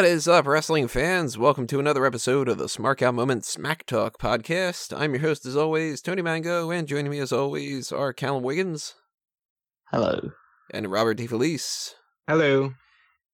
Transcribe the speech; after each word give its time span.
What 0.00 0.08
is 0.08 0.26
up, 0.26 0.46
wrestling 0.46 0.88
fans? 0.88 1.36
Welcome 1.36 1.66
to 1.66 1.78
another 1.78 2.06
episode 2.06 2.48
of 2.48 2.56
the 2.56 2.68
Smark 2.68 3.02
Out 3.02 3.14
Moment 3.14 3.44
Smack 3.44 3.84
Talk 3.84 4.18
podcast. 4.18 4.98
I'm 4.98 5.12
your 5.12 5.20
host, 5.20 5.44
as 5.44 5.58
always, 5.58 6.00
Tony 6.00 6.22
Mango, 6.22 6.70
and 6.70 6.88
joining 6.88 7.10
me, 7.10 7.18
as 7.18 7.32
always, 7.32 7.92
are 7.92 8.14
Callum 8.14 8.42
Wiggins 8.42 8.94
Hello. 9.90 10.30
and 10.72 10.90
Robert 10.90 11.18
DeFelice. 11.18 11.90
Hello. 12.26 12.72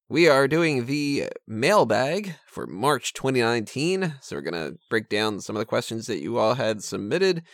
We 0.09 0.29
are 0.29 0.49
doing 0.49 0.87
the 0.87 1.29
mailbag 1.47 2.35
for 2.49 2.67
March 2.67 3.13
2019, 3.13 4.15
so 4.21 4.35
we're 4.35 4.43
going 4.43 4.73
to 4.73 4.77
break 4.91 5.09
down 5.09 5.39
some 5.39 5.55
of 5.55 5.61
the 5.61 5.67
questions 5.67 6.09
that 6.09 6.21
you 6.21 6.37
all 6.37 6.55
had 6.55 6.83
submitted 6.83 7.45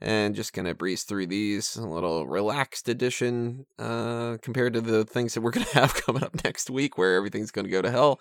and 0.00 0.34
just 0.34 0.52
to 0.66 0.74
breeze 0.74 1.04
through 1.04 1.26
these 1.26 1.76
a 1.76 1.86
little 1.86 2.26
relaxed 2.26 2.88
edition 2.88 3.66
uh, 3.78 4.36
compared 4.42 4.74
to 4.74 4.80
the 4.80 5.04
things 5.04 5.34
that 5.34 5.40
we're 5.40 5.50
to 5.66 5.72
have 5.78 5.94
coming 5.94 6.22
up 6.22 6.44
next 6.44 6.70
week 6.70 6.98
where 6.98 7.16
everything's 7.16 7.50
to 7.64 7.70
go 7.70 7.82
to 7.82 7.90
hell 7.90 8.20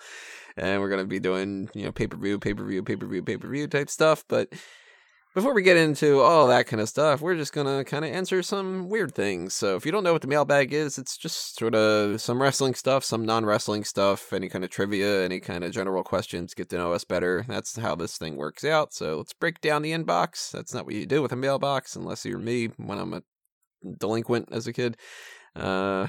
and 0.57 0.81
we're 0.81 0.89
to 1.01 1.07
be 1.07 1.19
doing 1.19 1.69
you 1.73 1.83
know 1.83 1.91
pay-per-view 1.91 2.39
pay-per-view 2.39 2.83
pay-per-view 2.83 3.23
pay-per-view 3.23 3.67
type 3.67 3.89
stuff 3.89 4.23
but 4.27 4.51
before 5.35 5.53
we 5.53 5.61
get 5.61 5.75
into 5.75 6.21
all 6.21 6.47
that 6.47 6.65
kind 6.65 6.79
of 6.79 6.87
stuff 6.87 7.19
we're 7.19 7.35
just 7.35 7.51
going 7.51 7.67
to 7.67 7.83
kind 7.83 8.05
of 8.05 8.11
answer 8.11 8.41
some 8.41 8.87
weird 8.87 9.13
things. 9.13 9.53
So 9.53 9.75
if 9.75 9.85
you 9.85 9.91
don't 9.91 10.05
know 10.05 10.13
what 10.13 10.21
the 10.21 10.29
mailbag 10.29 10.73
is 10.73 10.97
it's 10.97 11.17
just 11.17 11.59
sort 11.59 11.75
of 11.75 12.21
some 12.21 12.41
wrestling 12.41 12.73
stuff 12.73 13.03
some 13.03 13.25
non-wrestling 13.25 13.83
stuff 13.83 14.31
any 14.31 14.47
kind 14.47 14.63
of 14.63 14.71
trivia 14.71 15.25
any 15.25 15.41
kind 15.41 15.65
of 15.65 15.73
general 15.73 16.03
questions 16.03 16.53
get 16.53 16.69
to 16.69 16.77
know 16.77 16.93
us 16.93 17.03
better. 17.03 17.45
That's 17.49 17.75
how 17.75 17.95
this 17.95 18.17
thing 18.17 18.37
works 18.37 18.63
out. 18.63 18.93
So 18.93 19.17
let's 19.17 19.33
break 19.33 19.59
down 19.59 19.81
the 19.81 19.91
inbox. 19.91 20.51
That's 20.51 20.73
not 20.73 20.85
what 20.85 20.95
you 20.95 21.05
do 21.05 21.21
with 21.21 21.33
a 21.33 21.35
mailbox 21.35 21.97
unless 21.97 22.25
you're 22.25 22.39
me 22.39 22.67
when 22.77 22.97
i'm 22.97 23.13
a 23.13 23.21
delinquent 23.99 24.47
as 24.53 24.67
a 24.67 24.73
kid. 24.73 24.95
Uh 25.53 26.07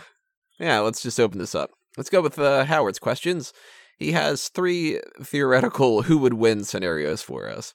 yeah 0.60 0.78
let's 0.78 1.02
just 1.02 1.18
open 1.18 1.40
this 1.40 1.56
up. 1.56 1.70
Let's 1.96 2.10
go 2.10 2.22
with 2.22 2.38
uh, 2.38 2.64
howard's 2.66 3.00
questions. 3.00 3.52
He 3.98 4.12
has 4.12 4.50
three 4.50 5.00
theoretical 5.20 6.02
who 6.02 6.18
would 6.18 6.34
win 6.34 6.62
scenarios 6.62 7.22
for 7.22 7.50
us 7.50 7.74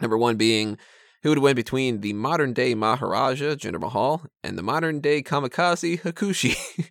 Number 0.00 0.16
one 0.18 0.36
being 0.36 0.78
who 1.22 1.30
would 1.30 1.38
win 1.38 1.56
between 1.56 2.00
the 2.00 2.12
modern 2.12 2.52
day 2.52 2.74
Maharaja, 2.74 3.56
Jinder 3.56 3.80
Mahal, 3.80 4.22
and 4.44 4.56
the 4.56 4.62
modern 4.62 5.00
day 5.00 5.22
kamikaze, 5.22 6.00
Hakushi. 6.00 6.90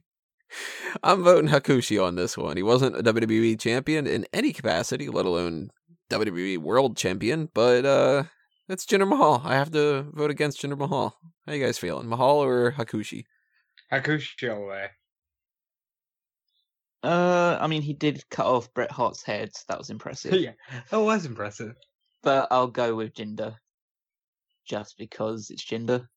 I'm 1.03 1.23
voting 1.23 1.49
Hakushi 1.49 2.03
on 2.03 2.15
this 2.15 2.37
one. 2.37 2.57
He 2.57 2.63
wasn't 2.63 2.97
a 2.97 3.03
WWE 3.03 3.59
champion 3.59 4.07
in 4.07 4.25
any 4.33 4.51
capacity, 4.53 5.09
let 5.09 5.25
alone 5.25 5.69
WWE 6.09 6.57
World 6.57 6.97
Champion, 6.97 7.49
but 7.53 7.85
uh 7.85 8.23
that's 8.67 8.85
Jinder 8.85 9.07
Mahal. 9.07 9.41
I 9.45 9.55
have 9.55 9.71
to 9.71 10.03
vote 10.13 10.31
against 10.31 10.61
Jinder 10.61 10.77
Mahal. 10.77 11.15
How 11.45 11.53
you 11.53 11.63
guys 11.63 11.77
feeling? 11.77 12.09
Mahal 12.09 12.43
or 12.43 12.73
Hakushi? 12.73 13.23
Hakushi 13.91 14.53
all 14.53 14.59
the 14.61 14.65
way. 14.65 14.87
Uh, 17.03 17.57
I 17.61 17.67
mean, 17.67 17.81
he 17.81 17.93
did 17.93 18.23
cut 18.29 18.45
off 18.45 18.73
Bret 18.73 18.91
Hart's 18.91 19.23
head. 19.23 19.55
So 19.55 19.63
that 19.69 19.77
was 19.77 19.89
impressive. 19.95 20.33
yeah, 20.33 20.51
that 20.91 20.99
was 20.99 21.25
impressive. 21.25 21.75
But 22.27 22.49
I'll 22.51 22.67
go 22.67 22.93
with 22.93 23.13
Jinder, 23.13 23.55
just 24.67 24.97
because 24.97 25.49
it's 25.49 25.63
Jinder, 25.63 26.09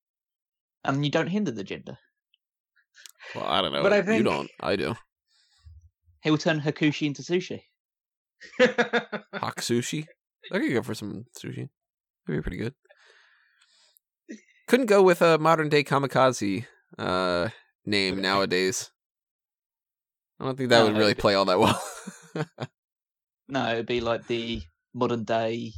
and 0.82 1.04
you 1.04 1.10
don't 1.12 1.28
hinder 1.28 1.52
the 1.52 1.62
Jinder. 1.62 1.98
Well, 3.32 3.44
I 3.44 3.62
don't 3.62 3.72
know. 3.72 3.84
But 3.84 3.92
I 3.92 4.02
think... 4.02 4.18
You 4.18 4.24
don't. 4.24 4.50
I 4.58 4.74
do. 4.74 4.96
He 6.24 6.32
will 6.32 6.38
turn 6.38 6.60
Hakushi 6.60 7.06
into 7.06 7.22
sushi. 7.22 7.60
Hak 8.58 9.60
sushi. 9.60 10.06
I 10.50 10.58
could 10.58 10.72
go 10.72 10.82
for 10.82 10.96
some 10.96 11.26
sushi. 11.38 11.68
That'd 12.26 12.40
be 12.40 12.42
pretty 12.42 12.56
good. 12.56 12.74
Couldn't 14.66 14.86
go 14.86 15.04
with 15.04 15.22
a 15.22 15.38
modern 15.38 15.68
day 15.68 15.84
kamikaze 15.84 16.66
uh, 16.98 17.50
name 17.86 18.20
nowadays. 18.20 18.90
I 20.40 20.44
don't 20.46 20.58
think 20.58 20.70
that 20.70 20.82
would 20.82 20.96
really 20.96 21.14
but- 21.14 21.22
play 21.22 21.36
all 21.36 21.44
that 21.44 21.60
well. 21.60 21.80
No, 23.48 23.72
it'd 23.72 23.86
be 23.86 24.00
like 24.00 24.26
the 24.26 24.62
modern 24.92 25.22
day 25.22 25.72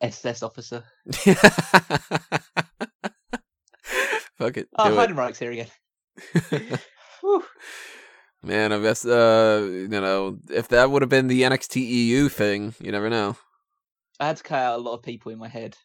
SS 0.00 0.42
officer. 0.42 0.84
Fuck 4.38 4.56
it. 4.56 4.68
Oh, 4.76 4.90
Heidenreich's 4.90 5.38
here 5.38 5.52
again. 5.52 5.66
Man, 8.42 8.72
I 8.72 8.78
guess 8.78 9.04
uh, 9.04 9.66
you 9.68 9.88
know, 9.88 10.38
if 10.50 10.68
that 10.68 10.90
would 10.90 11.02
have 11.02 11.08
been 11.08 11.26
the 11.26 11.42
NXT 11.42 11.76
EU 11.80 12.28
thing, 12.28 12.74
you 12.80 12.92
never 12.92 13.10
know. 13.10 13.36
I 14.20 14.28
had 14.28 14.36
to 14.36 14.42
cut 14.42 14.62
out 14.62 14.78
a 14.78 14.82
lot 14.82 14.94
of 14.94 15.02
people 15.02 15.32
in 15.32 15.38
my 15.38 15.48
head. 15.48 15.76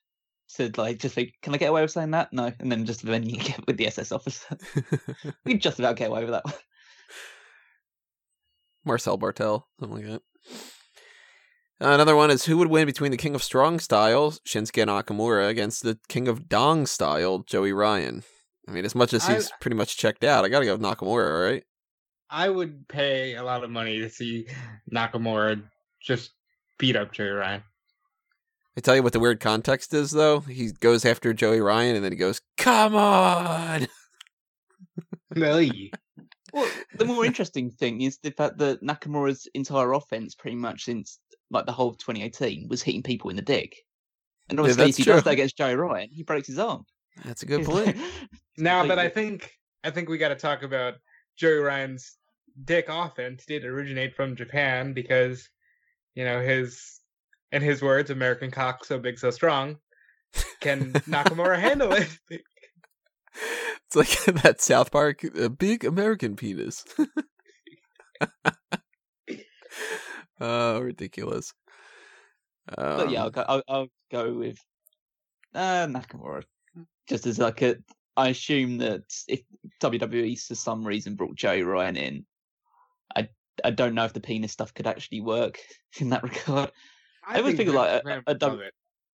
To 0.55 0.71
like, 0.77 0.99
just 0.99 1.15
think, 1.15 1.33
can 1.41 1.55
I 1.55 1.57
get 1.57 1.69
away 1.69 1.81
with 1.81 1.89
saying 1.89 2.11
that? 2.11 2.31
No, 2.31 2.51
and 2.59 2.71
then 2.71 2.85
just 2.85 3.03
then 3.03 3.27
you 3.27 3.37
get 3.37 3.65
with 3.65 3.77
the 3.77 3.87
SS 3.87 4.11
officer. 4.11 4.55
we 5.45 5.55
just 5.57 5.79
about 5.79 5.95
get 5.95 6.11
away 6.11 6.21
with 6.21 6.31
that 6.31 6.45
one. 6.45 6.53
Marcel 8.85 9.17
Barthel, 9.17 9.63
something 9.79 9.97
like 9.97 10.05
that. 10.05 10.21
Uh, 11.81 11.89
another 11.89 12.15
one 12.15 12.31
is 12.31 12.45
who 12.45 12.57
would 12.57 12.69
win 12.69 12.85
between 12.85 13.11
the 13.11 13.17
King 13.17 13.35
of 13.35 13.43
Strong 13.43 13.79
Style, 13.79 14.31
Shinsuke 14.47 14.85
Nakamura, 14.85 15.49
against 15.49 15.83
the 15.83 15.97
King 16.07 16.27
of 16.27 16.47
Dong 16.47 16.85
Style, 16.85 17.39
Joey 17.39 17.73
Ryan. 17.73 18.23
I 18.67 18.71
mean, 18.71 18.85
as 18.85 18.95
much 18.95 19.13
as 19.13 19.27
I- 19.27 19.33
he's 19.35 19.51
pretty 19.59 19.75
much 19.75 19.97
checked 19.97 20.23
out, 20.23 20.45
I 20.45 20.49
gotta 20.49 20.65
go 20.65 20.73
with 20.73 20.81
Nakamura, 20.81 21.51
right? 21.51 21.63
I 22.29 22.49
would 22.49 22.87
pay 22.87 23.35
a 23.35 23.43
lot 23.43 23.63
of 23.63 23.69
money 23.69 23.99
to 23.99 24.09
see 24.09 24.47
Nakamura 24.91 25.61
just 26.01 26.31
beat 26.79 26.95
up 26.95 27.11
Joey 27.11 27.29
Ryan. 27.29 27.63
I 28.75 28.81
tell 28.81 28.95
you 28.95 29.03
what 29.03 29.13
the 29.13 29.19
weird 29.19 29.39
context 29.39 29.93
is, 29.93 30.11
though. 30.11 30.39
He 30.39 30.71
goes 30.71 31.05
after 31.05 31.31
Joey 31.33 31.59
Ryan, 31.61 31.95
and 31.95 32.03
then 32.03 32.11
he 32.11 32.17
goes, 32.17 32.41
"Come 32.57 32.95
on!" 32.95 33.87
Really? 35.35 35.91
Well, 36.53 36.69
the 36.97 37.05
more 37.05 37.25
interesting 37.25 37.71
thing 37.71 38.01
is 38.01 38.19
the 38.19 38.29
fact 38.31 38.59
that 38.59 38.83
Nakamura's 38.83 39.47
entire 39.55 39.93
offense, 39.93 40.35
pretty 40.35 40.55
much 40.57 40.83
since 40.85 41.19
like 41.53 41.65
the 41.65 41.71
whole 41.71 41.89
of 41.89 41.97
2018, 41.97 42.67
was 42.67 42.81
hitting 42.81 43.03
people 43.03 43.29
in 43.29 43.35
the 43.35 43.41
dick. 43.41 43.77
And 44.49 44.59
obviously, 44.59 44.85
that's 44.85 44.99
if 44.99 45.05
he 45.05 45.11
does 45.11 45.23
that 45.23 45.33
against 45.33 45.57
Joey 45.57 45.75
Ryan, 45.75 46.09
he 46.11 46.23
breaks 46.23 46.47
his 46.47 46.59
arm. 46.59 46.85
That's 47.23 47.43
a 47.43 47.45
good 47.47 47.65
point. 47.65 47.97
now, 48.57 48.85
but 48.85 48.99
I 48.99 49.09
think 49.09 49.51
I 49.83 49.91
think 49.91 50.09
we 50.09 50.17
got 50.17 50.29
to 50.29 50.35
talk 50.35 50.63
about 50.63 50.95
Joey 51.37 51.57
Ryan's 51.57 52.17
dick 52.65 52.85
offense 52.89 53.45
did 53.45 53.65
originate 53.65 54.15
from 54.15 54.35
Japan 54.35 54.93
because 54.93 55.49
you 56.15 56.25
know 56.25 56.41
his 56.41 56.99
in 57.51 57.61
his 57.61 57.81
words, 57.81 58.09
American 58.09 58.51
cock 58.51 58.83
so 58.83 58.99
big 58.99 59.19
so 59.19 59.31
strong. 59.31 59.77
Can 60.59 60.93
Nakamura 60.93 61.59
handle 61.59 61.93
it? 61.93 62.09
It's 63.95 64.27
like 64.27 64.43
that 64.43 64.61
South 64.61 64.91
Park, 64.91 65.23
a 65.23 65.49
big 65.49 65.83
American 65.83 66.35
penis. 66.35 66.85
Oh, 70.43 70.81
ridiculous. 70.81 71.53
but 72.97 73.09
yeah, 73.09 73.21
I'll 73.21 73.25
Um, 73.27 73.31
go, 73.31 73.41
I'll, 73.47 73.63
I'll 73.67 73.87
go 74.11 74.33
with 74.33 74.57
uh, 75.53 75.87
Nakamura. 75.87 76.43
Just 77.07 77.25
as 77.27 77.39
like 77.39 77.61
a, 77.61 77.77
I 78.15 78.29
assume 78.29 78.77
that 78.79 79.03
if 79.27 79.41
WWE 79.81 80.35
for 80.47 80.55
some 80.55 80.85
reason 80.85 81.15
brought 81.15 81.35
Joey 81.35 81.63
Ryan 81.63 81.97
in, 81.97 82.25
I 83.15 83.29
I 83.63 83.71
don't 83.71 83.95
know 83.95 84.05
if 84.05 84.13
the 84.13 84.21
penis 84.21 84.51
stuff 84.53 84.73
could 84.73 84.87
actually 84.87 85.21
work 85.21 85.59
in 85.99 86.09
that 86.09 86.23
regard. 86.23 86.71
I 87.23 87.41
would 87.41 87.55
think 87.57 87.57
figure, 87.57 87.73
like, 87.73 87.89
a- 87.89 88.03
Vince 88.03 88.03
a 88.03 88.03
McMahon 88.03 88.25
would 88.27 88.41
love 88.41 88.59
dub- 88.59 88.59
it. 88.59 88.73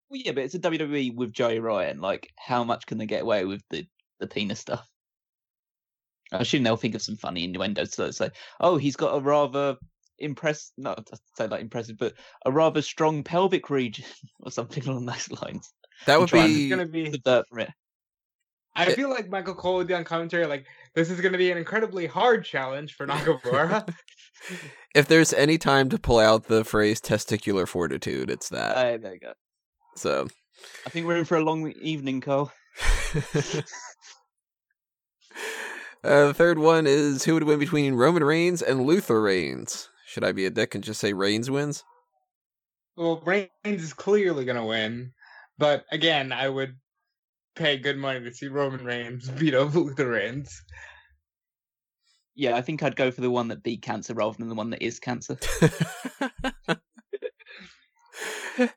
Well, 0.10 0.22
yeah, 0.24 0.32
but 0.34 0.44
it's 0.44 0.56
a 0.56 0.60
WWE 0.60 1.16
with 1.16 1.34
Joey 1.34 1.60
Ryan. 1.60 2.00
Like, 2.02 2.32
how 2.38 2.64
much 2.64 2.86
can 2.86 2.98
they 2.98 3.06
get 3.08 3.22
away 3.24 3.46
with 3.46 3.64
the 3.70 3.88
the 4.20 4.28
penis 4.28 4.60
stuff? 4.60 4.90
I 6.32 6.40
assume 6.40 6.64
they'll 6.64 6.78
think 6.78 6.96
of 6.96 7.02
some 7.02 7.18
funny 7.18 7.44
innuendos 7.44 7.92
to 7.92 8.14
say, 8.14 8.32
"Oh, 8.60 8.78
he's 8.78 8.96
got 8.96 9.16
a 9.16 9.20
rather 9.22 9.78
impress 10.21 10.71
not 10.77 11.06
to 11.07 11.18
say 11.38 11.48
like 11.48 11.62
impressive, 11.62 11.98
but 11.98 12.13
a 12.45 12.51
rather 12.51 12.81
strong 12.81 13.24
pelvic 13.24 13.69
region 13.69 14.06
or 14.42 14.51
something 14.51 14.86
along 14.88 15.06
those 15.06 15.31
lines." 15.42 15.74
that 16.06 16.19
would 16.19 16.30
trying 16.30 16.48
to 16.48 16.50
It's 16.54 16.57
be 16.60 16.69
gonna 16.69 16.86
be 16.88 17.12
Subvert 17.12 17.48
from 17.50 17.60
it. 17.60 17.69
I 18.75 18.86
It- 18.86 18.95
feel 18.95 19.10
like 19.10 19.30
Michael 19.30 19.56
Cole 19.56 19.75
would 19.77 19.88
be 19.88 19.94
on 19.94 20.04
commentary 20.06 20.45
like 20.45 20.66
this 20.95 21.10
is 21.10 21.19
going 21.19 21.31
to 21.33 21.38
be 21.38 21.51
an 21.51 21.57
incredibly 21.57 22.06
hard 22.07 22.45
challenge 22.45 22.94
for 22.94 23.06
Nakamura. 23.06 23.94
if 24.95 25.07
there's 25.07 25.33
any 25.33 25.57
time 25.57 25.89
to 25.89 25.98
pull 26.00 26.19
out 26.19 26.45
the 26.48 26.63
phrase 26.63 27.01
testicular 27.01 27.68
fortitude, 27.68 28.30
it's 28.30 28.48
that. 28.50 28.77
Uh, 28.77 28.98
there 28.98 29.13
you 29.15 29.19
go. 29.19 29.33
so, 29.95 30.27
I 30.86 30.89
think 30.92 31.07
we're 31.07 31.18
in 31.18 31.25
for 31.25 31.36
a 31.38 31.44
long 31.44 31.72
evening, 31.81 32.22
Cole. 32.22 32.51
uh, 36.04 36.27
the 36.27 36.33
third 36.33 36.60
one 36.60 36.88
is 36.88 37.25
who 37.25 37.33
would 37.33 37.44
win 37.44 37.60
between 37.60 37.95
Roman 37.95 38.24
Reigns 38.24 38.62
and 38.62 38.83
Luther 38.86 39.22
Reigns? 39.22 39.88
Should 40.10 40.24
I 40.24 40.32
be 40.32 40.48
a 40.48 40.50
dick 40.50 40.74
and 40.74 40.84
just 40.84 41.00
say 41.00 41.14
Reigns 41.14 41.52
wins? 41.52 41.84
well, 42.98 43.22
Reigns 43.24 43.52
is 43.64 43.94
clearly 43.94 44.44
going 44.44 44.58
to 44.58 44.66
win, 44.66 45.14
but 45.60 45.86
again, 45.92 46.32
I 46.32 46.50
would 46.50 46.76
pay 47.56 47.78
good 47.78 47.98
money 47.98 48.22
to 48.22 48.34
see 48.34 48.48
Roman 48.48 48.84
Reigns 48.84 49.30
beat 49.40 49.54
up 49.54 49.76
Luther 49.76 50.10
Reigns. 50.10 50.64
Yeah, 52.34 52.56
I 52.56 52.62
think 52.62 52.82
I'd 52.82 52.96
go 52.96 53.12
for 53.12 53.22
the 53.22 53.30
one 53.30 53.50
that 53.50 53.62
beat 53.62 53.84
cancer 53.84 54.16
rather 54.16 54.36
than 54.36 54.50
the 54.50 54.56
one 54.56 54.72
that 54.72 54.82
is 54.82 55.00
cancer. 55.00 55.38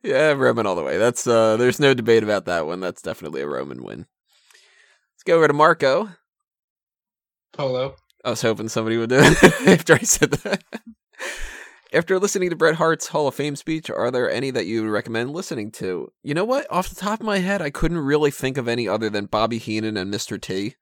yeah, 0.02 0.32
Roman 0.32 0.66
all 0.66 0.76
the 0.76 0.84
way. 0.84 0.98
That's 0.98 1.26
uh 1.26 1.56
there's 1.56 1.80
no 1.80 1.94
debate 1.94 2.22
about 2.22 2.44
that 2.44 2.66
one. 2.66 2.80
That's 2.80 3.00
definitely 3.00 3.40
a 3.40 3.48
Roman 3.48 3.82
win. 3.82 4.06
Let's 5.14 5.22
go 5.24 5.36
over 5.36 5.48
to 5.48 5.54
Marco. 5.54 6.10
Polo. 7.52 7.96
I 8.24 8.30
was 8.30 8.42
hoping 8.42 8.68
somebody 8.68 8.98
would 8.98 9.10
do 9.10 9.18
it 9.20 9.42
after 9.68 9.94
I 9.94 9.98
said 9.98 10.32
that. 10.32 10.62
After 11.94 12.18
listening 12.18 12.48
to 12.48 12.56
Bret 12.56 12.76
Hart's 12.76 13.08
Hall 13.08 13.28
of 13.28 13.34
Fame 13.34 13.54
speech, 13.54 13.90
are 13.90 14.10
there 14.10 14.30
any 14.30 14.50
that 14.50 14.64
you 14.64 14.82
would 14.82 14.90
recommend 14.90 15.32
listening 15.32 15.70
to? 15.72 16.10
You 16.22 16.32
know 16.32 16.44
what? 16.44 16.66
Off 16.70 16.88
the 16.88 16.94
top 16.94 17.20
of 17.20 17.26
my 17.26 17.38
head, 17.38 17.60
I 17.60 17.68
couldn't 17.68 17.98
really 17.98 18.30
think 18.30 18.56
of 18.56 18.66
any 18.66 18.88
other 18.88 19.10
than 19.10 19.26
Bobby 19.26 19.58
Heenan 19.58 19.98
and 19.98 20.12
Mr. 20.12 20.40
T. 20.40 20.76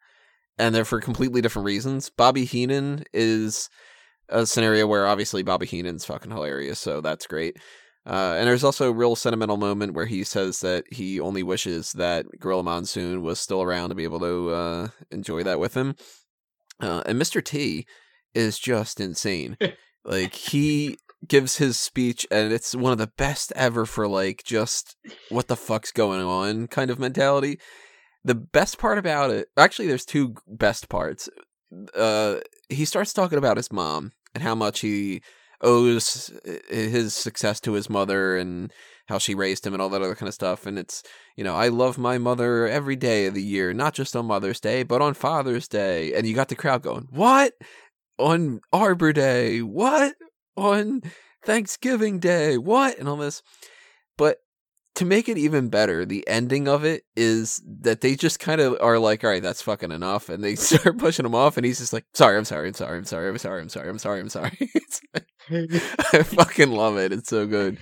And 0.56 0.72
they're 0.72 0.84
for 0.84 1.00
completely 1.00 1.40
different 1.40 1.66
reasons. 1.66 2.10
Bobby 2.10 2.44
Heenan 2.44 3.02
is 3.12 3.68
a 4.28 4.46
scenario 4.46 4.86
where 4.86 5.06
obviously 5.06 5.42
Bobby 5.42 5.66
Heenan's 5.66 6.04
fucking 6.04 6.30
hilarious, 6.30 6.78
so 6.78 7.00
that's 7.00 7.26
great. 7.26 7.56
Uh, 8.06 8.36
and 8.38 8.46
there's 8.46 8.64
also 8.64 8.88
a 8.88 8.94
real 8.94 9.16
sentimental 9.16 9.56
moment 9.56 9.94
where 9.94 10.06
he 10.06 10.22
says 10.22 10.60
that 10.60 10.84
he 10.92 11.18
only 11.18 11.42
wishes 11.42 11.92
that 11.92 12.26
Gorilla 12.38 12.62
Monsoon 12.62 13.22
was 13.22 13.40
still 13.40 13.62
around 13.62 13.88
to 13.88 13.94
be 13.96 14.04
able 14.04 14.20
to 14.20 14.50
uh, 14.50 14.88
enjoy 15.10 15.42
that 15.42 15.58
with 15.58 15.74
him. 15.74 15.96
Uh, 16.80 17.02
and 17.04 17.20
Mr. 17.20 17.44
T 17.44 17.84
is 18.32 18.60
just 18.60 19.00
insane. 19.00 19.56
like 20.04 20.34
he 20.34 20.98
gives 21.26 21.58
his 21.58 21.78
speech 21.78 22.26
and 22.30 22.52
it's 22.52 22.74
one 22.74 22.92
of 22.92 22.98
the 22.98 23.12
best 23.18 23.52
ever 23.54 23.84
for 23.84 24.08
like 24.08 24.42
just 24.44 24.96
what 25.28 25.48
the 25.48 25.56
fuck's 25.56 25.92
going 25.92 26.22
on 26.22 26.66
kind 26.66 26.90
of 26.90 26.98
mentality. 26.98 27.58
The 28.24 28.34
best 28.34 28.78
part 28.78 28.98
about 28.98 29.30
it, 29.30 29.48
actually 29.56 29.88
there's 29.88 30.04
two 30.04 30.34
best 30.46 30.88
parts. 30.88 31.28
Uh 31.94 32.36
he 32.68 32.84
starts 32.84 33.12
talking 33.12 33.38
about 33.38 33.56
his 33.56 33.72
mom 33.72 34.12
and 34.34 34.42
how 34.42 34.54
much 34.54 34.80
he 34.80 35.22
owes 35.62 36.30
his 36.68 37.14
success 37.14 37.60
to 37.60 37.72
his 37.72 37.90
mother 37.90 38.36
and 38.36 38.72
how 39.08 39.18
she 39.18 39.34
raised 39.34 39.66
him 39.66 39.74
and 39.74 39.82
all 39.82 39.88
that 39.90 40.02
other 40.02 40.14
kind 40.14 40.28
of 40.28 40.34
stuff 40.34 40.66
and 40.66 40.78
it's 40.78 41.02
you 41.36 41.44
know 41.44 41.54
i 41.54 41.68
love 41.68 41.98
my 41.98 42.16
mother 42.16 42.66
every 42.66 42.96
day 42.96 43.26
of 43.26 43.34
the 43.34 43.42
year 43.42 43.74
not 43.74 43.92
just 43.92 44.16
on 44.16 44.24
mother's 44.24 44.60
day 44.60 44.82
but 44.82 45.02
on 45.02 45.12
father's 45.12 45.68
day 45.68 46.14
and 46.14 46.26
you 46.26 46.34
got 46.34 46.48
the 46.48 46.54
crowd 46.54 46.80
going 46.80 47.06
what 47.10 47.52
on 48.20 48.60
arbor 48.72 49.12
day 49.12 49.62
what 49.62 50.14
on 50.56 51.02
thanksgiving 51.44 52.18
day 52.18 52.58
what 52.58 52.98
and 52.98 53.08
all 53.08 53.16
this 53.16 53.42
but 54.18 54.38
to 54.96 55.04
make 55.06 55.28
it 55.28 55.38
even 55.38 55.68
better, 55.70 56.04
the 56.04 56.26
ending 56.28 56.68
of 56.68 56.84
it 56.84 57.04
is 57.16 57.62
that 57.80 58.00
they 58.02 58.16
just 58.16 58.40
kind 58.40 58.60
of 58.60 58.76
are 58.82 58.98
like, 58.98 59.22
all 59.22 59.30
right, 59.30 59.42
that's 59.42 59.62
fucking 59.62 59.92
enough. 59.92 60.28
And 60.28 60.42
they 60.44 60.54
start 60.56 60.98
pushing 60.98 61.24
him 61.24 61.34
off. 61.34 61.56
And 61.56 61.64
he's 61.64 61.78
just 61.78 61.92
like, 61.92 62.04
sorry, 62.12 62.36
I'm 62.36 62.44
sorry, 62.44 62.68
I'm 62.68 62.74
sorry, 62.74 62.98
I'm 62.98 63.04
sorry, 63.06 63.30
I'm 63.30 63.38
sorry, 63.38 63.60
I'm 63.62 63.68
sorry, 63.68 63.88
I'm 63.88 63.98
sorry, 63.98 64.20
I'm 64.20 64.28
sorry. 64.28 64.58
I 66.12 66.22
fucking 66.24 66.72
love 66.72 66.98
it. 66.98 67.12
It's 67.12 67.30
so 67.30 67.46
good. 67.46 67.78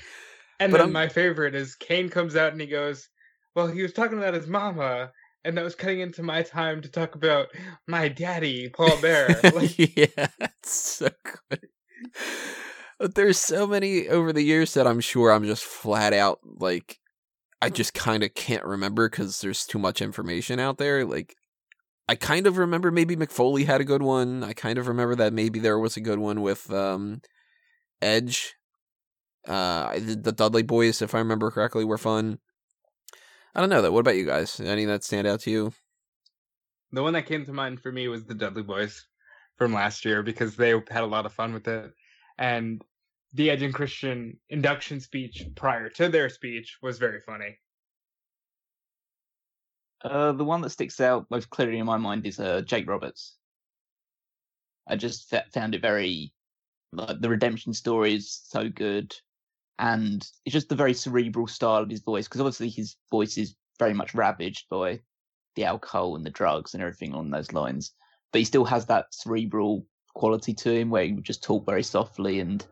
And 0.61 0.70
But 0.70 0.79
then 0.79 0.87
I'm- 0.88 0.93
my 0.93 1.08
favorite 1.08 1.55
is 1.55 1.75
Kane 1.75 2.11
comes 2.11 2.37
out 2.37 2.52
and 2.52 2.61
he 2.61 2.67
goes, 2.69 3.08
Well, 3.56 3.67
he 3.69 3.82
was 3.82 3.94
talking 3.94 4.19
about 4.19 4.34
his 4.34 4.46
mama, 4.46 5.11
and 5.44 5.56
that 5.56 5.64
was 5.64 5.75
cutting 5.75 6.00
into 6.00 6.23
my 6.23 6.43
time 6.43 6.82
to 6.82 6.88
talk 6.88 7.14
about 7.14 7.49
my 7.87 8.08
daddy, 8.08 8.69
Paul 8.69 9.00
Bearer. 9.00 9.40
Like, 9.55 9.79
yeah, 9.79 10.29
it's 10.40 10.73
so 10.73 11.08
good. 11.50 11.69
But 12.99 13.14
there's 13.14 13.38
so 13.38 13.67
many 13.67 14.08
over 14.08 14.32
the 14.32 14.43
years 14.43 14.75
that 14.75 14.87
I'm 14.87 15.00
sure 15.00 15.31
I'm 15.31 15.44
just 15.44 15.64
flat 15.64 16.12
out 16.12 16.40
like 16.44 16.99
I 17.61 17.70
just 17.70 17.94
kind 17.94 18.23
of 18.23 18.35
can't 18.35 18.64
remember 18.64 19.08
because 19.08 19.40
there's 19.40 19.67
too 19.67 19.79
much 19.79 20.02
information 20.02 20.61
out 20.61 20.79
there. 20.79 21.05
Like 21.05 21.37
I 22.08 22.14
kind 22.14 22.46
of 22.46 22.56
remember 22.58 22.91
maybe 22.91 23.17
Mick 23.17 23.31
Foley 23.31 23.64
had 23.64 23.81
a 23.81 23.84
good 23.84 24.02
one. 24.02 24.43
I 24.43 24.52
kind 24.52 24.79
of 24.79 24.88
remember 24.88 25.14
that 25.17 25.32
maybe 25.32 25.58
there 25.58 25.79
was 25.79 25.96
a 25.96 26.00
good 26.00 26.19
one 26.19 26.41
with 26.41 26.73
um 26.73 27.20
Edge. 28.00 28.55
Uh, 29.46 29.99
the 29.99 30.32
Dudley 30.32 30.62
Boys, 30.62 31.00
if 31.00 31.14
I 31.14 31.19
remember 31.19 31.50
correctly, 31.50 31.84
were 31.84 31.96
fun. 31.96 32.38
I 33.54 33.60
don't 33.60 33.70
know 33.70 33.82
that. 33.82 33.92
What 33.92 34.00
about 34.00 34.16
you 34.16 34.26
guys? 34.26 34.60
Any 34.60 34.84
that 34.84 35.04
stand 35.04 35.26
out 35.26 35.40
to 35.40 35.50
you? 35.50 35.72
the 36.92 37.02
one 37.02 37.12
that 37.12 37.26
came 37.26 37.44
to 37.44 37.52
mind 37.52 37.80
for 37.80 37.92
me 37.92 38.08
was 38.08 38.24
the 38.24 38.34
Dudley 38.34 38.62
Boys 38.62 39.06
from 39.56 39.72
last 39.72 40.04
year 40.04 40.22
because 40.22 40.56
they 40.56 40.70
had 40.70 41.02
a 41.02 41.06
lot 41.06 41.26
of 41.26 41.32
fun 41.32 41.52
with 41.52 41.68
it. 41.68 41.92
And 42.38 42.82
the 43.34 43.50
Edge 43.50 43.62
and 43.62 43.74
Christian 43.74 44.38
induction 44.48 45.00
speech 45.00 45.44
prior 45.54 45.88
to 45.90 46.08
their 46.08 46.28
speech 46.28 46.78
was 46.80 46.98
very 46.98 47.20
funny. 47.20 47.58
Uh, 50.02 50.32
the 50.32 50.44
one 50.44 50.60
that 50.62 50.70
sticks 50.70 51.00
out 51.00 51.26
most 51.28 51.50
clearly 51.50 51.78
in 51.78 51.86
my 51.86 51.98
mind 51.98 52.24
is 52.24 52.38
uh, 52.38 52.62
Jake 52.62 52.88
Roberts. 52.88 53.36
I 54.86 54.96
just 54.96 55.28
fa- 55.28 55.44
found 55.52 55.74
it 55.74 55.82
very 55.82 56.32
like 56.92 57.20
the 57.20 57.28
redemption 57.28 57.74
story 57.74 58.14
is 58.14 58.40
so 58.44 58.68
good, 58.68 59.14
and 59.78 60.26
it's 60.44 60.52
just 60.52 60.69
the 60.69 60.75
very 60.75 60.94
cerebral 60.94 61.46
style 61.46 61.82
of 61.82 61.90
his 61.90 62.00
voice 62.00 62.26
because 62.26 62.40
obviously 62.40 62.69
his 62.69 62.96
voice 63.10 63.38
is 63.38 63.54
very 63.78 63.94
much 63.94 64.14
ravaged 64.14 64.66
by 64.69 65.00
the 65.54 65.64
alcohol 65.64 66.16
and 66.16 66.26
the 66.26 66.30
drugs 66.30 66.75
and 66.75 66.82
everything 66.82 67.12
along 67.12 67.30
those 67.30 67.52
lines, 67.52 67.92
but 68.32 68.40
he 68.40 68.44
still 68.44 68.64
has 68.64 68.86
that 68.86 69.06
cerebral 69.12 69.86
quality 70.14 70.52
to 70.52 70.72
him 70.72 70.90
where 70.90 71.04
he 71.04 71.12
would 71.12 71.25
just 71.25 71.42
talk 71.42 71.64
very 71.64 71.82
softly 71.82 72.40
and 72.40 72.66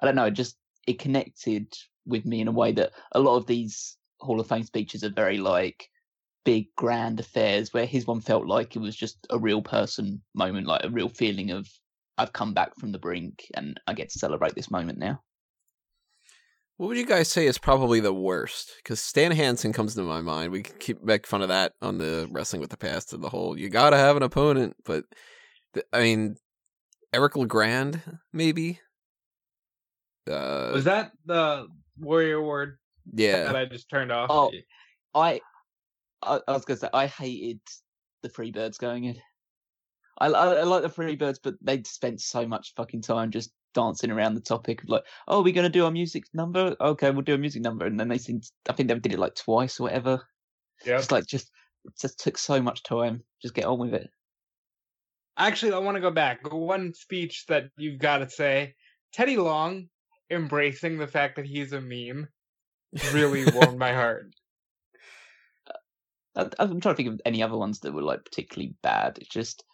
I 0.00 0.06
don't 0.06 0.14
know, 0.14 0.26
it 0.26 0.32
just 0.32 0.56
it 0.86 0.98
connected 0.98 1.72
with 2.06 2.24
me 2.24 2.40
in 2.40 2.48
a 2.48 2.52
way 2.52 2.72
that 2.72 2.92
a 3.12 3.20
lot 3.20 3.36
of 3.36 3.46
these 3.46 3.96
Hall 4.20 4.40
of 4.40 4.48
Fame 4.48 4.64
speeches 4.64 5.04
are 5.04 5.10
very 5.10 5.38
like 5.38 5.88
big 6.44 6.74
grand 6.76 7.20
affairs 7.20 7.74
where 7.74 7.84
his 7.84 8.06
one 8.06 8.20
felt 8.20 8.46
like 8.46 8.74
it 8.74 8.78
was 8.78 8.96
just 8.96 9.26
a 9.28 9.38
real 9.38 9.60
person 9.60 10.22
moment 10.34 10.66
like 10.66 10.82
a 10.82 10.88
real 10.88 11.10
feeling 11.10 11.50
of 11.50 11.68
i've 12.16 12.32
come 12.32 12.54
back 12.54 12.74
from 12.78 12.90
the 12.90 12.98
brink 12.98 13.44
and 13.54 13.78
i 13.86 13.92
get 13.92 14.08
to 14.08 14.18
celebrate 14.18 14.54
this 14.54 14.70
moment 14.70 14.98
now 14.98 15.20
What 16.78 16.86
would 16.86 16.96
you 16.96 17.06
guys 17.06 17.28
say 17.28 17.46
is 17.46 17.58
probably 17.58 17.98
the 17.98 18.14
worst? 18.14 18.72
Because 18.76 19.00
Stan 19.00 19.32
Hansen 19.32 19.72
comes 19.72 19.96
to 19.96 20.02
my 20.02 20.20
mind. 20.20 20.52
We 20.52 20.62
can 20.62 20.78
keep 20.78 21.02
make 21.02 21.26
fun 21.26 21.42
of 21.42 21.48
that 21.48 21.72
on 21.82 21.98
the 21.98 22.28
Wrestling 22.30 22.60
with 22.60 22.70
the 22.70 22.76
Past 22.76 23.12
and 23.12 23.22
the 23.22 23.28
whole 23.28 23.58
you 23.58 23.68
gotta 23.68 23.96
have 23.96 24.16
an 24.16 24.22
opponent, 24.22 24.76
but 24.84 25.04
th- 25.74 25.86
I 25.92 26.00
mean, 26.02 26.36
Eric 27.12 27.34
Legrand 27.34 28.00
maybe. 28.32 28.78
Uh, 30.30 30.70
Was 30.72 30.84
that 30.84 31.10
the 31.26 31.66
Warrior 31.98 32.36
Award 32.36 32.78
that 33.46 33.56
I 33.56 33.64
just 33.64 33.90
turned 33.90 34.12
off? 34.12 34.28
Oh. 34.30 34.52
i 35.14 35.40
i, 36.22 36.40
I 36.46 36.52
was 36.52 36.64
gonna 36.64 36.78
say 36.78 36.88
i 36.92 37.06
hated 37.06 37.60
the 38.22 38.28
freebirds 38.28 38.78
going 38.78 39.04
in 39.04 39.16
I, 40.20 40.26
I, 40.26 40.54
I 40.56 40.62
like 40.64 40.82
the 40.82 40.88
freebirds 40.90 41.38
but 41.42 41.54
they 41.62 41.82
spent 41.84 42.20
so 42.20 42.46
much 42.46 42.74
fucking 42.76 43.02
time 43.02 43.30
just 43.30 43.50
dancing 43.78 44.10
around 44.10 44.34
the 44.34 44.40
topic 44.40 44.82
of 44.82 44.88
like 44.88 45.04
oh 45.28 45.42
we're 45.42 45.54
gonna 45.54 45.68
do 45.68 45.84
our 45.84 45.90
music 45.90 46.24
number 46.34 46.74
okay 46.80 47.10
we'll 47.10 47.22
do 47.22 47.34
a 47.34 47.38
music 47.38 47.62
number 47.62 47.86
and 47.86 47.98
then 47.98 48.08
they 48.08 48.18
seemed 48.18 48.44
i 48.68 48.72
think 48.72 48.88
they 48.88 48.98
did 48.98 49.12
it 49.12 49.18
like 49.18 49.34
twice 49.34 49.78
or 49.78 49.84
whatever 49.84 50.20
Yep. 50.84 51.00
It's 51.00 51.10
like 51.10 51.26
just 51.26 51.50
it 51.84 51.92
just 52.00 52.18
took 52.18 52.38
so 52.38 52.60
much 52.60 52.82
time. 52.82 53.22
Just 53.42 53.54
get 53.54 53.64
on 53.64 53.78
with 53.78 53.94
it. 53.94 54.08
Actually, 55.36 55.72
I 55.72 55.78
want 55.78 55.96
to 55.96 56.00
go 56.00 56.10
back. 56.10 56.52
One 56.52 56.92
speech 56.94 57.46
that 57.46 57.70
you've 57.76 58.00
got 58.00 58.18
to 58.18 58.30
say 58.30 58.74
Teddy 59.12 59.36
Long 59.36 59.88
embracing 60.30 60.98
the 60.98 61.06
fact 61.06 61.36
that 61.36 61.46
he's 61.46 61.72
a 61.72 61.80
meme 61.80 62.28
really 63.12 63.50
warmed 63.52 63.78
my 63.78 63.92
heart. 63.92 64.34
I, 66.36 66.48
I'm 66.58 66.80
trying 66.80 66.94
to 66.94 66.96
think 66.96 67.08
of 67.08 67.20
any 67.24 67.42
other 67.42 67.56
ones 67.56 67.80
that 67.80 67.92
were 67.92 68.02
like 68.02 68.24
particularly 68.24 68.74
bad. 68.82 69.18
It's 69.18 69.28
just, 69.28 69.64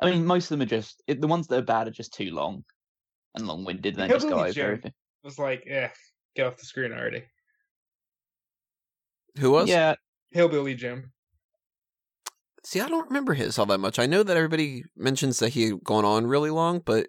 I 0.00 0.10
mean, 0.10 0.24
most 0.24 0.44
of 0.44 0.50
them 0.50 0.62
are 0.62 0.70
just 0.70 1.02
it, 1.06 1.20
the 1.20 1.26
ones 1.26 1.46
that 1.48 1.58
are 1.58 1.62
bad 1.62 1.88
are 1.88 1.92
just 1.92 2.14
too 2.14 2.30
long 2.30 2.64
and 3.36 3.46
long-winded, 3.46 3.94
and 3.98 4.02
they 4.02 4.08
just 4.12 4.28
go 4.28 4.36
Hillbilly 4.36 4.50
over 4.50 4.52
Jim. 4.52 4.64
everything. 4.64 4.92
It 4.92 5.26
was 5.26 5.38
like, 5.38 5.64
eh, 5.66 5.88
get 6.34 6.46
off 6.46 6.56
the 6.56 6.66
screen 6.66 6.92
already. 6.92 7.24
who 9.38 9.50
was? 9.50 9.68
Yeah, 9.68 9.94
Hillbilly 10.30 10.74
Jim. 10.74 11.12
See, 12.64 12.80
I 12.80 12.88
don't 12.88 13.06
remember 13.06 13.34
his 13.34 13.58
all 13.58 13.66
that 13.66 13.78
much. 13.78 13.98
I 13.98 14.06
know 14.06 14.22
that 14.22 14.36
everybody 14.36 14.84
mentions 14.96 15.38
that 15.38 15.50
he 15.50 15.64
had 15.64 15.84
gone 15.84 16.04
on 16.04 16.26
really 16.26 16.50
long, 16.50 16.80
but 16.84 17.08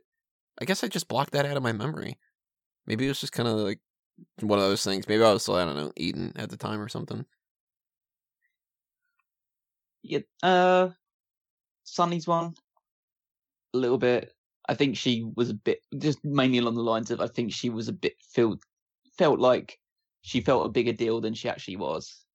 I 0.61 0.65
guess 0.65 0.83
I 0.83 0.87
just 0.87 1.07
blocked 1.07 1.31
that 1.31 1.45
out 1.45 1.57
of 1.57 1.63
my 1.63 1.71
memory. 1.71 2.19
Maybe 2.85 3.05
it 3.05 3.09
was 3.09 3.19
just 3.19 3.33
kind 3.33 3.49
of 3.49 3.55
like 3.55 3.79
one 4.41 4.59
of 4.59 4.65
those 4.65 4.83
things. 4.83 5.07
Maybe 5.07 5.23
I 5.23 5.33
was, 5.33 5.41
still, 5.43 5.55
I 5.55 5.65
don't 5.65 5.75
know, 5.75 5.91
eating 5.97 6.31
at 6.35 6.49
the 6.49 6.57
time 6.57 6.79
or 6.79 6.87
something. 6.87 7.25
yeah. 10.03 10.19
Uh, 10.43 10.89
Sunny's 11.83 12.27
one, 12.27 12.53
a 13.73 13.77
little 13.77 13.97
bit. 13.97 14.33
I 14.67 14.73
think 14.73 14.97
she 14.97 15.23
was 15.35 15.49
a 15.49 15.53
bit 15.53 15.81
just 15.97 16.23
mainly 16.23 16.57
along 16.57 16.75
the 16.75 16.81
lines 16.81 17.11
of 17.11 17.21
I 17.21 17.27
think 17.27 17.53
she 17.53 17.69
was 17.69 17.87
a 17.87 17.93
bit 17.93 18.15
felt 18.33 18.59
felt 19.17 19.39
like 19.39 19.79
she 20.21 20.41
felt 20.41 20.65
a 20.65 20.69
bigger 20.69 20.93
deal 20.93 21.21
than 21.21 21.33
she 21.33 21.49
actually 21.49 21.77
was. 21.77 22.25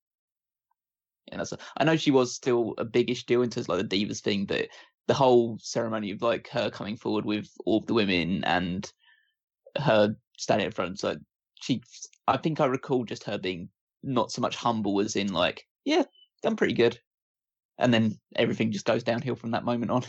And 1.31 1.41
that's 1.41 1.53
I 1.77 1.85
know 1.85 1.97
she 1.97 2.11
was 2.11 2.35
still 2.35 2.75
a 2.79 2.85
biggish 2.85 3.27
deal 3.27 3.43
in 3.43 3.51
terms 3.51 3.67
of 3.67 3.77
like 3.77 3.89
the 3.89 4.07
divas 4.07 4.21
thing, 4.21 4.47
but 4.47 4.69
the 5.07 5.15
whole 5.15 5.59
ceremony 5.61 6.11
of 6.11 6.23
like 6.23 6.49
her 6.49 6.71
coming 6.71 6.97
forward 6.97 7.25
with 7.25 7.51
all 7.67 7.79
of 7.79 7.87
the 7.87 7.95
women 7.95 8.45
and 8.45 8.91
her 9.77 10.15
standing 10.39 10.67
in 10.67 10.73
front, 10.73 10.99
so 10.99 11.17
she 11.61 11.83
I 12.27 12.37
think 12.37 12.61
I 12.61 12.67
recall 12.67 13.05
just 13.05 13.25
her 13.25 13.39
being 13.39 13.69
not 14.03 14.33
so 14.33 14.41
much 14.41 14.57
humble 14.57 15.01
as 15.01 15.17
in 15.17 15.33
like, 15.33 15.67
yeah, 15.85 16.05
done 16.43 16.57
pretty 16.57 16.75
good. 16.75 16.99
And 17.79 17.93
then 17.93 18.19
everything 18.37 18.73
just 18.73 18.85
goes 18.85 19.03
downhill 19.03 19.37
from 19.37 19.53
that 19.53 19.65
moment 19.65 19.91
on. 19.91 20.05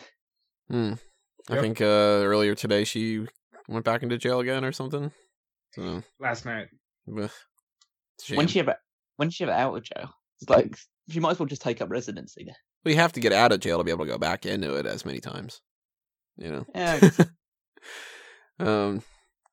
Hmm. 0.70 0.94
Hmm. 1.48 1.54
I 1.54 1.62
think 1.62 1.82
uh, 1.82 1.86
earlier 2.24 2.56
today 2.56 2.84
she 2.84 3.26
went 3.68 3.86
back 3.86 4.04
into 4.04 4.18
jail 4.18 4.40
again 4.40 4.64
or 4.64 4.72
something. 4.72 5.12
So, 5.74 6.04
Last 6.20 6.46
night. 6.46 6.68
ugh. 7.20 7.30
When 8.34 8.48
she 8.48 8.60
ever 8.60 8.76
when 9.18 9.30
she 9.30 9.44
ever 9.44 9.54
out 9.54 9.76
of 9.76 9.84
jail? 9.84 10.14
It's 10.40 10.50
like 10.50 10.78
she 11.10 11.20
might 11.20 11.32
as 11.32 11.40
well 11.40 11.48
just 11.48 11.62
take 11.62 11.82
up 11.82 11.90
residency 11.90 12.44
there. 12.46 12.56
Well, 12.86 12.94
you 12.94 13.00
have 13.00 13.14
to 13.14 13.20
get 13.20 13.34
out 13.34 13.52
of 13.52 13.60
jail 13.60 13.78
to 13.78 13.84
be 13.84 13.92
able 13.92 14.06
to 14.06 14.12
go 14.12 14.18
back 14.18 14.46
into 14.46 14.76
it 14.76 14.86
as 14.86 15.06
many 15.06 15.20
times. 15.20 15.62
You 16.38 16.52
know. 16.52 16.66
Yeah, 16.74 17.10
um, 18.60 19.04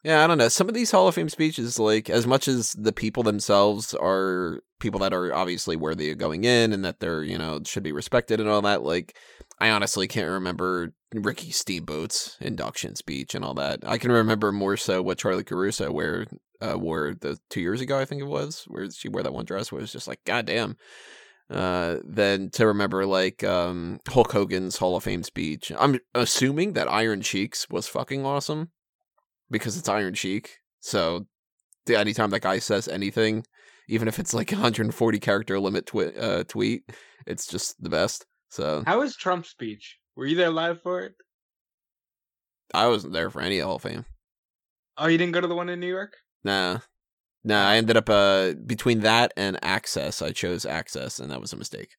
Yeah, 0.03 0.25
I 0.25 0.27
don't 0.27 0.39
know. 0.39 0.49
Some 0.49 0.69
of 0.69 0.75
these 0.75 0.91
Hall 0.91 1.09
of 1.09 1.15
Fame 1.15 1.29
speeches, 1.29 1.79
like 1.79 2.09
as 2.09 2.27
much 2.27 2.49
as 2.49 2.73
the 2.73 2.93
people 2.93 3.23
themselves 3.23 3.95
are 3.95 4.61
people 4.79 5.01
that 5.01 5.13
are 5.13 5.35
obviously 5.35 5.77
worthy 5.77 6.11
of 6.11 6.19
going 6.19 6.45
in 6.45 6.73
and 6.73 6.85
that 6.85 7.01
they're, 7.01 7.23
you 7.23 7.37
know, 7.39 7.61
should 7.65 7.83
be 7.83 7.93
respected 7.93 8.41
and 8.41 8.49
all 8.49 8.63
that, 8.63 8.83
like 8.83 9.17
I 9.61 9.71
honestly 9.71 10.09
can't 10.09 10.31
remember 10.31 10.95
Ricky 11.15 11.51
Steamboat's 11.51 12.37
induction 12.41 12.97
speech 12.97 13.35
and 13.35 13.45
all 13.45 13.55
that. 13.55 13.81
I 13.87 13.99
can 13.99 14.11
remember 14.11 14.53
more 14.53 14.77
so 14.77 15.03
what 15.03 15.19
Charlie 15.19 15.45
Caruso 15.45 15.93
wear 15.93 16.27
uh, 16.61 16.79
wore 16.79 17.15
the 17.21 17.39
two 17.51 17.61
years 17.61 17.81
ago, 17.81 17.99
I 17.99 18.05
think 18.05 18.23
it 18.23 18.27
was, 18.27 18.65
where 18.69 18.91
she 18.91 19.09
wore 19.09 19.23
that 19.23 19.35
one 19.35 19.45
dress 19.45 19.71
where 19.71 19.81
it 19.81 19.83
was 19.83 19.93
just 19.93 20.09
like, 20.09 20.25
goddamn. 20.25 20.77
Uh, 21.51 21.97
than 22.05 22.49
to 22.49 22.65
remember 22.65 23.05
like 23.05 23.43
um, 23.43 23.99
Hulk 24.07 24.31
Hogan's 24.31 24.77
Hall 24.77 24.95
of 24.95 25.03
Fame 25.03 25.25
speech. 25.25 25.73
I'm 25.77 25.99
assuming 26.15 26.75
that 26.75 26.89
Iron 26.89 27.23
Cheeks 27.23 27.69
was 27.69 27.89
fucking 27.89 28.25
awesome 28.25 28.71
because 29.51 29.77
it's 29.77 29.89
Iron 29.89 30.15
Sheik. 30.15 30.59
So 30.79 31.27
anytime 31.89 32.31
that 32.31 32.43
guy 32.43 32.61
says 32.61 32.87
anything, 32.87 33.45
even 33.89 34.07
if 34.07 34.21
it's 34.21 34.33
like 34.33 34.53
140 34.53 35.19
character 35.19 35.59
limit 35.59 35.87
twi- 35.87 36.15
uh, 36.17 36.45
tweet, 36.45 36.85
it's 37.27 37.49
just 37.49 37.83
the 37.83 37.91
best. 37.91 38.27
So 38.51 38.83
How 38.87 38.99
was 39.01 39.17
Trump's 39.17 39.49
speech? 39.49 39.99
Were 40.17 40.27
you 40.27 40.37
there 40.37 40.51
live 40.51 40.83
for 40.83 41.01
it? 41.01 41.15
I 42.75 42.87
wasn't 42.89 43.13
there 43.13 43.31
for 43.31 43.41
any 43.41 43.59
Hall 43.61 43.77
of 43.77 43.83
Fame. 43.83 44.05
Oh, 44.97 45.07
you 45.07 45.19
didn't 45.19 45.33
go 45.33 45.41
to 45.41 45.47
the 45.47 45.55
one 45.55 45.69
in 45.69 45.81
New 45.81 45.89
York? 45.89 46.15
Nah. 46.45 46.79
Nah, 47.43 47.69
I 47.69 47.77
ended 47.77 47.97
up 47.97 48.11
uh 48.11 48.53
between 48.67 49.01
that 49.01 49.33
and 49.37 49.59
Axxess, 49.63 50.21
I 50.25 50.33
chose 50.33 50.65
Axxess, 50.65 51.21
and 51.21 51.31
that 51.31 51.41
was 51.41 51.53
a 51.53 51.57
mistake. 51.57 51.97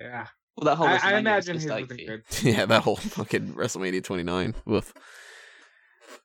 Yeah. 0.00 0.26
Well, 0.56 0.64
that 0.64 0.76
whole 0.76 0.86
I, 0.86 0.94
I 0.96 0.98
WrestleMania 0.98 1.36
was 1.36 1.48
a 1.48 1.52
imagine 1.52 1.54
his 1.54 1.64
mistake 1.66 1.80
wasn't 1.82 1.88
for 1.90 1.94
you. 2.00 2.06
good. 2.06 2.22
yeah, 2.42 2.66
that 2.66 2.82
whole 2.82 2.96
fucking 2.96 3.54
WrestleMania 3.54 4.02
29. 4.02 4.54
Woof. 4.64 4.94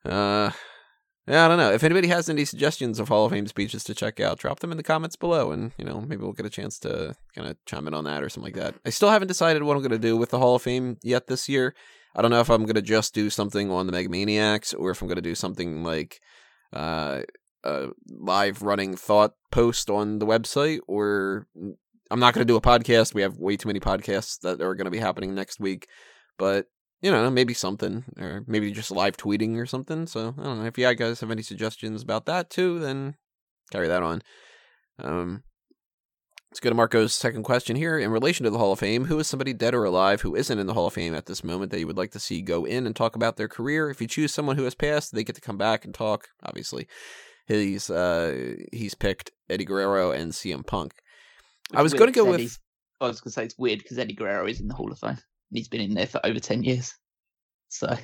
Uh, 0.05 0.51
yeah, 1.27 1.45
I 1.45 1.47
don't 1.47 1.57
know. 1.57 1.71
If 1.71 1.83
anybody 1.83 2.07
has 2.07 2.29
any 2.29 2.45
suggestions 2.45 2.99
of 2.99 3.09
Hall 3.09 3.25
of 3.25 3.31
Fame 3.31 3.47
speeches 3.47 3.83
to 3.83 3.93
check 3.93 4.19
out, 4.19 4.39
drop 4.39 4.59
them 4.59 4.71
in 4.71 4.77
the 4.77 4.83
comments 4.83 5.15
below, 5.15 5.51
and 5.51 5.71
you 5.77 5.85
know 5.85 6.01
maybe 6.01 6.23
we'll 6.23 6.33
get 6.33 6.45
a 6.45 6.49
chance 6.49 6.79
to 6.79 7.15
kind 7.35 7.47
of 7.47 7.57
chime 7.65 7.87
in 7.87 7.93
on 7.93 8.05
that 8.05 8.23
or 8.23 8.29
something 8.29 8.53
like 8.53 8.61
that. 8.61 8.75
I 8.85 8.89
still 8.89 9.09
haven't 9.09 9.27
decided 9.27 9.63
what 9.63 9.75
I'm 9.75 9.83
going 9.83 9.91
to 9.91 9.99
do 9.99 10.17
with 10.17 10.29
the 10.29 10.39
Hall 10.39 10.55
of 10.55 10.61
Fame 10.61 10.97
yet 11.03 11.27
this 11.27 11.47
year. 11.47 11.75
I 12.15 12.21
don't 12.21 12.31
know 12.31 12.39
if 12.39 12.49
I'm 12.49 12.63
going 12.63 12.75
to 12.75 12.81
just 12.81 13.13
do 13.13 13.29
something 13.29 13.69
on 13.69 13.85
the 13.85 13.93
Megamaniacs 13.93 14.73
or 14.77 14.91
if 14.91 15.01
I'm 15.01 15.07
going 15.07 15.17
to 15.17 15.21
do 15.21 15.35
something 15.35 15.83
like 15.83 16.19
uh, 16.73 17.21
a 17.63 17.87
live 18.07 18.61
running 18.61 18.95
thought 18.95 19.33
post 19.51 19.89
on 19.89 20.19
the 20.19 20.25
website, 20.25 20.79
or 20.87 21.47
I'm 22.09 22.19
not 22.19 22.33
going 22.33 22.45
to 22.45 22.51
do 22.51 22.55
a 22.55 22.61
podcast. 22.61 23.13
We 23.13 23.21
have 23.21 23.37
way 23.37 23.57
too 23.57 23.67
many 23.67 23.79
podcasts 23.79 24.39
that 24.41 24.61
are 24.61 24.75
going 24.75 24.85
to 24.85 24.91
be 24.91 24.97
happening 24.97 25.35
next 25.35 25.59
week, 25.59 25.87
but 26.37 26.65
you 27.01 27.11
know, 27.11 27.29
maybe 27.29 27.53
something, 27.53 28.03
or 28.19 28.43
maybe 28.47 28.71
just 28.71 28.91
live 28.91 29.17
tweeting 29.17 29.57
or 29.57 29.65
something. 29.65 30.07
So 30.07 30.33
I 30.37 30.43
don't 30.43 30.59
know 30.59 30.65
if 30.65 30.77
you 30.77 30.93
guys 30.95 31.19
have 31.21 31.31
any 31.31 31.41
suggestions 31.41 32.01
about 32.01 32.25
that 32.25 32.49
too, 32.49 32.79
then 32.79 33.15
carry 33.71 33.87
that 33.87 34.03
on. 34.03 34.21
Um, 35.01 35.43
let's 36.51 36.59
go 36.59 36.69
to 36.69 36.75
Marco's 36.75 37.13
second 37.13 37.43
question 37.43 37.75
here. 37.75 37.97
In 37.97 38.11
relation 38.11 38.43
to 38.43 38.49
the 38.49 38.57
Hall 38.57 38.73
of 38.73 38.79
Fame, 38.79 39.05
who 39.05 39.19
is 39.19 39.27
somebody 39.27 39.53
dead 39.53 39.73
or 39.73 39.85
alive 39.85 40.21
who 40.21 40.35
isn't 40.35 40.59
in 40.59 40.67
the 40.67 40.73
Hall 40.73 40.87
of 40.87 40.93
Fame 40.93 41.15
at 41.15 41.25
this 41.25 41.43
moment 41.43 41.71
that 41.71 41.79
you 41.79 41.87
would 41.87 41.97
like 41.97 42.11
to 42.11 42.19
see 42.19 42.41
go 42.41 42.65
in 42.65 42.85
and 42.85 42.95
talk 42.95 43.15
about 43.15 43.37
their 43.37 43.47
career? 43.47 43.89
If 43.89 44.01
you 44.01 44.07
choose 44.07 44.33
someone 44.33 44.57
who 44.57 44.63
has 44.63 44.75
passed, 44.75 45.13
they 45.13 45.23
get 45.23 45.35
to 45.35 45.41
come 45.41 45.57
back 45.57 45.85
and 45.85 45.93
talk. 45.93 46.27
Obviously, 46.43 46.87
he's 47.47 47.89
uh, 47.89 48.55
he's 48.73 48.95
picked 48.95 49.31
Eddie 49.49 49.65
Guerrero 49.65 50.11
and 50.11 50.33
CM 50.33 50.65
Punk. 50.65 50.93
I 51.73 51.81
was 51.81 51.93
going 51.93 52.11
to 52.11 52.15
go 52.17 52.25
with 52.25 52.59
I 53.01 53.07
was 53.07 53.21
going 53.21 53.29
to 53.29 53.33
say 53.33 53.45
it's 53.45 53.57
weird 53.57 53.79
because 53.79 53.97
Eddie 53.97 54.15
Guerrero 54.15 54.45
is 54.47 54.59
in 54.59 54.67
the 54.67 54.75
Hall 54.75 54.91
of 54.91 54.99
Fame. 54.99 55.19
And 55.49 55.57
he's 55.57 55.67
been 55.67 55.81
in 55.81 55.93
there 55.93 56.07
for 56.07 56.23
over 56.23 56.39
10 56.39 56.63
years. 56.63 56.95
So, 57.69 57.95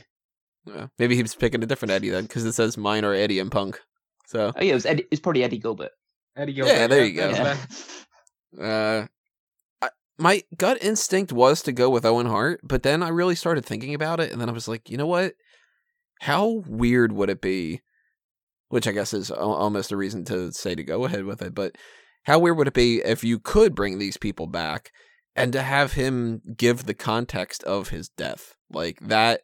yeah, 0.66 0.88
maybe 0.98 1.16
he 1.16 1.22
was 1.22 1.36
picking 1.36 1.64
a 1.64 1.68
different 1.68 1.92
Eddie 1.92 2.10
then 2.10 2.24
because 2.24 2.46
it 2.46 2.54
says 2.54 2.78
mine 2.78 3.06
are 3.06 3.14
Eddie 3.14 3.40
and 3.40 3.52
Punk. 3.52 3.80
So 4.28 4.52
oh 4.56 4.62
yeah, 4.62 4.72
it 4.72 4.76
was 4.76 4.86
Eddie, 4.86 5.06
it's 5.12 5.22
probably 5.22 5.44
Eddie 5.44 5.60
Gilbert. 5.60 5.92
Eddie 6.36 6.54
Gilbert. 6.54 6.74
Yeah, 6.74 6.88
there 6.88 7.06
you 7.06 7.14
go. 7.14 7.30
Yeah. 7.30 7.58
Uh, 8.58 9.06
I, 9.82 9.90
my 10.18 10.42
gut 10.56 10.78
instinct 10.82 11.34
was 11.34 11.62
to 11.64 11.74
go 11.74 11.90
with 11.90 12.06
Owen 12.06 12.28
Hart, 12.28 12.62
but 12.64 12.84
then 12.84 13.04
I 13.04 13.10
really 13.10 13.36
started 13.36 13.66
thinking 13.66 13.94
about 13.94 14.22
it, 14.22 14.32
and 14.32 14.40
then 14.40 14.48
I 14.48 14.54
was 14.54 14.70
like, 14.70 14.90
you 14.90 14.96
know 14.96 15.08
what? 15.08 15.34
How 16.22 16.64
weird 16.66 17.12
would 17.12 17.30
it 17.30 17.42
be? 17.42 17.82
Which 18.70 18.88
I 18.88 18.94
guess 18.94 19.14
is 19.14 19.30
al- 19.30 19.56
almost 19.56 19.92
a 19.92 19.98
reason 19.98 20.24
to 20.26 20.54
say 20.54 20.74
to 20.74 20.86
go 20.86 21.04
ahead 21.04 21.26
with 21.26 21.42
it, 21.42 21.54
but 21.54 21.76
how 22.24 22.40
weird 22.40 22.56
would 22.56 22.70
it 22.70 22.74
be 22.74 23.02
if 23.04 23.26
you 23.26 23.40
could 23.40 23.76
bring 23.76 24.00
these 24.00 24.16
people 24.16 24.48
back 24.48 24.94
and 25.36 25.52
to 25.54 25.62
have 25.62 25.94
him 25.94 26.42
give 26.56 26.86
the 26.86 26.94
context 26.94 27.64
of 27.64 27.90
his 27.90 28.10
death? 28.10 28.56
Like 28.70 29.00
that, 29.02 29.42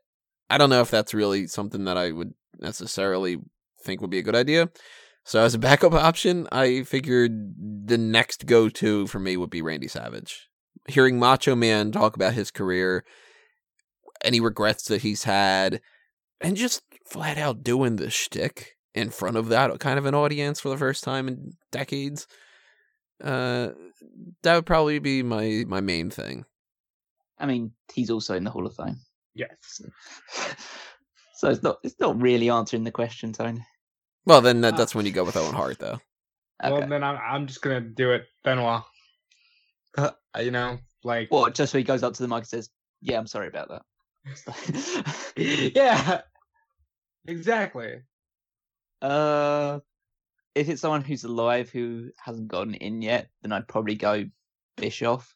I 0.50 0.58
don't 0.58 0.70
know 0.70 0.82
if 0.82 0.92
that's 0.92 1.14
really 1.14 1.48
something 1.48 1.86
that 1.86 1.98
I 1.98 2.12
would 2.12 2.34
necessarily 2.60 3.38
think 3.84 4.02
would 4.02 4.10
be 4.10 4.20
a 4.20 4.24
good 4.24 4.36
idea. 4.36 4.70
So 5.24 5.44
as 5.44 5.54
a 5.54 5.60
backup 5.60 5.94
option, 5.94 6.48
I 6.52 6.84
figured 6.84 7.54
the 7.86 7.98
next 7.98 8.46
go-to 8.46 9.08
for 9.08 9.20
me 9.20 9.38
would 9.38 9.50
be 9.50 9.62
Randy 9.62 9.88
Savage. 9.88 10.48
Hearing 10.88 11.20
Macho 11.20 11.56
Man 11.56 11.92
talk 11.92 12.16
about 12.16 12.34
his 12.34 12.50
career, 12.50 13.06
any 14.24 14.40
regrets 14.40 14.86
that 14.86 15.04
he's 15.04 15.26
had, 15.26 15.82
and 16.40 16.58
just 16.58 16.82
flat 17.06 17.38
out 17.38 17.64
doing 17.64 17.98
the 17.98 18.10
shtick 18.10 18.78
in 18.96 19.10
front 19.10 19.38
of 19.38 19.50
that 19.50 19.80
kind 19.80 20.00
of 20.00 20.06
an 20.06 20.16
audience 20.16 20.60
for 20.60 20.70
the 20.70 20.78
first 20.78 21.04
time 21.04 21.28
in 21.28 21.54
decades. 21.72 22.26
Uh, 23.22 23.70
that 24.44 24.56
would 24.56 24.66
probably 24.66 25.00
be 25.00 25.22
my 25.24 25.63
my 25.68 25.80
main 25.82 26.10
thing. 26.10 26.46
I 27.38 27.46
mean, 27.46 27.72
he's 27.94 28.10
also 28.10 28.36
in 28.36 28.44
the 28.44 28.50
Hall 28.51 28.66
of 28.66 28.75
Fame. 28.75 28.98
Yes. 29.36 29.82
So 31.36 31.50
it's 31.50 31.63
not 31.63 31.80
it's 31.84 32.00
not 32.00 32.22
really 32.22 32.51
answering 32.51 32.84
the 32.84 32.92
question, 32.92 33.34
Tony. 33.34 33.66
Well, 34.28 34.42
then 34.42 34.62
that, 34.62 34.75
Ah. 34.75 34.78
that's 34.78 34.94
when 34.94 35.08
you 35.08 35.12
go 35.12 35.24
with 35.24 35.36
Owen 35.36 35.56
Hart, 35.56 35.80
though. 35.80 36.00
Okay. 36.63 36.72
Well, 36.72 36.88
then 36.88 37.04
I'm 37.04 37.18
I'm 37.18 37.48
just 37.48 37.63
gonna 37.63 37.82
do 37.82 38.12
it, 38.12 38.28
Benoit. 38.44 38.84
Uh, 39.98 40.12
you 40.40 40.51
know, 40.51 40.78
like 41.04 41.32
What? 41.32 41.56
Just 41.56 41.72
so 41.72 41.80
he 41.80 41.84
goes 41.84 42.04
up 42.04 42.13
to 42.13 42.22
the 42.22 42.28
mic 42.28 42.38
and 42.42 42.48
says, 42.48 42.70
"Yeah, 43.01 43.18
I'm 43.18 43.25
sorry 43.25 43.48
about 43.48 43.70
that." 43.70 43.82
yeah, 45.75 46.22
exactly. 47.28 48.01
uh, 49.01 49.80
if 50.55 50.70
it's 50.70 50.81
someone 50.81 51.03
who's 51.03 51.24
alive 51.24 51.70
who 51.70 52.10
hasn't 52.17 52.48
gotten 52.48 52.74
in 52.75 53.01
yet, 53.01 53.29
then 53.41 53.51
I'd 53.51 53.67
probably 53.67 53.96
go 53.96 54.25
Bischoff. 54.77 55.36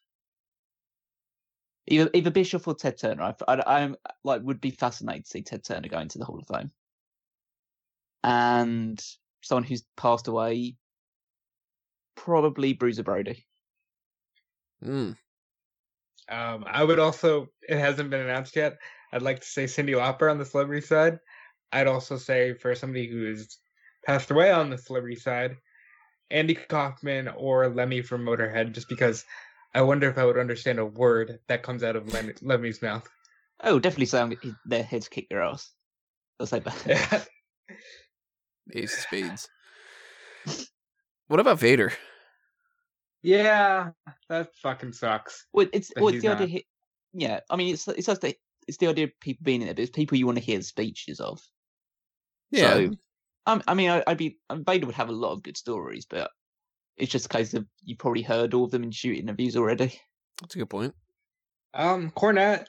Either 1.87 2.09
either 2.13 2.31
Bischoff 2.31 2.67
or 2.67 2.73
Ted 2.73 2.97
Turner. 2.97 3.35
I, 3.47 3.53
I, 3.53 3.83
I'm 3.83 3.95
like 4.23 4.41
would 4.41 4.59
be 4.59 4.71
fascinated 4.71 5.25
to 5.25 5.29
see 5.29 5.41
Ted 5.43 5.63
Turner 5.63 5.87
go 5.87 5.99
into 5.99 6.17
the 6.17 6.25
Hall 6.25 6.39
of 6.39 6.47
Fame. 6.47 6.71
And 8.23 9.03
someone 9.41 9.63
who's 9.63 9.83
passed 9.95 10.27
away, 10.27 10.77
probably 12.15 12.73
Bruiser 12.73 13.03
Brody. 13.03 13.45
Mm. 14.83 15.15
Um, 16.27 16.65
I 16.67 16.83
would 16.83 16.99
also. 16.99 17.49
It 17.69 17.77
hasn't 17.77 18.09
been 18.09 18.21
announced 18.21 18.55
yet. 18.55 18.77
I'd 19.13 19.21
like 19.21 19.41
to 19.41 19.45
say 19.45 19.65
Cyndi 19.65 19.91
Lauper 19.95 20.29
on 20.29 20.39
the 20.39 20.45
celebrity 20.45 20.85
side. 20.85 21.19
I'd 21.71 21.87
also 21.87 22.17
say 22.17 22.53
for 22.53 22.73
somebody 22.73 23.07
who's 23.07 23.59
passed 24.05 24.31
away 24.31 24.51
on 24.51 24.69
the 24.69 24.77
celebrity 24.77 25.15
side, 25.15 25.57
Andy 26.31 26.55
Kaufman 26.55 27.27
or 27.27 27.69
Lemmy 27.69 28.01
from 28.01 28.25
Motorhead, 28.25 28.73
just 28.73 28.89
because 28.89 29.25
I 29.73 29.81
wonder 29.81 30.09
if 30.09 30.17
I 30.17 30.25
would 30.25 30.37
understand 30.37 30.79
a 30.79 30.85
word 30.85 31.39
that 31.47 31.63
comes 31.63 31.83
out 31.83 31.95
of 31.95 32.13
Lemmy, 32.13 32.33
Lemmy's 32.41 32.81
mouth. 32.81 33.07
Oh, 33.63 33.79
definitely 33.79 34.05
say 34.07 34.21
I'm, 34.21 34.57
they're 34.65 34.83
here 34.83 34.99
to 34.99 35.09
kick 35.09 35.27
your 35.29 35.43
ass. 35.43 35.71
I'll 36.39 36.45
say 36.45 36.59
that. 36.59 37.27
Ace 38.73 38.93
of 38.93 38.99
Spades. 39.01 39.49
what 41.27 41.39
about 41.39 41.59
Vader? 41.59 41.93
yeah, 43.23 43.89
that 44.29 44.53
fucking 44.55 44.93
sucks. 44.93 45.45
Well, 45.53 45.67
it's 45.73 45.91
well, 45.95 46.09
it's 46.09 46.15
he's 46.15 46.21
the 46.23 46.29
idea. 46.29 46.39
not. 46.41 46.49
Here, 46.49 46.61
yeah, 47.13 47.39
I 47.49 47.55
mean, 47.55 47.73
it's 47.73 47.87
it's 47.87 48.07
just 48.07 48.21
the 48.21 48.35
it's 48.67 48.77
the 48.77 48.87
idea 48.87 49.05
of 49.05 49.19
people 49.19 49.43
being 49.43 49.61
in 49.61 49.67
there, 49.67 49.75
but 49.75 49.83
it's 49.83 49.91
people 49.91 50.17
you 50.17 50.25
want 50.25 50.37
to 50.37 50.43
hear 50.43 50.57
the 50.57 50.63
speeches 50.63 51.19
of. 51.19 51.41
Yeah, 52.51 52.73
So, 52.73 52.91
um, 53.45 53.61
I 53.67 53.73
mean, 53.73 53.89
I, 53.89 54.03
I'd 54.07 54.17
be 54.17 54.37
I 54.49 54.55
Vader 54.55 54.85
would 54.85 54.95
have 54.95 55.09
a 55.09 55.13
lot 55.13 55.33
of 55.33 55.43
good 55.43 55.57
stories, 55.57 56.05
but 56.09 56.31
it's 56.97 57.11
just 57.11 57.25
a 57.25 57.29
case 57.29 57.53
of 57.53 57.65
you 57.83 57.95
probably 57.95 58.21
heard 58.21 58.53
all 58.53 58.65
of 58.65 58.71
them 58.71 58.83
in 58.83 58.91
shoot 58.91 59.19
interviews 59.19 59.55
already. 59.55 59.99
that's 60.41 60.55
a 60.55 60.59
good 60.59 60.69
point. 60.69 60.93
Um, 61.73 62.11
Cornette 62.11 62.67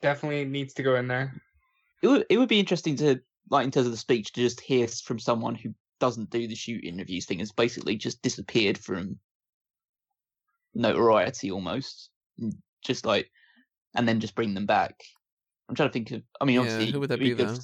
definitely 0.00 0.44
needs 0.44 0.74
to 0.74 0.82
go 0.82 0.96
in 0.96 1.08
there. 1.08 1.34
It 2.02 2.08
would 2.08 2.26
it 2.30 2.38
would 2.38 2.48
be 2.48 2.60
interesting 2.60 2.96
to 2.96 3.20
like 3.50 3.64
in 3.64 3.70
terms 3.70 3.86
of 3.86 3.92
the 3.92 3.98
speech 3.98 4.32
to 4.32 4.40
just 4.40 4.60
hear 4.60 4.86
from 4.88 5.18
someone 5.18 5.54
who 5.54 5.74
doesn't 6.00 6.30
do 6.30 6.46
the 6.46 6.54
shoot 6.54 6.84
interviews 6.84 7.26
thing 7.26 7.40
has 7.40 7.52
basically 7.52 7.96
just 7.96 8.22
disappeared 8.22 8.78
from 8.78 9.18
notoriety 10.74 11.50
almost, 11.50 12.10
and 12.38 12.54
just 12.84 13.04
like, 13.04 13.30
and 13.96 14.08
then 14.08 14.20
just 14.20 14.34
bring 14.34 14.54
them 14.54 14.66
back. 14.66 14.94
I'm 15.68 15.74
trying 15.74 15.88
to 15.88 15.92
think 15.92 16.10
of. 16.12 16.22
I 16.40 16.44
mean, 16.44 16.54
Yeah, 16.56 16.60
obviously, 16.62 16.92
who 16.92 17.00
would 17.00 17.10
that 17.10 17.20
it'd 17.20 17.36
be, 17.36 17.42
good 17.42 17.48
though? 17.48 17.60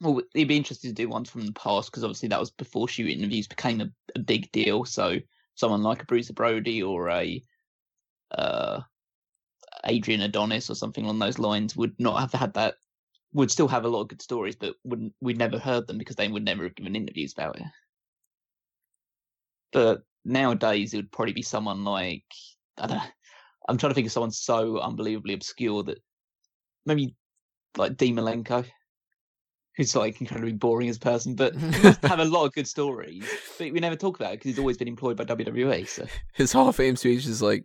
Well, 0.00 0.22
it'd 0.34 0.48
be 0.48 0.56
interesting 0.56 0.90
to 0.90 0.94
do 0.94 1.08
ones 1.08 1.28
from 1.28 1.44
the 1.44 1.52
past 1.52 1.90
because 1.90 2.04
obviously 2.04 2.30
that 2.30 2.40
was 2.40 2.50
before 2.50 2.88
shoot 2.88 3.10
interviews 3.10 3.46
became 3.46 3.80
a, 3.80 3.88
a 4.14 4.18
big 4.18 4.50
deal. 4.50 4.84
So 4.84 5.18
someone 5.54 5.82
like 5.82 6.02
a 6.02 6.06
Bruiser 6.06 6.32
Brody 6.32 6.82
or 6.82 7.10
a 7.10 7.42
uh, 8.30 8.80
Adrian 9.84 10.22
Adonis 10.22 10.70
or 10.70 10.74
something 10.74 11.04
along 11.04 11.18
those 11.18 11.38
lines 11.38 11.76
would 11.76 11.94
not 11.98 12.18
have 12.20 12.32
had 12.32 12.54
that 12.54 12.76
would 13.32 13.50
still 13.50 13.68
have 13.68 13.84
a 13.84 13.88
lot 13.88 14.02
of 14.02 14.08
good 14.08 14.22
stories, 14.22 14.56
but 14.56 14.74
wouldn't 14.84 15.14
we'd 15.20 15.38
never 15.38 15.58
heard 15.58 15.86
them 15.86 15.98
because 15.98 16.16
they 16.16 16.28
would 16.28 16.44
never 16.44 16.64
have 16.64 16.74
given 16.74 16.96
interviews 16.96 17.32
about 17.32 17.56
it. 17.56 17.66
But 19.72 20.02
nowadays, 20.24 20.92
it 20.92 20.96
would 20.96 21.12
probably 21.12 21.34
be 21.34 21.42
someone 21.42 21.84
like 21.84 22.24
I 22.78 22.86
don't 22.86 22.96
know. 22.96 23.04
I'm 23.68 23.76
trying 23.76 23.90
to 23.90 23.94
think 23.94 24.06
of 24.06 24.12
someone 24.12 24.32
so 24.32 24.80
unbelievably 24.80 25.34
obscure 25.34 25.82
that 25.84 25.98
maybe 26.86 27.14
like 27.76 27.96
Dean 27.96 28.16
Malenko, 28.16 28.64
who's 29.80 29.96
like 29.96 30.20
incredibly 30.20 30.52
boring 30.52 30.90
as 30.90 30.98
a 30.98 31.00
person, 31.00 31.34
but 31.34 31.54
have 32.02 32.18
a 32.20 32.24
lot 32.26 32.44
of 32.44 32.52
good 32.52 32.68
stories. 32.68 33.24
But 33.58 33.72
we 33.72 33.80
never 33.80 33.96
talk 33.96 34.20
about 34.20 34.32
it 34.34 34.38
because 34.40 34.50
he's 34.50 34.58
always 34.58 34.76
been 34.76 34.88
employed 34.88 35.16
by 35.16 35.24
WWE. 35.24 35.88
So 35.88 36.06
His 36.34 36.52
Hall 36.52 36.68
of 36.68 36.76
Fame 36.76 36.96
speech 36.96 37.26
is 37.26 37.40
like, 37.40 37.64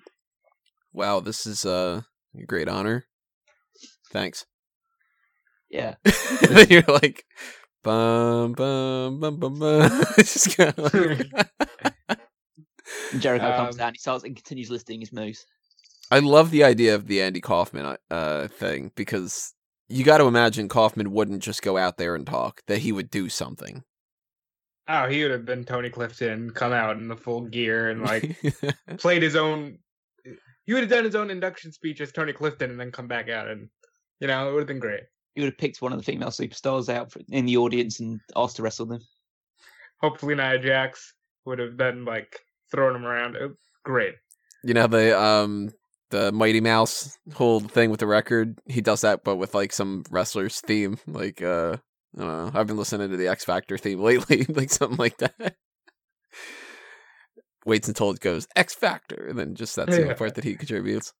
"Wow, 0.93 1.19
this 1.19 1.45
is 1.45 1.65
uh, 1.65 2.01
a 2.39 2.43
great 2.45 2.69
honor. 2.69 3.05
Thanks." 4.11 4.45
yeah, 5.69 5.95
And 6.49 6.69
you're 6.69 6.83
like, 6.87 7.25
bum 7.83 8.53
bum 8.53 9.19
bum 9.19 9.39
bum 9.39 9.59
bum. 9.59 9.89
Just 10.17 10.55
kind 10.55 10.73
of 10.77 10.93
like, 10.93 11.49
and 13.11 13.21
Jericho 13.21 13.51
comes 13.57 13.75
Um, 13.75 13.79
down, 13.79 13.93
he 13.93 13.99
starts 13.99 14.23
and 14.23 14.35
continues 14.37 14.69
listing 14.69 15.01
his 15.01 15.11
moves. 15.11 15.45
I 16.11 16.19
love 16.19 16.51
the 16.51 16.63
idea 16.63 16.95
of 16.95 17.07
the 17.07 17.21
Andy 17.21 17.41
Kaufman 17.41 17.97
uh 18.09 18.47
thing 18.47 18.91
because 18.95 19.53
you 19.87 20.03
got 20.03 20.17
to 20.17 20.25
imagine 20.25 20.67
Kaufman 20.67 21.11
wouldn't 21.11 21.43
just 21.43 21.61
go 21.61 21.77
out 21.77 21.97
there 21.97 22.15
and 22.15 22.25
talk; 22.25 22.61
that 22.67 22.79
he 22.79 22.91
would 22.91 23.09
do 23.09 23.29
something. 23.29 23.83
Oh, 24.87 25.07
he 25.07 25.23
would 25.23 25.31
have 25.31 25.45
been 25.45 25.63
Tony 25.63 25.89
Clifton, 25.89 26.51
come 26.51 26.71
out 26.71 26.97
in 26.97 27.07
the 27.07 27.17
full 27.17 27.41
gear 27.41 27.89
and 27.89 28.03
like 28.03 28.37
played 28.97 29.23
his 29.23 29.35
own. 29.35 29.79
He 30.65 30.73
would 30.73 30.83
have 30.83 30.89
done 30.89 31.05
his 31.05 31.15
own 31.15 31.29
induction 31.31 31.71
speech 31.71 32.01
as 32.01 32.11
Tony 32.11 32.33
Clifton 32.33 32.71
and 32.71 32.79
then 32.79 32.91
come 32.91 33.07
back 33.07 33.29
out 33.29 33.47
and, 33.47 33.69
you 34.19 34.27
know, 34.27 34.47
it 34.47 34.51
would 34.51 34.59
have 34.59 34.67
been 34.67 34.79
great. 34.79 35.03
He 35.35 35.41
would 35.41 35.51
have 35.51 35.57
picked 35.57 35.81
one 35.81 35.91
of 35.91 35.99
the 35.99 36.03
female 36.03 36.29
superstars 36.29 36.89
out 36.89 37.11
for, 37.11 37.21
in 37.29 37.45
the 37.45 37.57
audience 37.57 37.99
and 37.99 38.19
asked 38.35 38.55
to 38.57 38.63
wrestle 38.63 38.85
them. 38.85 39.01
Hopefully, 40.01 40.35
Nia 40.35 40.59
Jax 40.59 41.13
would 41.45 41.59
have 41.59 41.77
been 41.77 42.05
like 42.05 42.39
throwing 42.71 42.95
him 42.95 43.05
around. 43.05 43.37
Great. 43.83 44.15
you 44.63 44.73
know 44.73 44.87
the 44.87 45.19
um 45.19 45.71
the 46.11 46.31
Mighty 46.31 46.61
Mouse 46.61 47.17
whole 47.33 47.59
thing 47.59 47.89
with 47.89 47.99
the 47.99 48.07
record. 48.07 48.59
He 48.65 48.81
does 48.81 49.01
that, 49.01 49.23
but 49.23 49.37
with 49.37 49.53
like 49.55 49.73
some 49.73 50.03
wrestler's 50.09 50.61
theme. 50.61 50.97
Like 51.07 51.41
uh, 51.41 51.77
I 52.17 52.21
don't 52.21 52.27
know. 52.27 52.59
I've 52.59 52.67
been 52.67 52.77
listening 52.77 53.09
to 53.09 53.17
the 53.17 53.27
X 53.27 53.45
Factor 53.45 53.77
theme 53.77 53.99
lately, 54.01 54.45
like 54.49 54.69
something 54.69 54.97
like 54.97 55.17
that. 55.17 55.55
Waits 57.65 57.87
until 57.87 58.11
it 58.11 58.19
goes 58.19 58.47
X 58.55 58.75
Factor, 58.75 59.27
and 59.27 59.39
then 59.39 59.55
just 59.55 59.75
that's 59.75 59.95
the 59.95 60.03
only 60.03 60.15
part 60.15 60.35
that 60.35 60.43
he 60.43 60.55
contributes. 60.55 61.13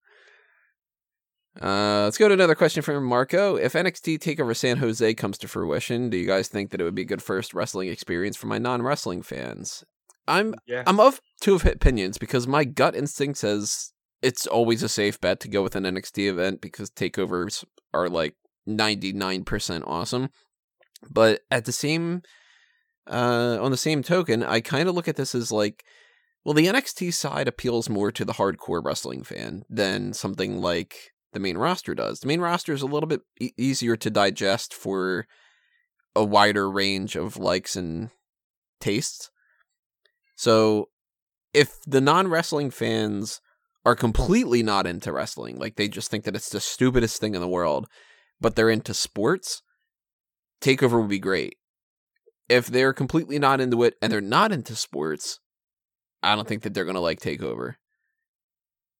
Uh, 1.62 2.04
let's 2.04 2.18
go 2.18 2.28
to 2.28 2.34
another 2.34 2.56
question 2.56 2.84
from 2.84 3.04
Marco. 3.06 3.56
If 3.56 3.74
NXT 3.74 4.20
Takeover 4.20 4.56
San 4.56 4.78
Jose 4.78 5.14
comes 5.14 5.38
to 5.38 5.48
fruition, 5.48 6.10
do 6.10 6.18
you 6.18 6.28
guys 6.28 6.50
think 6.50 6.72
that 6.72 6.82
it 6.82 6.84
would 6.84 6.96
be 6.96 7.04
a 7.04 7.06
good 7.06 7.24
first 7.24 7.54
wrestling 7.54 7.88
experience 7.88 8.36
for 8.36 8.48
my 8.48 8.58
non-wrestling 8.58 9.22
fans? 9.22 9.84
I'm 10.28 10.56
Yeah. 10.68 10.84
I'm 10.86 11.00
of 11.00 11.22
two 11.40 11.56
of 11.56 11.66
opinions 11.66 12.18
because 12.18 12.46
my 12.46 12.66
gut 12.66 12.96
instinct 12.96 13.38
says 13.38 13.94
it's 14.26 14.48
always 14.48 14.82
a 14.82 14.90
safe 14.90 15.22
bet 15.22 15.40
to 15.40 15.48
go 15.48 15.62
with 15.62 15.76
an 15.76 15.84
NXT 15.84 16.28
event 16.28 16.60
because 16.60 16.90
takeovers 16.90 17.64
are 17.94 18.10
like 18.10 18.34
99% 18.68 19.84
awesome. 19.86 20.30
But 21.12 21.42
at 21.52 21.66
the 21.66 21.72
same 21.72 22.24
uh 23.08 23.60
on 23.62 23.70
the 23.70 23.78
same 23.78 24.02
token, 24.02 24.42
I 24.42 24.62
kind 24.62 24.90
of 24.90 24.96
look 24.96 25.08
at 25.08 25.16
this 25.16 25.36
as 25.36 25.52
like 25.52 25.86
well 26.44 26.56
the 26.56 26.66
NXT 26.66 27.14
side 27.14 27.48
appeals 27.48 27.88
more 27.88 28.12
to 28.12 28.26
the 28.26 28.34
hardcore 28.34 28.84
wrestling 28.84 29.24
fan 29.24 29.64
than 29.70 30.12
something 30.12 30.60
like 30.60 31.12
the 31.34 31.40
main 31.40 31.60
roster 31.60 31.94
does. 31.94 32.22
The 32.22 32.28
main 32.28 32.42
roster 32.42 32.74
is 32.74 32.82
a 32.82 32.88
little 32.88 33.08
bit 33.08 33.22
e- 33.40 33.52
easier 33.58 33.96
to 33.96 34.10
digest 34.10 34.74
for 34.74 35.28
a 36.16 36.24
wider 36.24 36.68
range 36.72 37.16
of 37.16 37.38
likes 37.38 37.76
and 37.76 38.10
tastes. 38.80 39.30
So 40.36 40.90
if 41.54 41.76
the 41.86 42.02
non 42.02 42.28
wrestling 42.28 42.72
fans 42.72 43.40
are 43.86 43.96
completely 43.96 44.64
not 44.64 44.88
into 44.88 45.14
wrestling, 45.14 45.58
like 45.58 45.76
they 45.76 45.88
just 45.88 46.10
think 46.10 46.24
that 46.24 46.36
it's 46.36 46.50
the 46.50 46.60
stupidest 46.60 47.22
thing 47.22 47.36
in 47.36 47.42
the 47.42 47.48
world, 47.48 47.88
but 48.42 48.56
they're 48.56 48.70
into 48.70 48.94
sports, 48.94 49.62
Takeover 50.62 51.00
would 51.00 51.10
be 51.10 51.20
great. 51.20 51.58
If 52.50 52.68
they're 52.68 52.94
completely 52.94 53.40
not 53.40 53.62
into 53.62 53.84
it 53.84 53.96
and 54.02 54.12
they're 54.12 54.22
not 54.22 54.52
into 54.52 54.76
sports, 54.76 55.40
I 56.24 56.36
don't 56.36 56.48
think 56.48 56.64
that 56.64 56.74
they're 56.74 56.86
going 56.86 56.96
to 56.96 57.02
like 57.02 57.20
Takeover. 57.20 57.76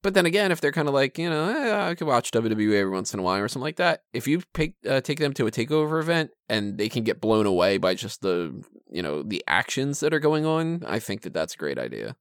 But 0.04 0.14
then 0.14 0.28
again, 0.28 0.52
if 0.52 0.62
they're 0.62 0.72
kind 0.72 0.88
of 0.88 0.94
like, 0.94 1.18
you 1.18 1.28
know, 1.28 1.50
eh, 1.50 1.90
I 1.90 1.96
could 1.96 2.06
watch 2.06 2.30
WWE 2.30 2.76
every 2.76 2.92
once 2.92 3.12
in 3.12 3.20
a 3.20 3.24
while 3.24 3.42
or 3.42 3.48
something 3.48 3.64
like 3.64 3.78
that, 3.78 4.02
if 4.14 4.28
you 4.28 4.44
pick, 4.54 4.76
uh, 4.88 5.02
take 5.02 5.18
them 5.18 5.34
to 5.34 5.48
a 5.48 5.52
takeover 5.52 6.00
event 6.00 6.30
and 6.48 6.78
they 6.78 6.90
can 6.90 7.04
get 7.04 7.20
blown 7.20 7.48
away 7.48 7.80
by 7.80 7.96
just 7.96 8.22
the, 8.22 8.64
you 8.92 9.02
know, 9.02 9.24
the 9.24 9.44
actions 9.48 10.02
that 10.02 10.14
are 10.14 10.20
going 10.20 10.46
on, 10.46 10.84
I 10.86 11.00
think 11.00 11.24
that 11.24 11.34
that's 11.34 11.56
a 11.56 11.58
great 11.58 11.80
idea. 11.80 12.16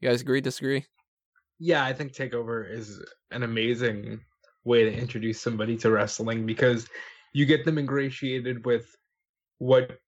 You 0.00 0.08
guys 0.08 0.20
agree, 0.20 0.40
disagree? 0.40 0.86
Yeah, 1.58 1.84
I 1.84 1.92
think 1.92 2.12
Takeover 2.12 2.70
is 2.70 3.02
an 3.30 3.42
amazing 3.42 4.20
way 4.64 4.84
to 4.84 4.92
introduce 4.92 5.40
somebody 5.40 5.76
to 5.78 5.90
wrestling 5.90 6.44
because 6.44 6.88
you 7.32 7.46
get 7.46 7.64
them 7.64 7.78
ingratiated 7.78 8.64
with 8.66 8.94
what 9.58 9.98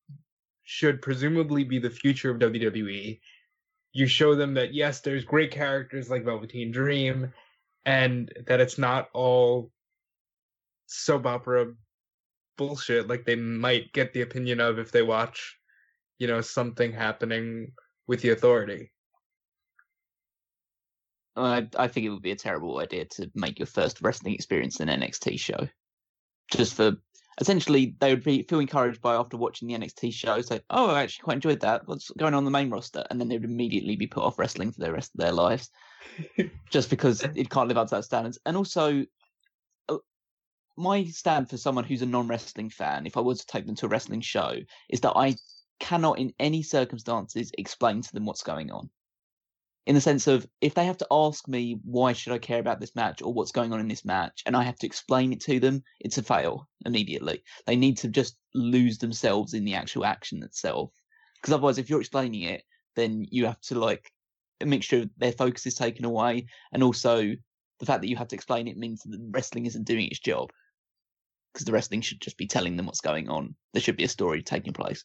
should 0.64 1.00
presumably 1.00 1.64
be 1.64 1.78
the 1.78 1.90
future 1.90 2.30
of 2.30 2.38
WWE. 2.38 3.20
You 3.92 4.06
show 4.06 4.34
them 4.34 4.54
that 4.54 4.74
yes, 4.74 5.00
there's 5.00 5.24
great 5.24 5.50
characters 5.50 6.10
like 6.10 6.24
Velveteen 6.24 6.70
Dream, 6.70 7.32
and 7.86 8.30
that 8.46 8.60
it's 8.60 8.76
not 8.76 9.08
all 9.14 9.70
soap 10.86 11.26
opera 11.26 11.72
bullshit 12.58 13.08
like 13.08 13.24
they 13.24 13.36
might 13.36 13.92
get 13.92 14.12
the 14.12 14.22
opinion 14.22 14.60
of 14.60 14.78
if 14.78 14.90
they 14.90 15.02
watch, 15.02 15.56
you 16.18 16.26
know, 16.26 16.42
something 16.42 16.92
happening 16.92 17.72
with 18.06 18.20
the 18.20 18.30
authority. 18.30 18.90
I, 21.38 21.68
I 21.76 21.88
think 21.88 22.06
it 22.06 22.10
would 22.10 22.22
be 22.22 22.32
a 22.32 22.36
terrible 22.36 22.78
idea 22.78 23.04
to 23.04 23.30
make 23.34 23.58
your 23.58 23.66
first 23.66 24.00
wrestling 24.02 24.34
experience 24.34 24.80
an 24.80 24.88
NXT 24.88 25.38
show. 25.38 25.68
Just 26.50 26.74
for 26.74 26.96
essentially, 27.40 27.94
they 28.00 28.12
would 28.12 28.24
be 28.24 28.42
feel 28.42 28.60
encouraged 28.60 29.00
by 29.00 29.14
after 29.14 29.36
watching 29.36 29.68
the 29.68 29.74
NXT 29.74 30.12
show, 30.12 30.40
say, 30.40 30.60
"Oh, 30.70 30.90
I 30.90 31.02
actually 31.02 31.24
quite 31.24 31.34
enjoyed 31.34 31.60
that. 31.60 31.86
What's 31.86 32.10
going 32.10 32.34
on 32.34 32.44
the 32.44 32.50
main 32.50 32.70
roster?" 32.70 33.04
And 33.10 33.20
then 33.20 33.28
they 33.28 33.36
would 33.36 33.44
immediately 33.44 33.96
be 33.96 34.06
put 34.06 34.24
off 34.24 34.38
wrestling 34.38 34.72
for 34.72 34.80
the 34.80 34.92
rest 34.92 35.12
of 35.14 35.20
their 35.20 35.32
lives, 35.32 35.70
just 36.70 36.90
because 36.90 37.22
it 37.22 37.50
can't 37.50 37.68
live 37.68 37.78
up 37.78 37.88
to 37.88 37.96
that 37.96 38.04
standards. 38.04 38.38
And 38.44 38.56
also, 38.56 39.04
uh, 39.88 39.98
my 40.76 41.04
stand 41.04 41.48
for 41.50 41.56
someone 41.56 41.84
who's 41.84 42.02
a 42.02 42.06
non-wrestling 42.06 42.70
fan, 42.70 43.06
if 43.06 43.16
I 43.16 43.20
was 43.20 43.40
to 43.40 43.46
take 43.46 43.66
them 43.66 43.76
to 43.76 43.86
a 43.86 43.88
wrestling 43.88 44.20
show, 44.20 44.56
is 44.88 45.00
that 45.02 45.16
I 45.16 45.36
cannot, 45.78 46.18
in 46.18 46.32
any 46.40 46.62
circumstances, 46.62 47.52
explain 47.56 48.02
to 48.02 48.12
them 48.12 48.24
what's 48.24 48.42
going 48.42 48.70
on 48.70 48.90
in 49.88 49.94
the 49.94 50.00
sense 50.02 50.26
of 50.26 50.46
if 50.60 50.74
they 50.74 50.84
have 50.84 50.98
to 50.98 51.06
ask 51.10 51.48
me 51.48 51.80
why 51.82 52.12
should 52.12 52.34
I 52.34 52.38
care 52.38 52.60
about 52.60 52.78
this 52.78 52.94
match 52.94 53.22
or 53.22 53.32
what's 53.32 53.52
going 53.52 53.72
on 53.72 53.80
in 53.80 53.88
this 53.88 54.04
match, 54.04 54.42
and 54.44 54.54
I 54.54 54.62
have 54.62 54.76
to 54.80 54.86
explain 54.86 55.32
it 55.32 55.40
to 55.40 55.58
them, 55.58 55.82
it's 55.98 56.18
a 56.18 56.22
fail 56.22 56.68
immediately. 56.84 57.42
They 57.66 57.74
need 57.74 57.96
to 57.98 58.08
just 58.08 58.36
lose 58.54 58.98
themselves 58.98 59.54
in 59.54 59.64
the 59.64 59.74
actual 59.74 60.04
action 60.04 60.42
itself, 60.42 60.92
because 61.40 61.54
otherwise, 61.54 61.78
if 61.78 61.88
you're 61.88 62.00
explaining 62.00 62.42
it, 62.42 62.64
then 62.96 63.24
you 63.30 63.46
have 63.46 63.60
to 63.62 63.78
like 63.78 64.12
make 64.62 64.82
sure 64.82 65.06
their 65.16 65.32
focus 65.32 65.66
is 65.66 65.74
taken 65.74 66.04
away, 66.04 66.46
and 66.72 66.82
also 66.82 67.34
the 67.80 67.86
fact 67.86 68.02
that 68.02 68.08
you 68.08 68.16
have 68.16 68.28
to 68.28 68.36
explain 68.36 68.68
it 68.68 68.76
means 68.76 69.02
that 69.04 69.18
wrestling 69.30 69.64
isn't 69.64 69.86
doing 69.86 70.06
its 70.06 70.20
job. 70.20 70.50
Because 71.54 71.64
the 71.64 71.72
wrestling 71.72 72.02
should 72.02 72.20
just 72.20 72.36
be 72.36 72.46
telling 72.46 72.76
them 72.76 72.84
what's 72.84 73.00
going 73.00 73.30
on. 73.30 73.54
There 73.72 73.80
should 73.80 73.96
be 73.96 74.04
a 74.04 74.08
story 74.08 74.42
taking 74.42 74.74
place. 74.74 75.02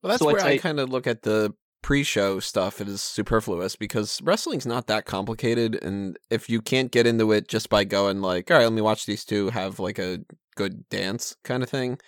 Well, 0.00 0.10
that's 0.10 0.20
So 0.20 0.26
where 0.26 0.40
I 0.40 0.58
kind 0.58 0.78
of 0.78 0.90
look 0.90 1.08
at 1.08 1.22
the 1.22 1.52
pre-show 1.82 2.40
stuff 2.40 2.80
is 2.80 3.02
superfluous 3.02 3.76
because 3.76 4.20
wrestling's 4.22 4.66
not 4.66 4.86
that 4.86 5.04
complicated, 5.04 5.82
and 5.82 6.18
if 6.30 6.48
you 6.48 6.60
can't 6.62 6.90
get 6.92 7.06
into 7.06 7.32
it 7.32 7.48
just 7.48 7.68
by 7.68 7.84
going 7.84 8.20
like, 8.22 8.50
"All 8.50 8.56
right, 8.56 8.64
let 8.64 8.72
me 8.72 8.82
watch 8.82 9.06
these 9.06 9.24
two 9.24 9.50
have 9.50 9.78
like 9.78 9.98
a 9.98 10.20
good 10.56 10.88
dance" 10.88 11.36
kind 11.44 11.62
of 11.62 11.68
thing, 11.68 11.98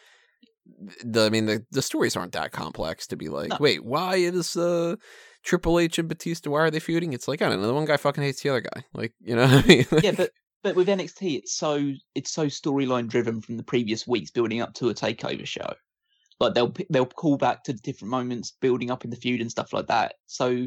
the 1.04 1.26
I 1.26 1.30
mean 1.30 1.46
the 1.46 1.64
the 1.70 1.82
stories 1.82 2.16
aren't 2.16 2.32
that 2.32 2.52
complex 2.52 3.06
to 3.08 3.16
be 3.16 3.28
like, 3.28 3.50
No. 3.50 3.58
wait, 3.60 3.84
why 3.84 4.16
is 4.16 4.56
uh 4.56 4.96
Triple 5.42 5.78
H 5.78 5.98
and 5.98 6.08
Batista 6.08 6.50
why 6.50 6.60
are 6.60 6.70
they 6.70 6.80
feuding? 6.80 7.12
It's 7.12 7.28
like 7.28 7.42
I 7.42 7.48
don't 7.48 7.60
know, 7.60 7.66
the 7.66 7.74
one 7.74 7.84
guy 7.84 7.96
fucking 7.96 8.22
hates 8.24 8.42
the 8.42 8.50
other 8.50 8.62
guy, 8.62 8.84
like 8.94 9.12
you 9.20 9.36
know 9.36 9.42
what 9.46 9.64
I 9.64 9.68
mean? 9.68 9.86
yeah, 10.02 10.12
but 10.12 10.30
but 10.62 10.76
with 10.76 10.88
NXT, 10.88 11.38
it's 11.38 11.52
so 11.54 11.92
it's 12.14 12.30
so 12.30 12.46
storyline 12.46 13.08
driven 13.08 13.42
from 13.42 13.58
the 13.58 13.62
previous 13.62 14.06
weeks 14.06 14.30
building 14.30 14.62
up 14.62 14.72
to 14.74 14.88
a 14.88 14.94
takeover 14.94 15.46
show. 15.46 15.74
Like 16.40 16.54
they'll 16.54 16.74
they'll 16.90 17.06
call 17.06 17.36
back 17.36 17.64
to 17.64 17.72
different 17.72 18.10
moments 18.10 18.52
building 18.60 18.90
up 18.90 19.04
in 19.04 19.10
the 19.10 19.16
feud 19.16 19.40
and 19.40 19.50
stuff 19.50 19.72
like 19.72 19.86
that. 19.86 20.14
So 20.26 20.66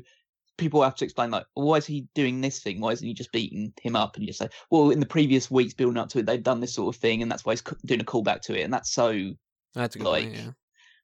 people 0.58 0.82
have 0.82 0.95
to 0.95 1.06
explain 1.06 1.30
like, 1.30 1.45
well, 1.56 1.67
why 1.67 1.75
is 1.77 1.86
he 1.86 2.08
doing 2.15 2.41
this 2.41 2.60
thing? 2.62 2.80
Why 2.82 2.91
isn't 2.91 3.08
he 3.08 3.13
just 3.13 3.32
beating 3.32 3.73
him 3.82 3.95
up? 3.95 4.15
And 4.15 4.23
you 4.23 4.27
just 4.27 4.39
say, 4.39 4.49
well, 4.71 4.89
in 4.89 4.99
the 4.99 5.06
previous 5.06 5.51
weeks 5.51 5.73
building 5.73 5.97
up 5.97 6.10
to 6.10 6.19
it, 6.19 6.25
they've 6.25 6.41
done 6.41 6.62
this 6.62 6.73
sort 6.73 6.95
of 6.95 6.99
thing, 6.99 7.21
and 7.21 7.32
that's 7.32 7.45
why 7.45 7.53
he's 7.53 7.62
doing 7.86 8.01
a 8.01 8.06
callback 8.06 8.41
to 8.41 8.58
it, 8.58 8.63
and 8.63 8.73
that's 8.73 8.91
so 8.91 9.32
that's 9.75 9.95
a 9.95 9.99
good 9.99 10.06
point, 10.06 10.25
like- 10.25 10.36
yeah. 10.45 10.51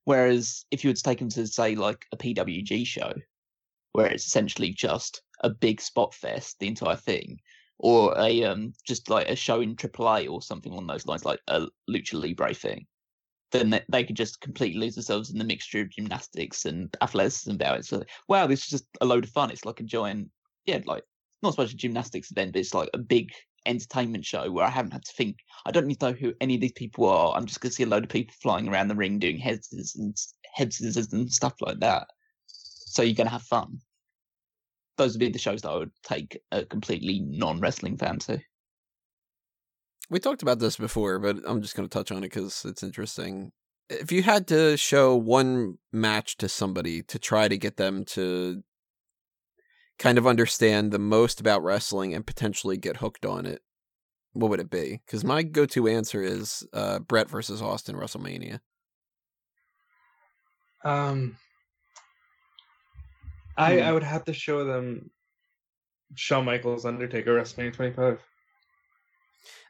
Whereas 0.05 0.65
if 0.71 0.83
you 0.83 0.89
were 0.89 0.95
to 0.95 1.03
take 1.03 1.21
him 1.21 1.29
to 1.29 1.47
say 1.47 1.75
like 1.75 2.05
a 2.11 2.17
PWG 2.17 2.85
show, 2.85 3.13
where 3.93 4.07
it's 4.07 4.25
essentially 4.25 4.71
just 4.73 5.21
a 5.41 5.49
big 5.49 5.79
spot 5.79 6.13
fest, 6.13 6.57
the 6.59 6.67
entire 6.67 6.95
thing, 6.95 7.39
or 7.79 8.17
a 8.19 8.43
um 8.43 8.73
just 8.87 9.09
like 9.09 9.29
a 9.29 9.35
show 9.35 9.61
in 9.61 9.75
AAA 9.75 10.29
or 10.29 10.41
something 10.41 10.71
along 10.73 10.87
those 10.87 11.05
lines, 11.05 11.25
like 11.25 11.39
a 11.47 11.67
lucha 11.89 12.13
libre 12.21 12.53
thing, 12.53 12.85
then 13.59 13.81
they, 13.89 14.03
could 14.03 14.15
just 14.15 14.41
completely 14.41 14.79
lose 14.79 14.95
themselves 14.95 15.29
in 15.29 15.37
the 15.37 15.43
mixture 15.43 15.81
of 15.81 15.89
gymnastics 15.89 16.65
and 16.65 16.95
athleticism 17.01 17.51
about 17.51 17.79
it. 17.79 17.85
So 17.85 18.03
wow, 18.27 18.47
this 18.47 18.63
is 18.63 18.69
just 18.69 18.85
a 19.01 19.05
load 19.05 19.23
of 19.23 19.29
fun. 19.29 19.51
It's 19.51 19.65
like 19.65 19.79
a 19.79 19.83
giant, 19.83 20.29
yeah, 20.65 20.79
like 20.85 21.03
not 21.41 21.55
so 21.55 21.61
much 21.61 21.73
a 21.73 21.77
gymnastics 21.77 22.31
event, 22.31 22.53
but 22.53 22.59
it's 22.59 22.73
like 22.73 22.89
a 22.93 22.97
big 22.97 23.31
entertainment 23.65 24.25
show 24.25 24.51
where 24.51 24.65
I 24.65 24.69
haven't 24.69 24.91
had 24.93 25.05
to 25.05 25.13
think. 25.13 25.37
I 25.65 25.71
don't 25.71 25.87
need 25.87 25.99
to 25.99 26.11
know 26.11 26.17
who 26.17 26.33
any 26.41 26.55
of 26.55 26.61
these 26.61 26.73
people 26.73 27.07
are. 27.07 27.35
I'm 27.35 27.45
just 27.45 27.61
going 27.61 27.69
to 27.69 27.75
see 27.75 27.83
a 27.83 27.87
load 27.87 28.03
of 28.03 28.09
people 28.09 28.33
flying 28.41 28.67
around 28.67 28.87
the 28.87 28.95
ring 28.95 29.19
doing 29.19 29.37
head 29.37 29.63
scissors 29.63 29.95
and 29.95 30.15
head 30.53 30.73
scissors 30.73 31.11
and 31.13 31.31
stuff 31.31 31.53
like 31.61 31.79
that. 31.79 32.07
So 32.47 33.01
you're 33.01 33.15
going 33.15 33.27
to 33.27 33.33
have 33.33 33.43
fun. 33.43 33.79
Those 34.97 35.13
would 35.13 35.19
be 35.19 35.29
the 35.29 35.39
shows 35.39 35.61
that 35.61 35.71
I 35.71 35.77
would 35.77 35.91
take 36.03 36.39
a 36.51 36.65
completely 36.65 37.19
non 37.19 37.59
wrestling 37.59 37.97
fan 37.97 38.19
to. 38.19 38.39
We 40.13 40.19
talked 40.19 40.43
about 40.43 40.59
this 40.59 40.77
before, 40.77 41.17
but 41.17 41.37
I'm 41.43 41.63
just 41.63 41.75
going 41.75 41.89
to 41.89 41.91
touch 41.91 42.11
on 42.11 42.19
it 42.19 42.29
because 42.29 42.65
it's 42.65 42.83
interesting. 42.83 43.51
If 43.89 44.11
you 44.11 44.21
had 44.21 44.47
to 44.49 44.77
show 44.77 45.15
one 45.15 45.79
match 45.91 46.37
to 46.37 46.47
somebody 46.47 47.01
to 47.01 47.17
try 47.17 47.47
to 47.47 47.57
get 47.57 47.77
them 47.77 48.05
to 48.09 48.61
kind 49.97 50.19
of 50.19 50.27
understand 50.27 50.91
the 50.91 50.99
most 50.99 51.39
about 51.39 51.63
wrestling 51.63 52.13
and 52.13 52.27
potentially 52.27 52.77
get 52.77 52.97
hooked 52.97 53.25
on 53.25 53.47
it, 53.47 53.63
what 54.33 54.51
would 54.51 54.59
it 54.59 54.69
be? 54.69 55.01
Because 55.03 55.23
my 55.23 55.41
go-to 55.41 55.87
answer 55.87 56.21
is 56.21 56.63
uh, 56.73 56.99
Bret 56.99 57.27
versus 57.27 57.59
Austin 57.59 57.95
WrestleMania. 57.95 58.59
Um, 60.85 61.37
I 63.57 63.79
I 63.79 63.91
would 63.91 64.03
have 64.03 64.25
to 64.25 64.33
show 64.33 64.63
them 64.63 65.09
Shawn 66.13 66.45
Michaels 66.45 66.85
Undertaker 66.85 67.33
WrestleMania 67.33 67.73
25. 67.73 68.19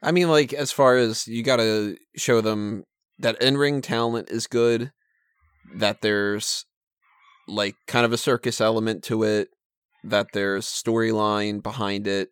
I 0.02 0.12
mean, 0.12 0.28
like 0.28 0.52
as 0.52 0.72
far 0.72 0.96
as 0.96 1.26
you 1.26 1.42
got 1.42 1.56
to 1.56 1.96
show 2.16 2.40
them 2.40 2.84
that 3.18 3.40
in-ring 3.42 3.80
talent 3.82 4.30
is 4.30 4.46
good, 4.46 4.92
that 5.76 6.02
there's 6.02 6.66
like 7.46 7.76
kind 7.86 8.04
of 8.04 8.12
a 8.12 8.18
circus 8.18 8.60
element 8.60 9.04
to 9.04 9.22
it, 9.22 9.48
that 10.04 10.28
there's 10.32 10.66
storyline 10.66 11.62
behind 11.62 12.06
it, 12.06 12.28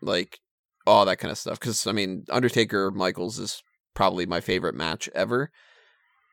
like 0.00 0.38
all 0.86 1.04
that 1.04 1.18
kind 1.18 1.32
of 1.32 1.38
stuff. 1.38 1.58
Because 1.58 1.86
I 1.86 1.92
mean, 1.92 2.24
Undertaker 2.30 2.90
Michaels 2.90 3.38
is 3.38 3.62
probably 3.94 4.26
my 4.26 4.40
favorite 4.40 4.74
match 4.74 5.08
ever, 5.14 5.50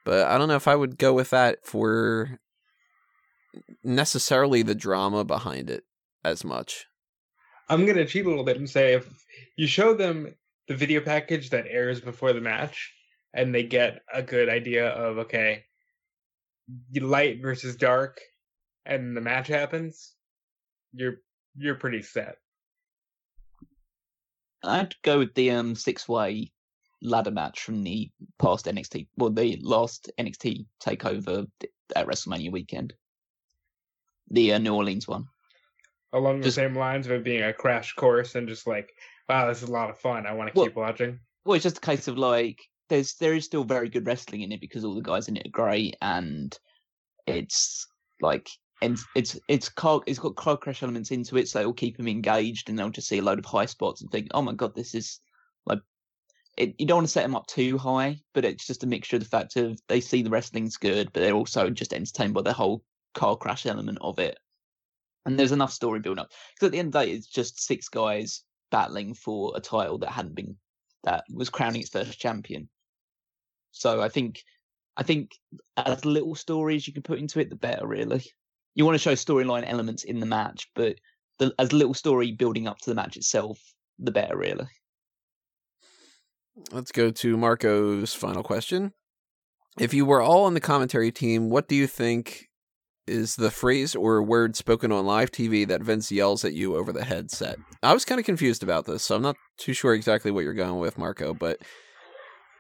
but 0.05 0.27
I 0.27 0.37
don't 0.37 0.47
know 0.47 0.55
if 0.55 0.67
I 0.67 0.75
would 0.75 0.97
go 0.97 1.13
with 1.13 1.29
that 1.29 1.59
for 1.65 2.39
necessarily 3.83 4.63
the 4.63 4.75
drama 4.75 5.23
behind 5.23 5.69
it 5.69 5.83
as 6.23 6.43
much. 6.43 6.85
I'm 7.69 7.85
gonna 7.85 8.05
cheat 8.05 8.25
a 8.25 8.29
little 8.29 8.43
bit 8.43 8.57
and 8.57 8.69
say 8.69 8.93
if 8.93 9.07
you 9.55 9.67
show 9.67 9.93
them 9.93 10.35
the 10.67 10.75
video 10.75 11.01
package 11.01 11.49
that 11.49 11.65
airs 11.69 11.99
before 12.01 12.33
the 12.33 12.41
match, 12.41 12.93
and 13.33 13.53
they 13.53 13.63
get 13.63 14.01
a 14.13 14.21
good 14.23 14.49
idea 14.49 14.89
of 14.89 15.17
okay, 15.19 15.63
light 16.99 17.41
versus 17.41 17.75
dark, 17.75 18.19
and 18.85 19.15
the 19.15 19.21
match 19.21 19.47
happens, 19.47 20.13
you're 20.93 21.21
you're 21.55 21.75
pretty 21.75 22.01
set. 22.01 22.37
I'd 24.63 24.95
go 25.03 25.19
with 25.19 25.33
the 25.33 25.51
um 25.51 25.75
six 25.75 26.07
way 26.07 26.51
ladder 27.01 27.31
match 27.31 27.59
from 27.61 27.83
the 27.83 28.09
past 28.39 28.65
NXT, 28.65 29.07
well, 29.17 29.29
the 29.29 29.59
last 29.61 30.09
NXT 30.17 30.65
takeover 30.81 31.45
at 31.95 32.07
WrestleMania 32.07 32.51
weekend, 32.51 32.93
the 34.31 34.53
uh, 34.53 34.57
New 34.57 34.73
Orleans 34.73 35.07
one. 35.07 35.25
Along 36.13 36.39
the 36.39 36.45
Just- 36.45 36.55
same 36.55 36.75
lines 36.77 37.05
of 37.07 37.11
it 37.11 37.23
being 37.23 37.43
a 37.43 37.53
crash 37.53 37.93
course 37.93 38.35
and 38.35 38.47
just 38.47 38.67
like, 38.67 38.93
wow, 39.29 39.47
this 39.47 39.63
is 39.63 39.69
a 39.69 39.71
lot 39.71 39.89
of 39.89 39.97
fun. 39.97 40.25
I 40.25 40.33
want 40.33 40.53
to 40.53 40.57
Well- 40.59 40.67
keep 40.67 40.75
watching. 40.75 41.19
Well, 41.45 41.55
it's 41.55 41.63
just 41.63 41.77
a 41.77 41.81
case 41.81 42.07
of 42.07 42.17
like 42.17 42.59
there's 42.89 43.15
there 43.15 43.33
is 43.33 43.45
still 43.45 43.63
very 43.63 43.89
good 43.89 44.05
wrestling 44.05 44.41
in 44.41 44.51
it 44.51 44.61
because 44.61 44.85
all 44.85 44.95
the 44.95 45.01
guys 45.01 45.27
in 45.27 45.37
it 45.37 45.47
are 45.47 45.51
great 45.51 45.95
and 46.01 46.57
it's 47.25 47.87
like 48.21 48.49
and 48.81 48.97
it's 49.15 49.39
it's 49.47 49.69
car 49.69 50.01
it's 50.05 50.19
got 50.19 50.35
car 50.35 50.57
crash 50.57 50.83
elements 50.83 51.11
into 51.11 51.37
it, 51.37 51.47
so 51.47 51.59
it'll 51.59 51.73
keep 51.73 51.97
them 51.97 52.07
engaged 52.07 52.69
and 52.69 52.77
they'll 52.77 52.89
just 52.89 53.07
see 53.07 53.17
a 53.19 53.21
load 53.21 53.39
of 53.39 53.45
high 53.45 53.65
spots 53.65 54.01
and 54.01 54.11
think, 54.11 54.27
oh 54.33 54.41
my 54.41 54.53
god, 54.53 54.75
this 54.75 54.93
is 54.95 55.19
like 55.65 55.79
it, 56.57 56.75
you 56.77 56.85
don't 56.85 56.97
want 56.97 57.07
to 57.07 57.11
set 57.11 57.23
them 57.23 57.35
up 57.35 57.47
too 57.47 57.77
high, 57.77 58.19
but 58.33 58.45
it's 58.45 58.67
just 58.67 58.83
a 58.83 58.87
mixture 58.87 59.15
of 59.15 59.23
the 59.23 59.29
fact 59.29 59.55
of 59.55 59.79
they 59.87 59.99
see 59.99 60.21
the 60.21 60.29
wrestling's 60.29 60.77
good, 60.77 61.11
but 61.13 61.21
they're 61.21 61.33
also 61.33 61.69
just 61.69 61.93
entertained 61.93 62.33
by 62.33 62.41
the 62.41 62.53
whole 62.53 62.83
car 63.15 63.35
crash 63.35 63.65
element 63.65 63.97
of 64.01 64.19
it. 64.19 64.37
And 65.25 65.39
there's 65.39 65.51
enough 65.53 65.71
story 65.71 65.99
build 65.99 66.19
up 66.19 66.29
because 66.53 66.67
at 66.67 66.71
the 66.73 66.79
end 66.79 66.93
of 66.93 67.01
the 67.01 67.05
day, 67.05 67.11
it's 67.13 67.27
just 67.27 67.61
six 67.61 67.89
guys 67.89 68.43
battling 68.73 69.13
for 69.13 69.53
a 69.55 69.61
title 69.61 69.99
that 69.99 70.09
hadn't 70.09 70.33
been 70.33 70.57
that 71.03 71.23
was 71.31 71.49
crowning 71.49 71.81
its 71.81 71.91
first 71.91 72.19
champion. 72.19 72.67
So 73.71 74.01
I 74.01 74.09
think 74.09 74.43
I 74.97 75.03
think 75.03 75.31
as 75.77 76.03
little 76.05 76.33
stories 76.33 76.87
you 76.87 76.93
can 76.93 77.03
put 77.03 77.19
into 77.19 77.39
it, 77.39 77.51
the 77.51 77.55
better. 77.55 77.85
Really, 77.85 78.23
you 78.73 78.83
want 78.83 78.95
to 78.95 78.99
show 78.99 79.13
storyline 79.13 79.69
elements 79.69 80.03
in 80.03 80.19
the 80.19 80.25
match, 80.25 80.67
but 80.73 80.95
the, 81.37 81.53
as 81.59 81.71
little 81.71 81.93
story 81.93 82.31
building 82.31 82.67
up 82.67 82.79
to 82.79 82.89
the 82.89 82.95
match 82.95 83.15
itself, 83.15 83.59
the 83.99 84.11
better. 84.11 84.35
Really. 84.35 84.67
Let's 86.71 86.91
go 86.91 87.11
to 87.11 87.37
Marco's 87.37 88.15
final 88.15 88.43
question. 88.43 88.93
If 89.79 89.93
you 89.93 90.05
were 90.05 90.21
all 90.21 90.45
on 90.45 90.55
the 90.55 90.59
commentary 90.59 91.11
team, 91.11 91.49
what 91.49 91.67
do 91.67 91.75
you 91.75 91.87
think 91.87 92.49
is 93.07 93.35
the 93.35 93.51
phrase 93.51 93.95
or 93.95 94.21
word 94.23 94.55
spoken 94.55 94.91
on 94.91 95.05
live 95.05 95.31
TV 95.31 95.67
that 95.67 95.81
Vince 95.81 96.11
yells 96.11 96.45
at 96.45 96.53
you 96.53 96.75
over 96.75 96.91
the 96.91 97.03
headset? 97.03 97.57
I 97.81 97.93
was 97.93 98.05
kind 98.05 98.19
of 98.19 98.25
confused 98.25 98.63
about 98.63 98.85
this, 98.85 99.03
so 99.03 99.15
I'm 99.15 99.21
not 99.21 99.35
too 99.57 99.73
sure 99.73 99.93
exactly 99.93 100.31
what 100.31 100.43
you're 100.43 100.53
going 100.53 100.79
with, 100.79 100.97
Marco, 100.97 101.33
but 101.33 101.59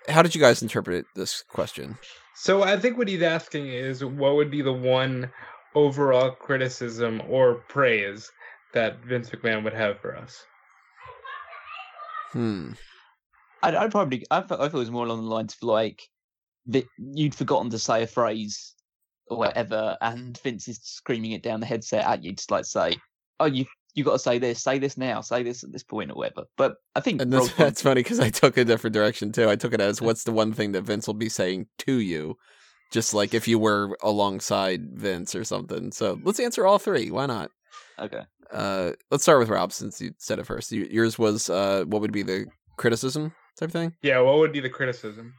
how 0.09 0.21
did 0.21 0.35
you 0.35 0.41
guys 0.41 0.61
interpret 0.61 1.05
this 1.15 1.43
question? 1.47 1.97
So 2.35 2.63
I 2.63 2.77
think 2.77 2.97
what 2.97 3.07
he's 3.07 3.21
asking 3.21 3.67
is 3.67 4.03
what 4.03 4.35
would 4.35 4.51
be 4.51 4.61
the 4.61 4.73
one 4.73 5.31
overall 5.75 6.31
criticism 6.31 7.21
or 7.29 7.55
praise 7.69 8.31
that 8.73 9.03
Vince 9.05 9.29
McMahon 9.29 9.63
would 9.63 9.73
have 9.73 9.99
for 9.99 10.15
us? 10.15 10.45
Hmm. 12.31 12.71
I'd, 13.61 13.75
I'd 13.75 13.91
probably 13.91 14.25
I 14.29 14.41
thought, 14.41 14.59
I 14.59 14.67
thought 14.67 14.77
it 14.77 14.79
was 14.79 14.91
more 14.91 15.05
along 15.05 15.21
the 15.21 15.29
lines 15.29 15.53
of 15.53 15.63
like 15.63 16.01
that 16.65 16.85
you'd 16.97 17.35
forgotten 17.35 17.69
to 17.69 17.79
say 17.79 18.03
a 18.03 18.07
phrase 18.07 18.73
or 19.27 19.37
whatever, 19.37 19.97
and 20.01 20.37
Vince 20.39 20.67
is 20.67 20.79
screaming 20.83 21.31
it 21.31 21.43
down 21.43 21.59
the 21.59 21.65
headset 21.65 22.05
at 22.05 22.23
you, 22.23 22.33
just 22.33 22.51
like 22.51 22.65
say, 22.65 22.97
"Oh, 23.39 23.45
you 23.45 23.65
you 23.95 24.03
got 24.03 24.13
to 24.13 24.19
say 24.19 24.39
this, 24.39 24.61
say 24.63 24.79
this 24.79 24.97
now, 24.97 25.21
say 25.21 25.43
this 25.43 25.63
at 25.63 25.71
this 25.71 25.83
point 25.83 26.11
or 26.11 26.15
whatever." 26.15 26.47
But 26.57 26.75
I 26.95 26.99
think 26.99 27.21
And 27.21 27.31
that's, 27.31 27.53
that's 27.57 27.81
funny 27.81 28.01
because 28.03 28.19
I 28.19 28.29
took 28.29 28.57
a 28.57 28.65
different 28.65 28.93
direction 28.93 29.31
too. 29.31 29.49
I 29.49 29.55
took 29.55 29.73
it 29.73 29.81
as 29.81 30.01
what's 30.01 30.23
the 30.23 30.31
one 30.31 30.53
thing 30.53 30.73
that 30.73 30.83
Vince 30.83 31.07
will 31.07 31.13
be 31.13 31.29
saying 31.29 31.67
to 31.79 31.93
you, 31.93 32.37
just 32.91 33.13
like 33.13 33.33
if 33.33 33.47
you 33.47 33.59
were 33.59 33.97
alongside 34.01 34.97
Vince 34.97 35.35
or 35.35 35.43
something. 35.43 35.91
So 35.91 36.19
let's 36.23 36.39
answer 36.39 36.65
all 36.65 36.79
three. 36.79 37.11
Why 37.11 37.25
not? 37.25 37.51
okay. 37.99 38.21
Uh, 38.51 38.91
let's 39.09 39.23
start 39.23 39.39
with 39.39 39.49
Rob 39.49 39.73
since 39.73 39.99
you 39.99 40.11
said 40.19 40.37
it 40.37 40.45
first. 40.45 40.71
Yours 40.71 41.17
was 41.17 41.49
uh, 41.49 41.85
what 41.87 42.01
would 42.01 42.11
be 42.11 42.21
the 42.21 42.45
criticism 42.77 43.33
type 43.59 43.71
thing? 43.71 43.93
Yeah, 44.03 44.19
what 44.19 44.37
would 44.37 44.51
be 44.51 44.59
the 44.59 44.69
criticism? 44.69 45.33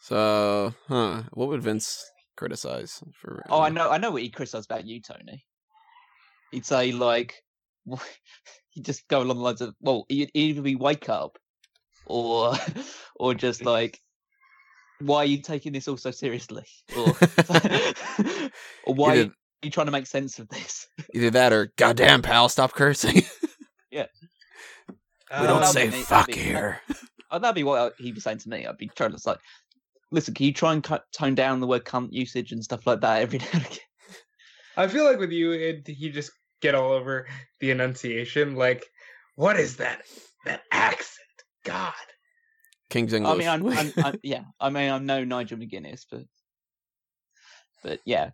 So, 0.00 0.74
huh? 0.88 1.22
What 1.32 1.48
would 1.48 1.62
Vince 1.62 2.04
criticize 2.36 3.02
for? 3.20 3.44
Oh, 3.48 3.60
I 3.60 3.66
uh, 3.66 3.70
know, 3.70 3.90
I 3.90 3.98
know 3.98 4.10
what 4.10 4.22
he 4.22 4.30
criticized 4.30 4.70
about 4.70 4.86
you, 4.86 5.00
Tony. 5.00 5.44
He'd 6.52 6.66
say 6.66 6.92
like, 6.92 7.42
he'd 8.70 8.84
just 8.84 9.06
go 9.08 9.22
along 9.22 9.38
the 9.38 9.42
lines 9.42 9.60
of, 9.60 9.74
well, 9.80 10.06
it'd 10.08 10.30
either 10.34 10.62
be 10.62 10.76
wake 10.76 11.08
up, 11.08 11.38
or, 12.06 12.54
or 13.16 13.34
just 13.34 13.64
like, 13.64 14.00
why 15.00 15.18
are 15.18 15.24
you 15.26 15.42
taking 15.42 15.72
this 15.72 15.88
all 15.88 15.96
so 15.96 16.10
seriously, 16.10 16.64
or, 16.96 17.08
or 18.84 18.94
why 18.94 19.14
Either, 19.14 19.24
are 19.30 19.34
you 19.62 19.70
trying 19.70 19.86
to 19.86 19.92
make 19.92 20.06
sense 20.06 20.38
of 20.38 20.48
this? 20.48 20.86
either 21.14 21.30
that 21.30 21.52
or 21.52 21.72
goddamn 21.76 22.22
pal, 22.22 22.48
stop 22.48 22.72
cursing. 22.72 23.22
Yeah, 23.90 24.06
we 25.40 25.46
don't 25.46 25.64
say 25.66 25.88
fuck 25.88 26.32
here. 26.32 26.80
Oh, 27.30 27.38
that'd 27.38 27.54
be 27.54 27.64
what 27.64 27.94
he'd 27.98 28.14
be 28.14 28.20
saying 28.20 28.38
to 28.38 28.48
me. 28.48 28.66
I'd 28.66 28.76
be 28.76 28.88
trying 28.88 29.10
to 29.10 29.18
like, 29.26 29.40
listen, 30.10 30.34
can 30.34 30.46
you 30.46 30.52
try 30.52 30.72
and 30.72 30.82
cut, 30.82 31.04
tone 31.12 31.34
down 31.34 31.60
the 31.60 31.66
word 31.66 31.84
cunt 31.84 32.08
usage 32.12 32.52
and 32.52 32.62
stuff 32.62 32.86
like 32.86 33.00
that 33.00 33.22
every 33.22 33.38
now 33.40 33.46
and 33.52 33.66
again? 33.66 33.78
I 34.76 34.88
feel 34.88 35.04
like 35.04 35.18
with 35.18 35.30
you, 35.30 35.52
it, 35.52 35.86
he 35.86 36.10
just 36.10 36.32
get 36.60 36.74
all 36.74 36.92
over 36.92 37.26
the 37.60 37.70
enunciation. 37.70 38.56
Like, 38.56 38.84
what 39.36 39.58
is 39.58 39.76
that? 39.76 40.02
That 40.44 40.62
accent? 40.72 41.20
God. 41.64 41.92
King's 42.90 43.14
I 43.14 43.18
English. 43.18 43.38
mean, 43.38 43.48
I'm, 43.48 43.66
I'm, 43.66 43.92
I'm, 44.04 44.18
yeah, 44.22 44.44
I 44.60 44.70
mean, 44.70 44.90
I'm 44.90 45.06
no 45.06 45.24
Nigel 45.24 45.58
McGuinness, 45.58 46.06
but, 46.10 46.22
but 47.82 48.00
yeah, 48.04 48.30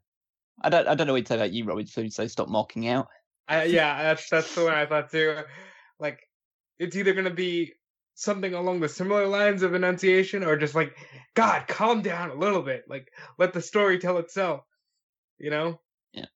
I 0.63 0.69
don't, 0.69 0.89
I 0.89 0.95
don't 0.95 1.07
know 1.07 1.13
what 1.13 1.25
to 1.27 1.29
say 1.29 1.37
about 1.37 1.53
you, 1.53 1.65
Robin. 1.65 1.87
So, 1.87 2.07
so 2.09 2.27
stop 2.27 2.49
mocking 2.49 2.89
out. 2.89 3.09
I, 3.49 3.65
yeah, 3.65 4.03
that's 4.03 4.29
that's 4.29 4.55
the 4.55 4.65
one 4.65 4.75
I 4.75 4.87
thought 4.87 5.11
too. 5.11 5.39
Like, 5.99 6.21
it's 6.79 6.95
either 6.95 7.15
gonna 7.15 7.31
be 7.31 7.73
something 8.21 8.53
along 8.53 8.81
the 8.81 8.89
similar 8.89 9.27
lines 9.27 9.63
of 9.63 9.75
enunciation, 9.75 10.45
or 10.45 10.57
just 10.57 10.75
like, 10.75 10.95
God, 11.35 11.67
calm 11.67 12.03
down 12.03 12.31
a 12.31 12.35
little 12.35 12.61
bit. 12.63 12.85
Like, 12.87 13.11
let 13.39 13.53
the 13.53 13.63
story 13.63 13.99
tell 13.99 14.19
itself. 14.19 14.61
You 15.39 15.51
know? 15.51 15.81
Yeah. 16.13 16.27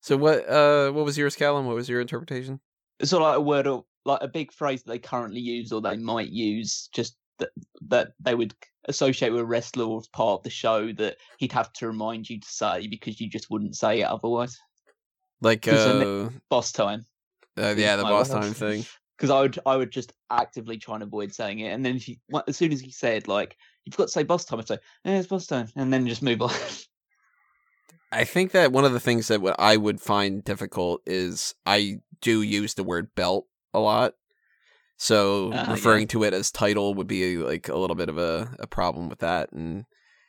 So 0.00 0.16
what? 0.16 0.48
Uh, 0.48 0.90
what 0.90 1.04
was 1.04 1.18
yours, 1.18 1.36
Callum? 1.36 1.66
What 1.66 1.76
was 1.76 1.88
your 1.88 2.00
interpretation? 2.00 2.60
It's 2.98 3.10
sort 3.10 3.22
of 3.22 3.28
like 3.28 3.36
a 3.36 3.42
word 3.42 3.66
or 3.66 3.84
like 4.04 4.22
a 4.22 4.28
big 4.28 4.52
phrase 4.52 4.82
that 4.82 4.90
they 4.90 4.98
currently 4.98 5.40
use 5.40 5.70
or 5.70 5.82
they 5.82 5.96
might 5.96 6.30
use, 6.30 6.88
just 6.94 7.16
that 7.38 7.50
that 7.88 8.12
they 8.20 8.34
would 8.34 8.54
associate 8.86 9.30
with 9.30 9.42
a 9.42 9.44
wrestler 9.44 9.84
or 9.84 9.98
as 9.98 10.08
part 10.08 10.40
of 10.40 10.42
the 10.42 10.50
show 10.50 10.92
that 10.92 11.16
he'd 11.38 11.52
have 11.52 11.72
to 11.74 11.86
remind 11.86 12.28
you 12.28 12.40
to 12.40 12.48
say 12.48 12.86
because 12.88 13.20
you 13.20 13.28
just 13.28 13.50
wouldn't 13.50 13.76
say 13.76 14.00
it 14.00 14.04
otherwise. 14.04 14.58
Like, 15.40 15.68
uh, 15.68 16.30
Boss 16.48 16.72
time. 16.72 17.04
uh, 17.58 17.74
yeah, 17.76 17.96
the 17.96 18.04
boss 18.04 18.28
time 18.28 18.54
thing. 18.54 18.84
Because 19.22 19.30
I 19.30 19.40
would 19.40 19.58
I 19.64 19.76
would 19.76 19.92
just 19.92 20.12
actively 20.30 20.78
try 20.78 20.94
and 20.94 21.04
avoid 21.04 21.32
saying 21.32 21.60
it, 21.60 21.68
and 21.68 21.86
then 21.86 22.00
well, 22.28 22.42
as 22.48 22.56
soon 22.56 22.72
as 22.72 22.80
he 22.80 22.90
said 22.90 23.28
like 23.28 23.56
you've 23.84 23.96
got 23.96 24.06
to 24.06 24.10
say 24.10 24.24
boss 24.24 24.44
time, 24.44 24.58
I'd 24.58 24.66
say 24.66 24.78
yeah, 25.04 25.18
it's 25.18 25.28
boss 25.28 25.46
time, 25.46 25.68
and 25.76 25.92
then 25.92 26.08
just 26.08 26.24
move 26.24 26.42
on. 26.42 26.50
I 28.12 28.24
think 28.24 28.50
that 28.50 28.72
one 28.72 28.84
of 28.84 28.92
the 28.92 28.98
things 28.98 29.28
that 29.28 29.40
what 29.40 29.54
I 29.60 29.76
would 29.76 30.00
find 30.00 30.42
difficult 30.42 31.02
is 31.06 31.54
I 31.64 31.98
do 32.20 32.42
use 32.42 32.74
the 32.74 32.82
word 32.82 33.14
belt 33.14 33.46
a 33.72 33.78
lot. 33.78 34.14
So 34.96 35.52
ah, 35.52 35.66
yeah. 35.66 35.70
referring 35.70 36.08
to 36.08 36.24
it 36.24 36.34
as 36.34 36.50
title 36.50 36.94
would 36.94 37.06
be 37.06 37.38
like 37.38 37.68
a 37.68 37.76
little 37.76 37.96
bit 37.96 38.08
of 38.08 38.18
a, 38.18 38.56
a 38.58 38.66
problem 38.66 39.08
with 39.08 39.20
that. 39.20 39.52
And 39.52 39.84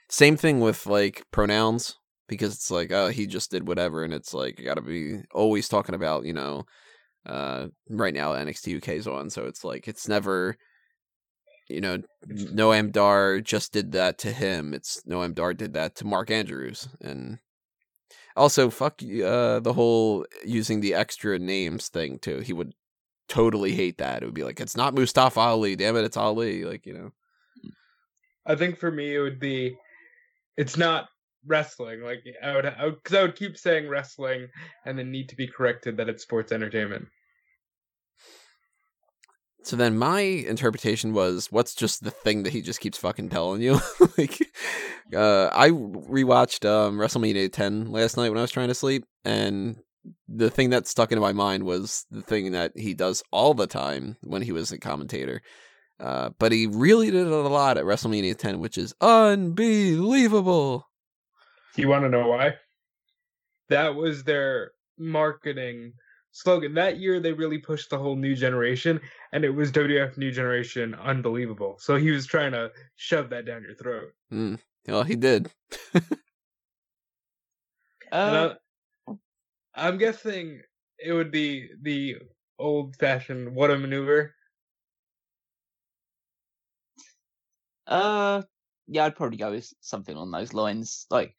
same 0.08 0.38
thing 0.38 0.60
with 0.60 0.86
like 0.86 1.26
pronouns 1.32 1.98
because 2.30 2.54
it's 2.54 2.72
like, 2.72 2.92
oh, 2.92 3.10
he 3.10 3.28
just 3.28 3.52
did 3.52 3.68
whatever. 3.68 4.04
And 4.04 4.14
it's 4.14 4.34
like, 4.34 4.60
you 4.60 4.66
got 4.66 4.76
to 4.76 4.82
be 4.82 5.24
always 5.34 5.68
talking 5.68 5.94
about, 5.94 6.26
you 6.26 6.34
know, 6.34 6.64
uh, 7.26 7.68
right 7.90 8.14
now 8.14 8.34
NXT 8.34 8.78
UK 8.78 8.90
is 8.90 9.08
on. 9.08 9.30
So 9.30 9.46
it's 9.46 9.64
like, 9.64 9.88
it's 9.88 10.08
never, 10.08 10.58
you 11.70 11.82
know, 11.82 12.00
Noam 12.28 12.92
Dar 12.92 13.40
just 13.40 13.72
did 13.72 13.94
that 13.94 14.18
to 14.20 14.32
him. 14.32 14.74
It's 14.74 15.02
Noam 15.08 15.34
Dar 15.34 15.54
did 15.54 15.74
that 15.74 15.96
to 15.96 16.06
Mark 16.06 16.32
Andrews. 16.32 16.88
And 17.02 17.40
also, 18.36 18.70
fuck 18.70 19.02
uh, 19.04 19.60
the 19.60 19.74
whole 19.74 20.26
using 20.44 20.82
the 20.82 20.94
extra 20.94 21.40
names 21.40 21.90
thing 21.90 22.20
too. 22.20 22.40
He 22.40 22.54
would 22.54 22.74
totally 23.30 23.74
hate 23.74 24.00
that. 24.00 24.22
It 24.22 24.26
would 24.26 24.34
be 24.34 24.44
like, 24.44 24.60
it's 24.60 24.76
not 24.76 24.96
Mustafa 24.96 25.40
Ali. 25.40 25.76
Damn 25.76 25.96
it, 25.96 26.06
it's 26.06 26.18
Ali. 26.18 26.66
Like 26.66 26.86
you 26.86 26.94
know. 26.94 27.12
I 28.46 28.56
think 28.56 28.78
for 28.78 28.92
me 28.92 29.16
it 29.16 29.20
would 29.20 29.40
be, 29.40 29.78
it's 30.58 30.76
not 30.76 31.08
wrestling. 31.46 32.02
Like 32.02 32.24
I 32.44 32.56
would, 32.56 32.66
I, 32.66 32.86
would, 32.86 33.04
'cause 33.04 33.16
I 33.18 33.22
would 33.22 33.36
keep 33.36 33.58
saying 33.58 33.90
wrestling 33.90 34.48
and 34.86 34.98
then 34.98 35.12
need 35.12 35.30
to 35.30 35.36
be 35.36 35.48
corrected 35.48 35.98
that 35.98 36.10
it's 36.10 36.24
sports 36.24 36.52
entertainment. 36.52 37.08
So 39.64 39.78
then 39.78 39.98
my 39.98 40.20
interpretation 40.20 41.14
was, 41.14 41.50
what's 41.50 41.74
just 41.74 42.04
the 42.04 42.12
thing 42.12 42.44
that 42.44 42.52
he 42.52 42.62
just 42.62 42.82
keeps 42.82 42.98
fucking 42.98 43.30
telling 43.30 43.62
you? 43.62 43.80
like, 44.18 44.38
uh, 45.16 45.50
I 45.54 45.70
rewatched 45.70 46.70
um, 46.70 46.98
WrestleMania 46.98 47.52
10 47.52 47.90
last 47.90 48.18
night 48.18 48.28
when 48.28 48.38
I 48.38 48.42
was 48.42 48.52
trying 48.52 48.68
to 48.68 48.76
sleep, 48.76 49.06
and 49.24 49.78
the 50.28 50.50
thing 50.50 50.72
that 50.72 50.86
stuck 50.86 51.14
into 51.14 51.22
my 51.22 51.32
mind 51.32 51.64
was 51.64 52.06
the 52.12 52.22
thing 52.22 52.52
that 52.52 52.74
he 52.76 52.94
does 52.94 53.24
all 53.32 53.54
the 53.54 53.68
time 53.68 54.18
when 54.22 54.42
he 54.42 54.52
was 54.52 54.74
a 54.74 54.78
commentator. 54.78 55.42
Uh, 55.98 56.32
but 56.40 56.52
he 56.52 56.68
really 56.68 57.10
did 57.10 57.26
it 57.26 57.32
a 57.32 57.38
lot 57.48 57.78
at 57.78 57.86
WrestleMania 57.86 58.38
10, 58.38 58.60
which 58.60 58.78
is 58.78 58.94
unbelievable. 59.00 60.90
You 61.76 61.88
want 61.88 62.04
to 62.04 62.10
know 62.10 62.28
why? 62.28 62.56
That 63.70 63.96
was 63.96 64.24
their 64.24 64.72
marketing 64.98 65.94
slogan. 66.32 66.74
That 66.76 66.98
year, 66.98 67.20
they 67.20 67.34
really 67.34 67.58
pushed 67.58 67.90
the 67.90 67.98
whole 67.98 68.16
new 68.16 68.36
generation, 68.36 69.00
and 69.32 69.44
it 69.44 69.50
was 69.50 69.72
WWF 69.72 70.18
New 70.18 70.32
Generation 70.32 70.94
Unbelievable. 70.96 71.78
So 71.80 71.96
he 71.96 72.12
was 72.12 72.26
trying 72.26 72.52
to 72.52 72.72
shove 72.96 73.30
that 73.30 73.46
down 73.46 73.64
your 73.64 73.76
throat. 73.76 74.14
Mm. 74.32 74.60
Well, 74.88 75.04
he 75.04 75.16
did. 75.16 75.50
Uh, 78.12 78.54
I, 79.08 79.14
I'm 79.74 79.98
guessing 79.98 80.62
it 81.00 81.14
would 81.14 81.32
be 81.32 81.68
the 81.82 82.18
old 82.60 82.96
fashioned 82.98 83.56
what 83.56 83.72
a 83.72 83.78
maneuver. 83.78 84.36
uh, 87.88 88.44
yeah, 88.86 89.06
I'd 89.06 89.16
probably 89.16 89.38
go 89.38 89.50
with 89.50 89.74
something 89.82 90.16
on 90.16 90.30
those 90.30 90.54
lines. 90.54 91.08
Like, 91.10 91.36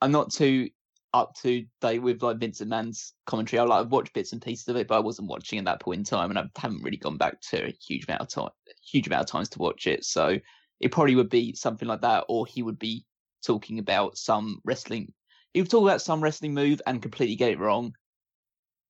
I'm 0.00 0.12
not 0.12 0.32
too 0.32 0.70
up 1.14 1.34
to 1.42 1.64
date 1.80 2.00
with 2.00 2.22
like 2.22 2.38
Vince 2.38 2.60
McMahon's 2.60 3.14
commentary. 3.26 3.60
I 3.60 3.64
like 3.64 3.80
I've 3.80 3.92
watched 3.92 4.12
bits 4.12 4.32
and 4.32 4.42
pieces 4.42 4.68
of 4.68 4.76
it, 4.76 4.88
but 4.88 4.96
I 4.96 5.00
wasn't 5.00 5.28
watching 5.28 5.58
at 5.58 5.64
that 5.64 5.80
point 5.80 5.98
in 5.98 6.04
time, 6.04 6.30
and 6.30 6.38
I 6.38 6.44
haven't 6.56 6.82
really 6.82 6.96
gone 6.96 7.16
back 7.16 7.40
to 7.50 7.66
a 7.66 7.76
huge 7.86 8.06
amount 8.06 8.22
of 8.22 8.28
time, 8.28 8.50
huge 8.82 9.06
amount 9.06 9.22
of 9.22 9.30
times 9.30 9.48
to 9.50 9.58
watch 9.58 9.86
it. 9.86 10.04
So 10.04 10.38
it 10.80 10.92
probably 10.92 11.16
would 11.16 11.30
be 11.30 11.54
something 11.54 11.88
like 11.88 12.02
that, 12.02 12.24
or 12.28 12.46
he 12.46 12.62
would 12.62 12.78
be 12.78 13.04
talking 13.44 13.78
about 13.78 14.18
some 14.18 14.60
wrestling. 14.64 15.12
He 15.54 15.60
would 15.62 15.70
talk 15.70 15.82
about 15.82 16.02
some 16.02 16.22
wrestling 16.22 16.54
move 16.54 16.82
and 16.86 17.02
completely 17.02 17.36
get 17.36 17.52
it 17.52 17.58
wrong 17.58 17.94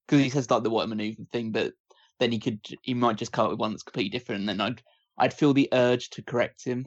because 0.06 0.22
he 0.22 0.30
says 0.30 0.50
like 0.50 0.62
the 0.62 0.70
a 0.70 0.86
maneuver 0.86 1.22
thing, 1.32 1.52
but 1.52 1.72
then 2.18 2.32
he 2.32 2.38
could 2.38 2.60
he 2.82 2.94
might 2.94 3.16
just 3.16 3.32
come 3.32 3.46
up 3.46 3.50
with 3.52 3.60
one 3.60 3.70
that's 3.70 3.82
completely 3.82 4.10
different, 4.10 4.40
and 4.40 4.48
then 4.48 4.60
I'd 4.60 4.82
I'd 5.18 5.34
feel 5.34 5.54
the 5.54 5.68
urge 5.72 6.10
to 6.10 6.22
correct 6.22 6.64
him, 6.64 6.86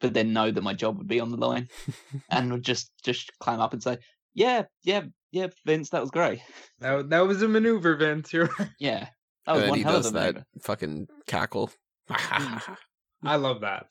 but 0.00 0.14
then 0.14 0.32
know 0.32 0.50
that 0.50 0.62
my 0.62 0.74
job 0.74 0.98
would 0.98 1.08
be 1.08 1.20
on 1.20 1.30
the 1.30 1.36
line, 1.36 1.68
and 2.30 2.52
would 2.52 2.62
just 2.62 2.90
just 3.02 3.30
climb 3.38 3.60
up 3.60 3.72
and 3.72 3.82
say, 3.82 3.98
"Yeah, 4.34 4.64
yeah, 4.82 5.02
yeah, 5.30 5.48
Vince, 5.64 5.90
that 5.90 6.00
was 6.00 6.10
great. 6.10 6.40
That, 6.80 7.10
that 7.10 7.26
was 7.26 7.42
a 7.42 7.48
maneuver, 7.48 7.96
Vince. 7.96 8.32
You're 8.32 8.50
right. 8.58 8.70
Yeah, 8.78 9.08
that 9.46 9.52
was 9.52 9.62
and 9.62 9.70
one 9.70 9.78
he 9.78 9.84
hell 9.84 9.96
of 9.96 10.02
does 10.02 10.10
a 10.10 10.14
that 10.14 10.26
maneuver." 10.26 10.46
fucking 10.60 11.08
cackle. 11.26 11.70
Mm. 12.10 12.76
I 13.24 13.36
love 13.36 13.62
that. 13.62 13.86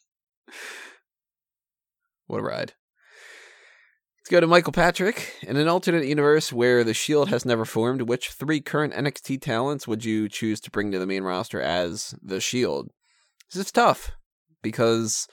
What 2.27 2.39
a 2.39 2.43
ride. 2.43 2.73
Let's 4.19 4.33
go 4.33 4.41
to 4.41 4.47
Michael 4.47 4.73
Patrick. 4.73 5.35
In 5.43 5.55
an 5.55 5.69
alternate 5.69 6.05
universe 6.05 6.51
where 6.51 6.83
the 6.83 6.93
Shield 6.93 7.29
has 7.29 7.45
never 7.45 7.63
formed, 7.63 8.01
which 8.01 8.31
three 8.31 8.59
current 8.59 8.93
NXT 8.93 9.41
talents 9.41 9.87
would 9.87 10.03
you 10.03 10.27
choose 10.27 10.59
to 10.61 10.71
bring 10.71 10.91
to 10.91 10.99
the 10.99 11.07
main 11.07 11.23
roster 11.23 11.61
as 11.61 12.13
the 12.21 12.41
Shield? 12.41 12.89
This 13.49 13.65
is 13.65 13.71
tough 13.71 14.11
because 14.61 15.27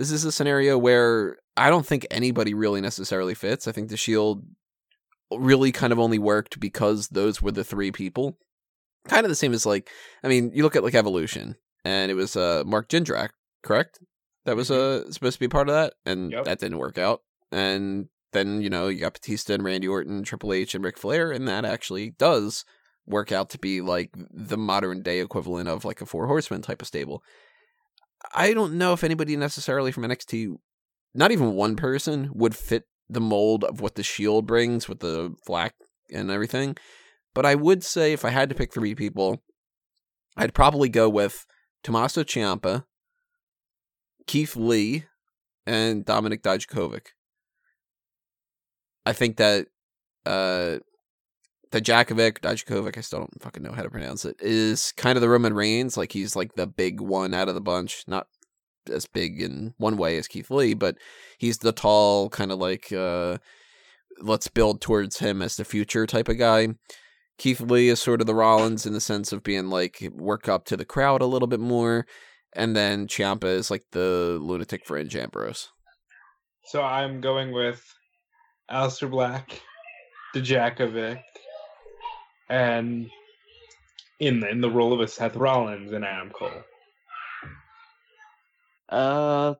this 0.00 0.10
is 0.10 0.24
a 0.24 0.32
scenario 0.32 0.78
where 0.78 1.36
I 1.58 1.68
don't 1.68 1.84
think 1.84 2.06
anybody 2.10 2.54
really 2.54 2.80
necessarily 2.80 3.34
fits. 3.34 3.68
I 3.68 3.72
think 3.72 3.90
the 3.90 3.98
Shield 3.98 4.42
really 5.30 5.72
kind 5.72 5.92
of 5.92 5.98
only 5.98 6.18
worked 6.18 6.58
because 6.58 7.08
those 7.08 7.42
were 7.42 7.52
the 7.52 7.64
three 7.64 7.92
people. 7.92 8.38
Kind 9.08 9.26
of 9.26 9.28
the 9.28 9.34
same 9.36 9.52
as 9.52 9.66
like, 9.66 9.90
I 10.24 10.28
mean, 10.28 10.52
you 10.54 10.62
look 10.62 10.74
at 10.74 10.82
like 10.82 10.94
Evolution, 10.94 11.56
and 11.84 12.10
it 12.10 12.14
was 12.14 12.34
uh, 12.34 12.62
Mark 12.64 12.88
Jindrak, 12.88 13.28
correct? 13.62 13.98
That 14.46 14.56
was 14.56 14.70
uh, 14.70 15.10
supposed 15.12 15.34
to 15.34 15.40
be 15.40 15.48
part 15.48 15.68
of 15.68 15.74
that, 15.74 15.92
and 16.06 16.32
Yep. 16.32 16.44
that 16.44 16.60
didn't 16.60 16.78
work 16.78 16.96
out. 16.96 17.20
And 17.52 18.08
then 18.32 18.62
you 18.62 18.70
know 18.70 18.88
you 18.88 19.00
got 19.00 19.12
Batista 19.12 19.52
and 19.52 19.64
Randy 19.64 19.86
Orton, 19.86 20.22
Triple 20.22 20.54
H 20.54 20.74
and 20.74 20.82
Ric 20.82 20.96
Flair, 20.96 21.30
and 21.30 21.46
that 21.46 21.66
actually 21.66 22.10
does 22.10 22.64
work 23.06 23.32
out 23.32 23.50
to 23.50 23.58
be 23.58 23.82
like 23.82 24.10
the 24.32 24.56
modern 24.56 25.02
day 25.02 25.20
equivalent 25.20 25.68
of 25.68 25.84
like 25.84 26.00
a 26.00 26.06
Four 26.06 26.26
Horsemen 26.26 26.62
type 26.62 26.80
of 26.80 26.88
stable. 26.88 27.22
I 28.34 28.52
don't 28.52 28.74
know 28.74 28.92
if 28.92 29.04
anybody 29.04 29.36
necessarily 29.36 29.92
from 29.92 30.04
NXT, 30.04 30.56
not 31.14 31.32
even 31.32 31.54
one 31.54 31.76
person, 31.76 32.30
would 32.34 32.54
fit 32.54 32.84
the 33.08 33.20
mold 33.20 33.64
of 33.64 33.80
what 33.80 33.94
the 33.94 34.02
Shield 34.02 34.46
brings 34.46 34.88
with 34.88 35.00
the 35.00 35.34
flak 35.44 35.74
and 36.12 36.30
everything. 36.30 36.76
But 37.34 37.46
I 37.46 37.54
would 37.54 37.84
say 37.84 38.12
if 38.12 38.24
I 38.24 38.30
had 38.30 38.48
to 38.48 38.54
pick 38.54 38.72
three 38.72 38.94
people, 38.94 39.42
I'd 40.36 40.54
probably 40.54 40.88
go 40.88 41.08
with 41.08 41.46
Tommaso 41.82 42.22
Ciampa, 42.22 42.84
Keith 44.26 44.56
Lee, 44.56 45.04
and 45.66 46.04
Dominik 46.04 46.42
Dijakovic. 46.42 47.08
I 49.06 49.12
think 49.12 49.36
that 49.36 49.68
uh 50.26 50.78
Dijakovic, 51.72 52.40
Dijakovic, 52.40 52.98
I 52.98 53.00
still 53.00 53.20
don't 53.20 53.42
fucking 53.42 53.62
know 53.62 53.72
how 53.72 53.82
to 53.82 53.90
pronounce 53.90 54.24
it, 54.24 54.36
is 54.40 54.92
kind 54.96 55.16
of 55.16 55.22
the 55.22 55.28
Roman 55.28 55.54
Reigns. 55.54 55.96
Like 55.96 56.12
he's 56.12 56.34
like 56.34 56.54
the 56.54 56.66
big 56.66 57.00
one 57.00 57.34
out 57.34 57.48
of 57.48 57.54
the 57.54 57.60
bunch. 57.60 58.04
Not 58.06 58.26
as 58.90 59.06
big 59.06 59.40
in 59.40 59.74
one 59.78 59.96
way 59.96 60.16
as 60.16 60.26
Keith 60.26 60.50
Lee, 60.50 60.74
but 60.74 60.96
he's 61.38 61.58
the 61.58 61.72
tall, 61.72 62.28
kind 62.28 62.50
of 62.50 62.58
like 62.58 62.92
uh 62.92 63.38
let's 64.20 64.48
build 64.48 64.80
towards 64.80 65.18
him 65.18 65.40
as 65.42 65.56
the 65.56 65.64
future 65.64 66.06
type 66.06 66.28
of 66.28 66.38
guy. 66.38 66.68
Keith 67.38 67.60
Lee 67.60 67.88
is 67.88 68.00
sort 68.00 68.20
of 68.20 68.26
the 68.26 68.34
Rollins 68.34 68.84
in 68.84 68.92
the 68.92 69.00
sense 69.00 69.32
of 69.32 69.42
being 69.42 69.70
like 69.70 70.06
work 70.14 70.48
up 70.48 70.66
to 70.66 70.76
the 70.76 70.84
crowd 70.84 71.22
a 71.22 71.26
little 71.26 71.48
bit 71.48 71.60
more. 71.60 72.06
And 72.52 72.76
then 72.76 73.06
Ciampa 73.06 73.44
is 73.44 73.70
like 73.70 73.84
the 73.92 74.38
lunatic 74.42 74.84
fringe 74.84 75.16
Ambrose. 75.16 75.70
So 76.64 76.82
I'm 76.82 77.20
going 77.20 77.52
with 77.52 77.82
Aleister 78.70 79.10
Black, 79.10 79.62
Dijakovic, 80.34 81.22
and 82.50 83.08
in 84.18 84.40
the, 84.40 84.48
in 84.50 84.60
the 84.60 84.70
role 84.70 84.92
of 84.92 85.00
a 85.00 85.08
Seth 85.08 85.36
Rollins 85.36 85.92
and 85.92 86.04
Adam 86.04 86.30
Cole. 86.30 86.50
Uh, 88.88 89.54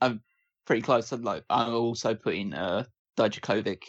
I'm 0.00 0.22
pretty 0.66 0.82
close. 0.82 1.10
I'm 1.10 1.22
like 1.22 1.44
I'm 1.48 1.72
also 1.72 2.14
putting 2.14 2.52
uh 2.52 2.84
Dijakovic 3.16 3.82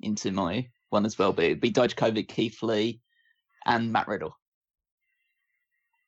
into 0.00 0.30
my 0.30 0.68
one 0.90 1.04
as 1.04 1.18
well, 1.18 1.32
but 1.32 1.44
it'd 1.44 1.60
be 1.60 1.72
Dijakovic, 1.72 2.28
Keith 2.28 2.62
Lee, 2.62 3.00
and 3.66 3.92
Matt 3.92 4.08
Riddle. 4.08 4.36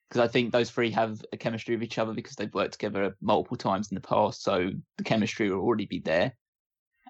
Because 0.07 0.27
I 0.27 0.31
think 0.31 0.51
those 0.51 0.71
three 0.71 0.89
have 0.91 1.21
a 1.33 1.37
chemistry 1.37 1.75
with 1.75 1.83
each 1.83 1.99
other 1.99 2.13
because 2.13 2.35
they've 2.35 2.53
worked 2.53 2.73
together 2.73 3.15
multiple 3.21 3.57
times 3.57 3.91
in 3.91 3.95
the 3.95 4.01
past, 4.01 4.41
so 4.41 4.71
the 4.97 5.03
chemistry 5.03 5.51
will 5.51 5.59
already 5.59 5.85
be 5.85 5.99
there. 5.99 6.33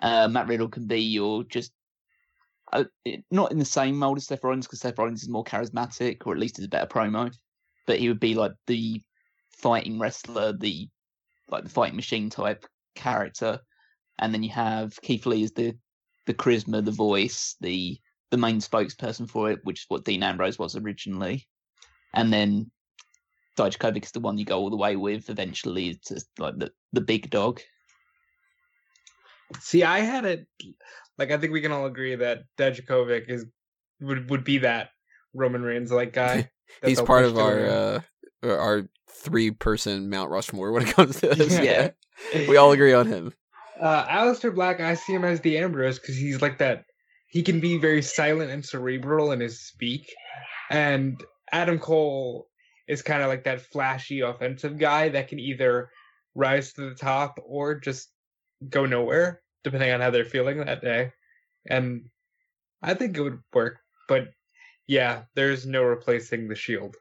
Uh, 0.01 0.27
Matt 0.27 0.47
Riddle 0.47 0.67
can 0.67 0.87
be 0.87 1.01
your 1.01 1.43
just 1.43 1.71
uh, 2.73 2.83
not 3.31 3.51
in 3.51 3.59
the 3.59 3.65
same 3.65 3.97
mold 3.97 4.17
as 4.17 4.27
Seth 4.27 4.43
Rollins 4.43 4.67
because 4.67 4.81
Seth 4.81 4.97
Rollins 4.97 5.23
is 5.23 5.29
more 5.29 5.43
charismatic, 5.43 6.25
or 6.25 6.33
at 6.33 6.39
least 6.39 6.59
is 6.59 6.65
a 6.65 6.69
better 6.69 6.87
promo. 6.87 7.33
but 7.87 7.99
he 7.99 8.07
would 8.07 8.19
be 8.19 8.35
like 8.35 8.53
the 8.67 9.01
fighting 9.51 9.99
wrestler, 9.99 10.53
the 10.53 10.89
like 11.49 11.63
the 11.63 11.69
fighting 11.69 11.95
machine 11.95 12.29
type 12.29 12.65
character, 12.95 13.59
and 14.19 14.33
then 14.33 14.43
you 14.43 14.51
have 14.51 14.99
Keith 15.01 15.25
Lee 15.25 15.43
as 15.43 15.51
the 15.53 15.75
the 16.25 16.33
charisma, 16.33 16.83
the 16.83 16.91
voice, 16.91 17.55
the 17.61 17.99
the 18.31 18.37
main 18.37 18.59
spokesperson 18.59 19.27
for 19.27 19.51
it, 19.51 19.59
which 19.63 19.81
is 19.81 19.85
what 19.87 20.05
Dean 20.05 20.21
Ambrose 20.21 20.59
was 20.59 20.75
originally, 20.75 21.47
and 22.13 22.31
then 22.31 22.69
Dijakovic 23.57 24.05
is 24.05 24.11
the 24.11 24.19
one 24.19 24.37
you 24.37 24.45
go 24.45 24.59
all 24.59 24.69
the 24.69 24.77
way 24.77 24.95
with. 24.95 25.29
Eventually, 25.29 25.89
it's 25.89 26.09
just 26.09 26.27
like 26.37 26.57
the 26.57 26.71
the 26.93 27.01
big 27.01 27.29
dog. 27.29 27.61
See, 29.59 29.83
I 29.83 29.99
had 29.99 30.25
it 30.25 30.47
like 31.17 31.31
I 31.31 31.37
think 31.37 31.53
we 31.53 31.61
can 31.61 31.71
all 31.71 31.85
agree 31.85 32.15
that 32.15 32.43
Dijakovic 32.57 33.29
is 33.29 33.45
would 33.99 34.29
would 34.29 34.43
be 34.43 34.59
that 34.59 34.89
Roman 35.33 35.61
Reigns 35.61 35.91
like 35.91 36.13
guy. 36.13 36.49
He's 36.83 37.01
part 37.01 37.25
of 37.25 37.37
our 37.37 37.65
uh, 37.65 38.01
our 38.43 38.89
three 39.09 39.51
person 39.51 40.09
Mount 40.09 40.29
Rushmore 40.29 40.71
when 40.71 40.87
it 40.87 40.93
comes 40.95 41.19
to 41.19 41.29
this. 41.35 41.59
Yeah. 41.59 41.91
we 42.47 42.57
all 42.57 42.71
agree 42.71 42.93
on 42.93 43.07
him. 43.07 43.33
Uh, 43.79 44.05
Aleister 44.07 44.53
Black, 44.53 44.81
I 44.81 44.93
see 44.95 45.13
him 45.13 45.23
as 45.23 45.39
the 45.39 45.57
Ambrose 45.57 45.99
because 45.99 46.17
he's 46.17 46.41
like 46.41 46.57
that. 46.57 46.83
He 47.27 47.41
can 47.41 47.61
be 47.61 47.77
very 47.77 48.01
silent 48.01 48.51
and 48.51 48.65
cerebral 48.65 49.31
in 49.31 49.39
his 49.39 49.61
speak, 49.61 50.13
and 50.69 51.23
Adam 51.53 51.79
Cole 51.79 52.49
is 52.89 53.01
kind 53.01 53.21
of 53.21 53.29
like 53.29 53.45
that 53.45 53.61
flashy 53.61 54.19
offensive 54.19 54.79
guy 54.79 55.07
that 55.07 55.29
can 55.29 55.39
either 55.39 55.91
rise 56.35 56.73
to 56.73 56.89
the 56.89 56.95
top 56.95 57.39
or 57.41 57.75
just 57.75 58.09
go 58.69 58.85
nowhere, 58.85 59.41
depending 59.63 59.91
on 59.91 60.01
how 60.01 60.09
they're 60.09 60.25
feeling 60.25 60.57
that 60.59 60.81
day. 60.81 61.11
And 61.69 62.09
I 62.81 62.93
think 62.93 63.17
it 63.17 63.21
would 63.21 63.39
work, 63.53 63.77
but 64.07 64.29
yeah, 64.87 65.23
there's 65.35 65.65
no 65.65 65.83
replacing 65.83 66.47
the 66.47 66.55
Shield. 66.55 66.95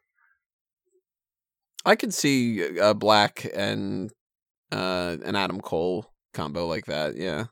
I 1.85 1.97
could 1.97 2.12
see 2.12 2.77
a 2.79 2.94
Black 2.94 3.47
and 3.55 4.11
uh, 4.73 5.16
an 5.25 5.37
Adam 5.37 5.61
Cole 5.61 6.07
combo 6.35 6.66
like 6.66 6.87
that. 6.87 7.16
Yeah, 7.16 7.47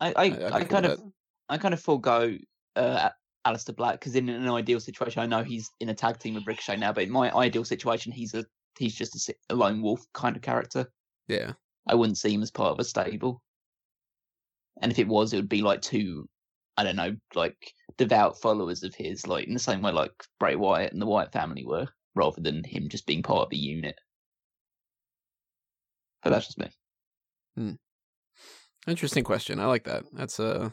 I 0.00 0.08
I, 0.08 0.12
I- 0.12 0.24
I'd 0.24 0.30
be 0.30 0.44
I, 0.44 0.50
cool 0.60 0.68
kind 0.68 0.86
with 0.86 0.98
of 1.00 1.12
I 1.48 1.58
kind 1.58 1.74
of 1.74 1.80
forego 1.80 2.36
uh, 2.76 3.10
Aleister 3.46 3.76
Black 3.76 3.98
because 4.00 4.14
in 4.14 4.28
an 4.28 4.48
ideal 4.48 4.80
situation, 4.80 5.20
I 5.20 5.26
know 5.26 5.42
he's 5.42 5.68
in 5.80 5.88
a 5.88 5.94
tag 5.94 6.18
team 6.18 6.34
with 6.34 6.46
Ricochet 6.46 6.76
now, 6.76 6.92
but 6.92 7.04
in 7.04 7.10
my 7.10 7.30
ideal 7.34 7.64
situation, 7.64 8.12
he's 8.12 8.32
a 8.34 8.44
he's 8.78 8.94
just 8.94 9.28
a, 9.28 9.34
a 9.50 9.54
lone 9.54 9.82
wolf 9.82 10.06
kind 10.14 10.36
of 10.36 10.42
character. 10.42 10.86
yeah. 11.28 11.52
I 11.88 11.96
wouldn't 11.96 12.16
see 12.16 12.32
him 12.32 12.42
as 12.42 12.50
part 12.52 12.70
of 12.70 12.78
a 12.78 12.84
stable. 12.84 13.42
And 14.80 14.90
if 14.90 14.98
it 14.98 15.08
was, 15.08 15.32
it 15.32 15.36
would 15.36 15.48
be 15.48 15.62
like 15.62 15.82
two, 15.82 16.28
I 16.76 16.84
don't 16.84 16.96
know, 16.96 17.16
like 17.34 17.56
devout 17.98 18.40
followers 18.40 18.82
of 18.82 18.94
his, 18.94 19.26
like 19.26 19.46
in 19.46 19.54
the 19.54 19.60
same 19.60 19.82
way 19.82 19.92
like 19.92 20.12
Bray 20.40 20.56
Wyatt 20.56 20.92
and 20.92 21.00
the 21.00 21.06
Wyatt 21.06 21.32
family 21.32 21.64
were, 21.64 21.86
rather 22.14 22.40
than 22.40 22.64
him 22.64 22.88
just 22.88 23.06
being 23.06 23.22
part 23.22 23.46
of 23.46 23.52
a 23.52 23.56
unit. 23.56 23.96
But 26.22 26.30
that's 26.30 26.46
just 26.46 26.58
me. 26.58 27.78
Interesting 28.86 29.24
question. 29.24 29.60
I 29.60 29.66
like 29.66 29.84
that. 29.84 30.04
That's 30.12 30.40
uh, 30.40 30.70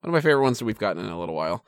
one 0.00 0.08
of 0.08 0.12
my 0.12 0.20
favorite 0.20 0.42
ones 0.42 0.58
that 0.58 0.64
we've 0.64 0.78
gotten 0.78 1.04
in 1.04 1.10
a 1.10 1.18
little 1.18 1.34
while. 1.34 1.64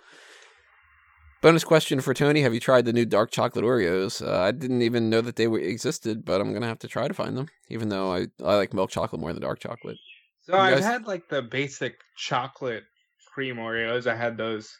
Bonus 1.43 1.65
question 1.65 2.01
for 2.01 2.15
Tony: 2.15 2.43
Have 2.43 2.55
you 2.55 2.61
tried 2.61 2.85
the 2.85 2.93
new 2.93 3.05
dark 3.05 3.33
chocolate 3.33 3.65
Oreos? 3.65 4.25
Uh, 4.25 4.41
I 4.41 4.53
didn't 4.53 4.83
even 4.83 5.11
know 5.11 5.21
that 5.21 5.35
they 5.35 5.53
existed, 5.53 6.25
but 6.25 6.41
I'm 6.41 6.53
gonna 6.53 6.69
have 6.69 6.79
to 6.81 6.89
try 6.89 7.09
to 7.09 7.15
find 7.15 7.37
them. 7.37 7.49
Even 7.69 7.89
though 7.89 8.15
I, 8.15 8.29
I 8.45 8.55
like 8.55 8.73
milk 8.73 8.91
chocolate 8.91 9.21
more 9.21 9.33
than 9.33 9.43
dark 9.43 9.59
chocolate. 9.59 9.97
So 10.43 10.55
You 10.55 10.59
I've 10.61 10.75
guys- 10.77 10.85
had 10.85 11.07
like 11.07 11.29
the 11.29 11.43
basic 11.43 11.95
chocolate 12.17 12.85
cream 13.33 13.57
Oreos. 13.57 14.07
I 14.07 14.15
had 14.17 14.37
those 14.37 14.71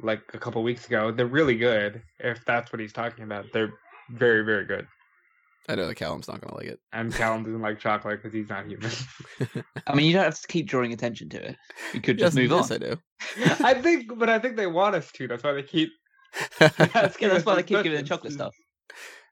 like 0.00 0.22
a 0.34 0.38
couple 0.38 0.62
weeks 0.62 0.86
ago. 0.86 1.10
They're 1.12 1.26
really 1.26 1.56
good. 1.56 2.02
If 2.18 2.44
that's 2.44 2.72
what 2.72 2.80
he's 2.80 2.92
talking 2.92 3.24
about, 3.24 3.46
they're 3.52 3.72
very 4.10 4.42
very 4.44 4.64
good. 4.64 4.86
I 5.68 5.74
know 5.74 5.86
that 5.88 5.96
Callum's 5.96 6.28
not 6.28 6.40
gonna 6.40 6.54
like 6.56 6.66
it. 6.68 6.78
And 6.92 7.12
Callum 7.12 7.42
doesn't 7.42 7.60
like 7.60 7.80
chocolate 7.80 8.22
because 8.22 8.32
he's 8.32 8.48
not 8.48 8.66
human. 8.66 8.90
I 9.86 9.94
mean, 9.94 10.06
you 10.06 10.12
don't 10.12 10.24
have 10.24 10.40
to 10.40 10.46
keep 10.46 10.68
drawing 10.68 10.92
attention 10.92 11.28
to 11.30 11.48
it. 11.50 11.56
You 11.92 12.00
could 12.00 12.18
just 12.18 12.36
Yes, 12.36 12.48
move 12.50 12.52
on. 12.52 12.72
I 12.72 12.78
do. 12.78 12.96
I 13.64 13.74
think, 13.74 14.16
but 14.18 14.30
I 14.30 14.38
think 14.38 14.56
they 14.56 14.68
want 14.68 14.94
us 14.94 15.10
to. 15.12 15.26
That's 15.26 15.42
why 15.42 15.52
they 15.54 15.62
keep. 15.64 15.90
Yeah, 16.60 16.68
that's 16.78 17.44
why 17.44 17.56
they 17.56 17.62
keep 17.64 17.82
giving 17.82 17.98
the 17.98 18.04
chocolate 18.04 18.32
stuff. 18.32 18.54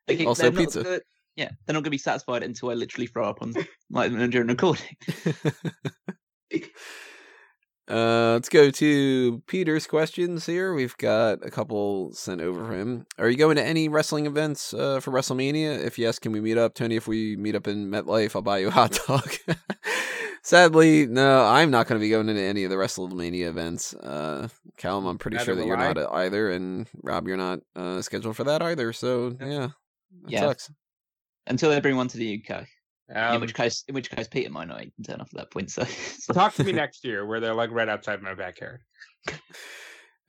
They 0.08 0.16
keep, 0.16 0.26
Also 0.26 0.42
they're 0.42 0.52
not 0.52 0.58
pizza. 0.58 0.82
gonna- 0.82 1.00
yeah, 1.36 1.50
they're 1.66 1.74
not 1.74 1.80
going 1.80 1.84
to 1.84 1.90
be 1.90 1.98
satisfied 1.98 2.42
until 2.42 2.70
I 2.70 2.74
literally 2.74 3.06
throw 3.06 3.28
up 3.28 3.42
on 3.42 3.54
like 3.90 4.12
during 4.30 4.48
recording. 4.48 4.96
Uh, 7.86 8.32
let's 8.32 8.48
go 8.48 8.70
to 8.70 9.42
Peter's 9.46 9.86
questions 9.86 10.46
here. 10.46 10.72
We've 10.72 10.96
got 10.96 11.44
a 11.46 11.50
couple 11.50 12.14
sent 12.14 12.40
over 12.40 12.64
for 12.64 12.72
him. 12.72 13.04
Are 13.18 13.28
you 13.28 13.36
going 13.36 13.56
to 13.56 13.62
any 13.62 13.88
wrestling 13.90 14.24
events 14.24 14.72
uh, 14.72 15.00
for 15.00 15.10
WrestleMania? 15.10 15.84
If 15.84 15.98
yes, 15.98 16.18
can 16.18 16.32
we 16.32 16.40
meet 16.40 16.56
up? 16.56 16.72
Tony, 16.74 16.96
if 16.96 17.06
we 17.06 17.36
meet 17.36 17.54
up 17.54 17.68
in 17.68 17.90
MetLife, 17.90 18.34
I'll 18.34 18.40
buy 18.40 18.58
you 18.58 18.68
a 18.68 18.70
hot 18.70 18.98
dog. 19.06 19.30
Sadly, 20.42 21.06
no, 21.06 21.44
I'm 21.44 21.70
not 21.70 21.86
going 21.86 22.00
to 22.00 22.04
be 22.04 22.08
going 22.08 22.28
into 22.30 22.40
any 22.42 22.64
of 22.64 22.70
the 22.70 22.76
WrestleMania 22.76 23.48
events. 23.48 23.92
Uh, 23.94 24.48
Callum, 24.78 25.04
I'm 25.04 25.18
pretty 25.18 25.36
Neither 25.36 25.44
sure 25.44 25.54
that 25.56 25.66
you're 25.66 25.76
I. 25.76 25.92
not 25.92 26.12
either, 26.14 26.50
and 26.52 26.88
Rob, 27.02 27.28
you're 27.28 27.36
not 27.36 27.60
uh, 27.76 28.00
scheduled 28.00 28.36
for 28.36 28.44
that 28.44 28.62
either. 28.62 28.94
So 28.94 29.36
Yeah. 29.40 29.46
yeah, 29.46 29.68
that 30.22 30.30
Yeah. 30.32 30.40
sucks. 30.40 30.70
Until 31.46 31.70
they 31.70 31.80
bring 31.80 31.96
one 31.96 32.08
to 32.08 32.16
the 32.18 32.42
UK. 32.42 32.66
in 33.08 33.16
Um, 33.16 33.40
which 33.40 33.54
case, 33.54 33.84
in 33.88 33.94
which 33.94 34.10
case, 34.10 34.28
Peter 34.28 34.50
might 34.50 34.68
not 34.68 34.80
even 34.80 34.92
turn 35.04 35.20
up 35.20 35.28
at 35.32 35.34
that 35.38 35.50
point. 35.50 35.70
So, 35.70 35.84
so- 35.84 36.32
talk 36.34 36.54
to 36.54 36.64
me 36.64 36.72
next 36.72 37.04
year, 37.04 37.26
where 37.26 37.40
they're 37.40 37.54
like 37.54 37.70
right 37.70 37.88
outside 37.88 38.22
my 38.22 38.34
backyard. 38.34 38.80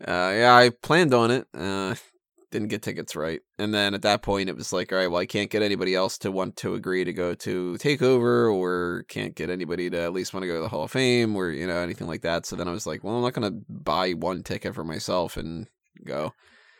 Uh, 0.01 0.33
yeah, 0.35 0.53
I 0.53 0.71
planned 0.83 1.13
on 1.13 1.31
it. 1.31 1.47
Uh, 1.53 1.95
didn't 2.51 2.67
get 2.67 2.81
tickets 2.81 3.15
right, 3.15 3.39
and 3.57 3.73
then 3.73 3.93
at 3.93 4.01
that 4.01 4.21
point, 4.21 4.49
it 4.49 4.55
was 4.55 4.71
like, 4.73 4.91
all 4.91 4.97
right, 4.97 5.07
well, 5.07 5.21
I 5.21 5.25
can't 5.25 5.49
get 5.49 5.61
anybody 5.61 5.95
else 5.95 6.17
to 6.19 6.31
want 6.31 6.57
to 6.57 6.75
agree 6.75 7.03
to 7.05 7.13
go 7.13 7.33
to 7.33 7.77
Takeover, 7.79 8.53
or 8.53 9.05
can't 9.07 9.35
get 9.35 9.49
anybody 9.49 9.89
to 9.89 9.97
at 10.01 10.13
least 10.13 10.33
want 10.33 10.43
to 10.43 10.47
go 10.47 10.55
to 10.55 10.61
the 10.61 10.67
Hall 10.67 10.83
of 10.83 10.91
Fame, 10.91 11.35
or 11.35 11.49
you 11.49 11.65
know 11.65 11.77
anything 11.77 12.07
like 12.07 12.21
that. 12.23 12.45
So 12.45 12.55
then 12.57 12.67
I 12.67 12.71
was 12.71 12.85
like, 12.85 13.03
well, 13.03 13.15
I'm 13.15 13.21
not 13.21 13.33
gonna 13.33 13.51
buy 13.69 14.11
one 14.11 14.43
ticket 14.43 14.75
for 14.75 14.83
myself 14.83 15.37
and 15.37 15.67
go. 16.05 16.33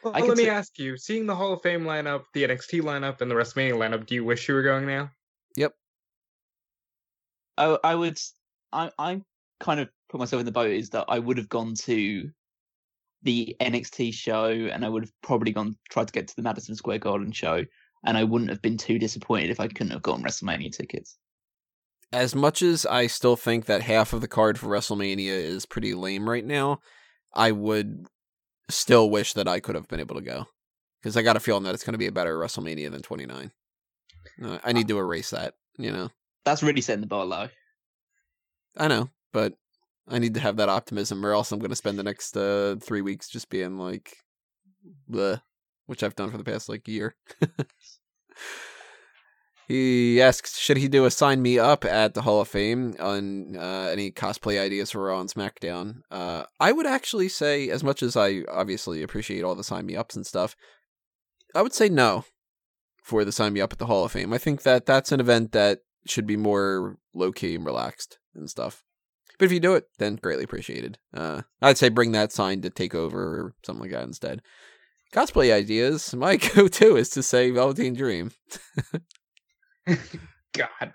Well, 0.06 0.16
I 0.16 0.20
let 0.20 0.38
me 0.38 0.44
say- 0.44 0.50
ask 0.50 0.78
you: 0.78 0.98
seeing 0.98 1.26
the 1.26 1.36
Hall 1.36 1.54
of 1.54 1.64
Fame 1.64 1.82
lineup, 1.82 2.26
the 2.34 2.44
NXT 2.44 2.82
lineup, 2.82 3.22
and 3.22 3.32
the 3.32 3.34
WrestleMania 3.34 3.74
lineup, 3.74 4.06
do 4.06 4.14
you 4.14 4.24
wish 4.24 4.48
you 4.48 4.54
were 4.54 4.62
going 4.62 4.86
now? 4.86 5.10
Yep. 5.58 5.74
I, 7.58 7.78
I 7.84 7.96
would. 7.96 8.20
I 8.72 8.92
I 9.00 9.22
kind 9.60 9.80
of 9.80 9.90
put 10.10 10.20
myself 10.20 10.42
in 10.42 10.46
the 10.46 10.52
boat 10.52 10.70
is 10.70 10.92
that 10.92 11.06
I 11.08 11.18
would 11.18 11.40
have 11.40 11.50
gone 11.50 11.74
to 11.86 12.30
the 13.24 13.56
NXT 13.60 14.14
show, 14.14 14.52
and 14.52 14.86
I 14.86 14.90
would 14.90 15.06
have 15.06 15.14
probably 15.24 15.52
gone 15.52 15.76
tried 15.90 16.08
to 16.08 16.14
get 16.14 16.28
to 16.28 16.36
the 16.36 16.44
Madison 16.44 16.76
Square 16.76 17.00
Garden 17.00 17.32
show, 17.32 17.64
and 18.06 18.16
I 18.16 18.26
wouldn't 18.26 18.52
have 18.52 18.62
been 18.62 18.78
too 18.78 19.00
disappointed 19.00 19.50
if 19.50 19.60
I 19.60 19.68
couldn't 19.68 19.90
have 19.94 20.04
gotten 20.04 20.24
WrestleMania 20.24 20.72
tickets. 20.72 21.18
As 22.14 22.36
much 22.36 22.62
as 22.62 22.86
I 22.86 23.08
still 23.08 23.36
think 23.36 23.66
that 23.66 23.82
half 23.82 24.14
of 24.14 24.22
the 24.22 24.28
card 24.28 24.60
for 24.60 24.68
WrestleMania 24.68 25.34
is 25.34 25.66
pretty 25.66 25.96
lame 25.96 26.30
right 26.30 26.46
now, 26.46 26.82
I 27.34 27.52
would 27.52 28.06
still 28.70 29.10
wish 29.10 29.34
that 29.34 29.48
I 29.48 29.60
could 29.60 29.76
have 29.76 29.88
been 29.88 30.00
able 30.00 30.16
to 30.16 30.22
go 30.22 30.46
because 31.02 31.16
I 31.18 31.22
got 31.22 31.38
a 31.38 31.40
feeling 31.40 31.64
that 31.64 31.74
it's 31.74 31.84
going 31.84 31.94
to 31.94 32.00
be 32.00 32.08
a 32.08 32.12
better 32.12 32.38
WrestleMania 32.38 32.92
than 32.92 33.02
29. 33.02 33.52
Uh, 34.44 34.58
I 34.64 34.74
need 34.74 34.88
to 34.88 34.98
erase 34.98 35.30
that, 35.30 35.54
you 35.78 35.92
know. 35.92 36.10
That's 36.46 36.64
really 36.64 36.82
setting 36.82 37.02
the 37.02 37.08
bar 37.08 37.26
low. 37.26 37.50
I 38.78 38.88
know, 38.88 39.10
but 39.32 39.54
I 40.08 40.20
need 40.20 40.34
to 40.36 40.40
have 40.40 40.58
that 40.58 40.70
optimism, 40.70 41.26
or 41.26 41.34
else 41.34 41.52
I'm 41.52 41.60
going 41.60 41.70
to 41.70 41.76
spend 41.76 41.98
the 41.98 42.04
next 42.04 42.36
uh, 42.36 42.76
three 42.82 43.02
weeks 43.02 43.30
just 43.30 43.50
being 43.50 43.78
like, 43.78 44.18
bleh, 45.10 45.42
which 45.86 46.04
I've 46.04 46.16
done 46.16 46.32
for 46.32 46.38
the 46.38 46.44
past 46.44 46.70
like 46.70 46.88
year. 46.88 47.16
he 49.68 50.22
asks, 50.22 50.58
should 50.58 50.78
he 50.78 50.88
do 50.88 51.06
a 51.06 51.12
sign 51.12 51.42
me 51.42 51.58
up 51.58 51.86
at 51.86 52.14
the 52.14 52.22
Hall 52.22 52.42
of 52.42 52.48
Fame 52.48 52.96
on 53.00 53.56
uh, 53.56 53.90
any 53.92 54.12
cosplay 54.12 54.60
ideas 54.60 54.92
for 54.92 55.04
Raw 55.04 55.20
and 55.20 55.30
SmackDown? 55.30 56.02
Uh, 56.12 56.44
I 56.60 56.72
would 56.72 56.86
actually 56.86 57.30
say, 57.30 57.70
as 57.70 57.84
much 57.84 58.04
as 58.04 58.16
I 58.16 58.44
obviously 58.50 59.02
appreciate 59.02 59.44
all 59.44 59.56
the 59.56 59.64
sign 59.64 59.86
me 59.86 59.96
ups 59.96 60.16
and 60.16 60.26
stuff, 60.26 60.56
I 61.56 61.62
would 61.64 61.74
say 61.74 61.90
no 61.90 62.26
for 63.02 63.26
the 63.26 63.32
sign 63.32 63.54
me 63.54 63.62
up 63.62 63.74
at 63.74 63.80
the 63.80 63.88
Hall 63.88 64.06
of 64.06 64.12
Fame. 64.12 64.34
I 64.34 64.38
think 64.38 64.64
that 64.64 64.86
that's 64.86 65.12
an 65.12 65.20
event 65.20 65.52
that 65.54 65.80
should 66.08 66.28
be 66.28 66.38
more 66.38 66.98
low 67.14 67.32
key 67.32 67.56
and 67.56 67.66
relaxed 67.66 68.20
and 68.36 68.50
stuff. 68.50 68.84
But 69.40 69.46
if 69.46 69.52
you 69.52 69.60
do 69.60 69.74
it, 69.74 69.86
then 69.98 70.16
greatly 70.16 70.44
appreciated. 70.44 70.98
Uh, 71.14 71.42
I'd 71.62 71.78
say 71.78 71.90
bring 71.90 72.12
that 72.12 72.32
sign 72.32 72.62
to 72.62 72.70
take 72.70 72.96
over 72.96 73.20
or 73.20 73.56
something 73.64 73.82
like 73.82 73.92
that 73.92 74.04
instead. 74.04 74.42
Cosplay 75.14 75.54
ideas. 75.54 76.14
My 76.14 76.36
go-to 76.56 76.98
is 76.98 77.10
to 77.12 77.24
say 77.24 77.52
Velveteen 77.52 77.96
Dream. 77.96 78.32
God. 80.54 80.94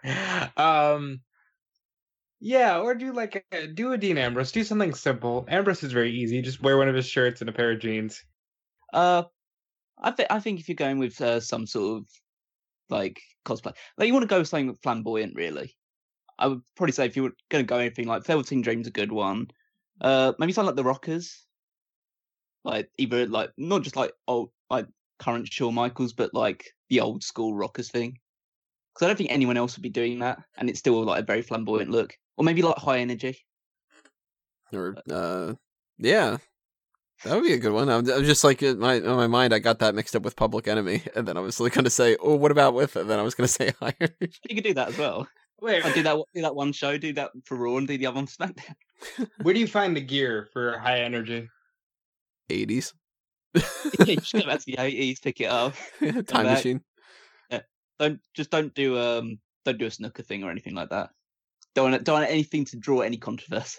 Um. 0.56 1.20
Yeah, 2.42 2.78
or 2.78 2.94
do 2.94 3.12
like 3.12 3.44
a, 3.52 3.66
do 3.66 3.92
a 3.92 3.98
Dean 3.98 4.16
Ambrose. 4.16 4.52
Do 4.52 4.64
something 4.64 4.94
simple. 4.94 5.44
Ambrose 5.48 5.82
is 5.82 5.92
very 5.92 6.10
easy. 6.12 6.40
Just 6.40 6.62
wear 6.62 6.78
one 6.78 6.88
of 6.88 6.94
his 6.94 7.06
shirts 7.06 7.42
and 7.42 7.50
a 7.50 7.52
pair 7.52 7.70
of 7.70 7.80
jeans. 7.80 8.24
Uh, 8.94 9.24
I 9.98 10.10
think 10.12 10.28
I 10.30 10.40
think 10.40 10.60
if 10.60 10.68
you're 10.68 10.76
going 10.76 10.98
with 10.98 11.20
uh, 11.20 11.40
some 11.40 11.66
sort 11.66 12.00
of 12.00 12.08
like 12.88 13.20
cosplay, 13.44 13.74
like 13.98 14.06
you 14.06 14.14
want 14.14 14.22
to 14.22 14.28
go 14.28 14.38
with 14.38 14.48
something 14.48 14.76
flamboyant, 14.82 15.34
really. 15.36 15.76
I 16.38 16.46
would 16.46 16.62
probably 16.76 16.92
say 16.92 17.04
if 17.04 17.16
you 17.16 17.24
were 17.24 17.34
going 17.50 17.64
to 17.64 17.68
go 17.68 17.76
anything 17.76 18.06
like 18.06 18.24
Velveteen 18.24 18.62
Dream's 18.62 18.86
a 18.86 18.90
good 18.90 19.12
one. 19.12 19.48
Uh, 20.00 20.32
maybe 20.38 20.52
something 20.52 20.68
like 20.68 20.76
the 20.76 20.84
Rockers, 20.84 21.44
like 22.64 22.90
either 22.96 23.26
like 23.26 23.50
not 23.58 23.82
just 23.82 23.96
like 23.96 24.12
old 24.26 24.50
like 24.70 24.86
current 25.18 25.52
Shawn 25.52 25.74
Michaels, 25.74 26.14
but 26.14 26.32
like 26.32 26.64
the 26.88 27.00
old 27.00 27.22
school 27.22 27.54
rockers 27.54 27.90
thing. 27.90 28.18
Because 28.92 29.06
I 29.06 29.08
don't 29.08 29.16
think 29.16 29.30
anyone 29.30 29.56
else 29.56 29.76
would 29.76 29.82
be 29.82 29.88
doing 29.88 30.18
that, 30.20 30.38
and 30.56 30.68
it's 30.68 30.78
still 30.78 31.02
like 31.04 31.22
a 31.22 31.26
very 31.26 31.42
flamboyant 31.42 31.90
look, 31.90 32.16
or 32.36 32.44
maybe 32.44 32.62
like 32.62 32.76
high 32.76 32.98
energy. 32.98 33.38
Or 34.72 34.96
uh, 35.10 35.54
yeah, 35.98 36.38
that 37.24 37.34
would 37.34 37.44
be 37.44 37.52
a 37.52 37.58
good 37.58 37.72
one. 37.72 37.88
I'm, 37.88 38.08
I'm 38.10 38.24
just 38.24 38.44
like 38.44 38.62
in 38.62 38.78
my 38.78 38.94
in 38.94 39.06
my 39.06 39.26
mind, 39.26 39.54
I 39.54 39.58
got 39.58 39.78
that 39.80 39.94
mixed 39.94 40.16
up 40.16 40.22
with 40.22 40.36
Public 40.36 40.68
Enemy, 40.68 41.02
and 41.14 41.26
then 41.26 41.36
I 41.36 41.40
was 41.40 41.60
like 41.60 41.74
going 41.74 41.84
to 41.84 41.90
say, 41.90 42.16
"Oh, 42.20 42.36
what 42.36 42.50
about 42.50 42.74
with?" 42.74 42.96
And 42.96 43.08
then 43.08 43.18
I 43.18 43.22
was 43.22 43.34
going 43.34 43.46
to 43.48 43.52
say 43.52 43.72
higher. 43.80 44.08
You 44.20 44.54
could 44.54 44.64
do 44.64 44.74
that 44.74 44.88
as 44.88 44.98
well. 44.98 45.28
Wait, 45.60 45.84
I 45.84 45.92
do 45.92 46.02
that. 46.02 46.16
Do 46.34 46.42
that 46.42 46.54
one 46.54 46.72
show. 46.72 46.96
Do 46.98 47.12
that 47.14 47.30
for 47.44 47.56
Raw, 47.56 47.76
and 47.76 47.86
do 47.86 47.98
the 47.98 48.06
other 48.06 48.18
on 48.18 48.26
SmackDown. 48.26 48.74
where 49.42 49.54
do 49.54 49.60
you 49.60 49.66
find 49.66 49.96
the 49.96 50.00
gear 50.00 50.48
for 50.52 50.78
high 50.78 51.00
energy? 51.00 51.48
80s 52.50 52.92
you 53.54 54.16
just 54.16 54.32
go 54.32 54.46
back 54.46 54.60
to 54.60 54.66
the 54.66 54.76
eighties, 54.78 55.20
pick 55.20 55.40
it 55.40 55.46
up. 55.46 55.74
time 56.00 56.24
back. 56.24 56.44
machine. 56.44 56.82
Don't 58.00 58.18
just 58.34 58.50
don't 58.50 58.74
do 58.74 58.98
um 58.98 59.38
don't 59.64 59.78
do 59.78 59.86
a 59.86 59.90
snooker 59.90 60.22
thing 60.22 60.42
or 60.42 60.50
anything 60.50 60.74
like 60.74 60.88
that. 60.88 61.10
Don't 61.74 61.92
want, 61.92 62.04
don't 62.04 62.20
want 62.20 62.30
anything 62.30 62.64
to 62.66 62.76
draw 62.76 63.00
any 63.00 63.16
controversy. 63.18 63.78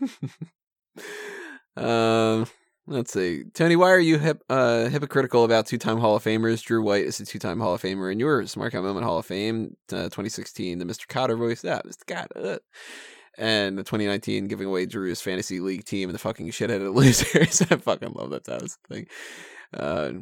um, 1.76 2.46
let's 2.86 3.12
see, 3.12 3.44
Tony. 3.54 3.76
Why 3.76 3.90
are 3.90 4.00
you 4.00 4.18
hip, 4.18 4.42
uh, 4.48 4.88
hypocritical 4.88 5.44
about 5.44 5.66
two-time 5.66 5.98
Hall 5.98 6.16
of 6.16 6.24
Famers? 6.24 6.64
Drew 6.64 6.82
White 6.82 7.04
is 7.04 7.20
a 7.20 7.26
two-time 7.26 7.60
Hall 7.60 7.74
of 7.74 7.82
Famer, 7.82 8.10
and 8.10 8.18
you're 8.18 8.42
Smark 8.42 8.74
Out 8.74 8.82
Moment 8.82 9.06
Hall 9.06 9.18
of 9.18 9.26
Fame, 9.26 9.76
uh, 9.92 10.04
2016. 10.04 10.78
The 10.78 10.84
Mr. 10.84 11.06
Kotter 11.06 11.38
voice, 11.38 11.62
that 11.62 11.86
Mr. 11.86 12.04
Kotter. 12.06 12.58
And 13.36 13.78
the 13.78 13.84
2019 13.84 14.48
giving 14.48 14.66
away 14.66 14.86
Drew's 14.86 15.20
fantasy 15.20 15.60
league 15.60 15.84
team 15.84 16.08
and 16.08 16.14
the 16.14 16.18
fucking 16.18 16.48
shitheaded 16.48 16.92
losers. 16.94 17.62
I 17.62 17.76
fucking 17.76 18.14
love 18.14 18.30
that. 18.30 18.44
That 18.44 18.62
was 18.62 18.78
the 18.88 18.94
thing. 18.94 19.06
Uh, 19.72 20.12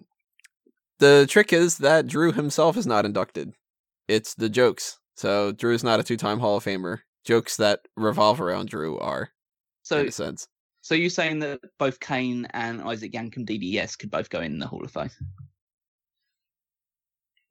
the 0.99 1.27
trick 1.29 1.53
is 1.53 1.79
that 1.79 2.07
Drew 2.07 2.33
himself 2.33 2.77
is 2.77 2.87
not 2.87 3.05
inducted. 3.05 3.53
It's 4.09 4.35
the 4.35 4.49
jokes. 4.49 4.99
So 5.17 5.53
Drew's 5.53 5.85
not 5.85 6.01
a 6.01 6.03
two-time 6.05 6.39
Hall 6.41 6.57
of 6.59 6.65
Famer. 6.65 6.99
Jokes 7.25 7.57
that 7.57 7.81
revolve 7.97 8.41
around 8.41 8.69
Drew 8.69 8.99
are, 8.99 9.31
So 9.83 10.01
in 10.01 10.09
a 10.09 10.13
sense. 10.13 10.47
so 10.83 10.95
you're 10.95 11.11
saying 11.11 11.41
that 11.41 11.61
both 11.79 11.99
Kane 11.99 12.47
and 12.53 12.81
Isaac 12.83 13.13
Yankem 13.13 13.45
DDS 13.47 13.99
could 13.99 14.11
both 14.13 14.31
go 14.31 14.41
in 14.41 14.59
the 14.59 14.67
Hall 14.67 14.85
of 14.85 14.91
Fame 14.93 15.11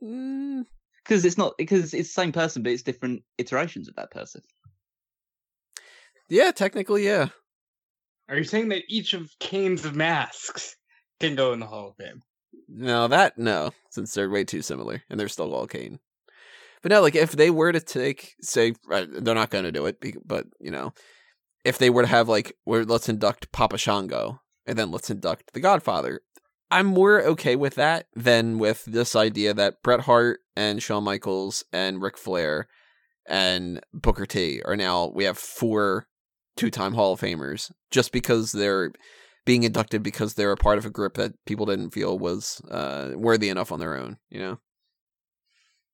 Mm, 0.03 0.65
because 1.03 1.25
it's 1.25 1.37
not 1.37 1.53
because 1.57 1.93
it's 1.93 2.09
the 2.09 2.21
same 2.21 2.31
person, 2.31 2.63
but 2.63 2.71
it's 2.71 2.83
different 2.83 3.23
iterations 3.37 3.87
of 3.87 3.95
that 3.95 4.11
person. 4.11 4.41
yeah, 6.29 6.51
technically, 6.51 7.05
yeah. 7.05 7.29
Are 8.29 8.37
you 8.37 8.43
saying 8.43 8.69
that 8.69 8.83
each 8.87 9.13
of 9.13 9.29
Kane's 9.39 9.83
masks 9.91 10.75
can 11.19 11.35
go 11.35 11.53
in 11.53 11.59
the 11.59 11.67
Hall 11.67 11.89
of 11.89 11.95
Fame? 11.97 12.21
No, 12.67 13.07
that 13.07 13.37
no, 13.37 13.71
since 13.89 14.13
they're 14.13 14.29
way 14.29 14.43
too 14.43 14.61
similar 14.61 15.03
and 15.09 15.19
they're 15.19 15.27
still 15.27 15.53
all 15.53 15.67
Kane. 15.67 15.99
But 16.81 16.91
no, 16.91 17.01
like 17.01 17.15
if 17.15 17.31
they 17.31 17.49
were 17.49 17.71
to 17.71 17.79
take, 17.79 18.35
say, 18.41 18.73
they're 18.87 19.35
not 19.35 19.49
going 19.49 19.63
to 19.63 19.71
do 19.71 19.85
it, 19.87 20.03
but 20.25 20.45
you 20.59 20.71
know, 20.71 20.93
if 21.63 21.77
they 21.77 21.89
were 21.89 22.03
to 22.03 22.07
have 22.07 22.29
like, 22.29 22.55
where 22.63 22.85
let's 22.85 23.09
induct 23.09 23.51
Papa 23.51 23.77
Shango 23.77 24.41
and 24.67 24.77
then 24.77 24.91
let's 24.91 25.09
induct 25.09 25.53
the 25.53 25.59
Godfather, 25.59 26.21
I'm 26.69 26.85
more 26.87 27.21
okay 27.23 27.55
with 27.55 27.75
that 27.75 28.07
than 28.15 28.59
with 28.59 28.85
this 28.85 29.15
idea 29.15 29.53
that 29.53 29.81
Bret 29.81 30.01
Hart 30.01 30.41
and 30.55 30.81
Shawn 30.81 31.03
Michaels 31.03 31.63
and 31.71 32.01
Ric 32.01 32.17
Flair 32.17 32.67
and 33.25 33.81
Booker 33.93 34.25
T 34.25 34.61
are 34.63 34.75
now 34.75 35.11
we 35.13 35.23
have 35.23 35.37
four 35.37 36.07
two-time 36.55 36.93
Hall 36.93 37.13
of 37.13 37.21
Famers 37.21 37.71
just 37.91 38.11
because 38.11 38.51
they're 38.51 38.91
being 39.45 39.63
inducted 39.63 40.03
because 40.03 40.33
they're 40.35 40.51
a 40.51 40.57
part 40.57 40.77
of 40.77 40.85
a 40.85 40.89
group 40.89 41.15
that 41.15 41.33
people 41.45 41.65
didn't 41.65 41.91
feel 41.91 42.17
was 42.19 42.61
uh, 42.71 43.13
worthy 43.15 43.49
enough 43.49 43.71
on 43.71 43.79
their 43.79 43.95
own. 43.95 44.17
You 44.29 44.39
know, 44.39 44.59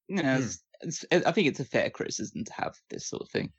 You 0.07 0.21
know, 0.21 0.37
Hmm. 0.37 0.39
it's, 0.39 0.63
it's, 0.81 1.05
I 1.25 1.31
think 1.31 1.47
it's 1.47 1.59
a 1.59 1.65
fair 1.65 1.89
criticism 1.89 2.43
to 2.45 2.53
have 2.53 2.75
this 2.89 3.07
sort 3.07 3.23
of 3.23 3.29
thing. 3.29 3.53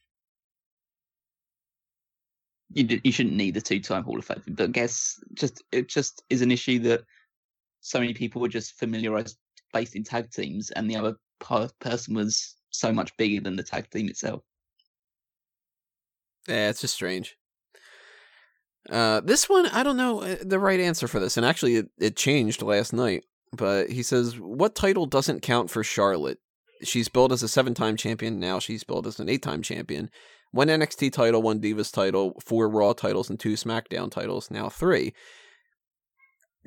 You 2.70 2.84
d- 2.84 3.00
you 3.04 3.12
shouldn't 3.12 3.36
need 3.36 3.54
the 3.54 3.60
two-time 3.60 4.02
Hall 4.04 4.18
of 4.18 4.24
Fame, 4.24 4.42
but 4.48 4.64
I 4.64 4.72
guess 4.72 5.20
just 5.34 5.62
it 5.72 5.88
just 5.88 6.22
is 6.30 6.42
an 6.42 6.50
issue 6.50 6.78
that 6.80 7.04
so 7.80 8.00
many 8.00 8.14
people 8.14 8.42
were 8.42 8.48
just 8.48 8.74
familiarized 8.78 9.38
based 9.72 9.96
in 9.96 10.04
tag 10.04 10.30
teams, 10.32 10.70
and 10.72 10.90
the 10.90 10.96
other 10.96 11.16
per- 11.40 11.70
person 11.80 12.14
was 12.14 12.56
so 12.70 12.92
much 12.92 13.16
bigger 13.18 13.40
than 13.42 13.56
the 13.56 13.64
tag 13.64 13.90
team 13.90 14.08
itself. 14.08 14.44
yeah, 16.48 16.68
it's 16.70 16.80
just 16.80 16.94
strange. 16.94 17.36
Uh, 18.90 19.20
this 19.20 19.48
one, 19.48 19.66
I 19.66 19.82
don't 19.82 19.96
know 19.96 20.22
uh, 20.22 20.36
the 20.42 20.58
right 20.58 20.80
answer 20.80 21.06
for 21.06 21.20
this, 21.20 21.36
and 21.36 21.46
actually, 21.46 21.76
it, 21.76 21.88
it 21.98 22.16
changed 22.16 22.62
last 22.62 22.92
night. 22.92 23.24
But 23.52 23.90
he 23.90 24.02
says, 24.02 24.38
"What 24.38 24.74
title 24.74 25.06
doesn't 25.06 25.42
count 25.42 25.70
for 25.70 25.84
Charlotte? 25.84 26.38
She's 26.82 27.08
billed 27.08 27.32
as 27.32 27.42
a 27.42 27.48
seven-time 27.48 27.96
champion. 27.96 28.40
Now 28.40 28.58
she's 28.58 28.82
billed 28.82 29.06
as 29.06 29.20
an 29.20 29.28
eight-time 29.28 29.62
champion. 29.62 30.10
One 30.50 30.68
NXT 30.68 31.12
title, 31.12 31.42
one 31.42 31.60
Divas 31.60 31.92
title, 31.92 32.34
four 32.44 32.68
Raw 32.68 32.92
titles, 32.92 33.30
and 33.30 33.38
two 33.38 33.54
SmackDown 33.54 34.10
titles. 34.10 34.50
Now 34.50 34.68
three. 34.68 35.14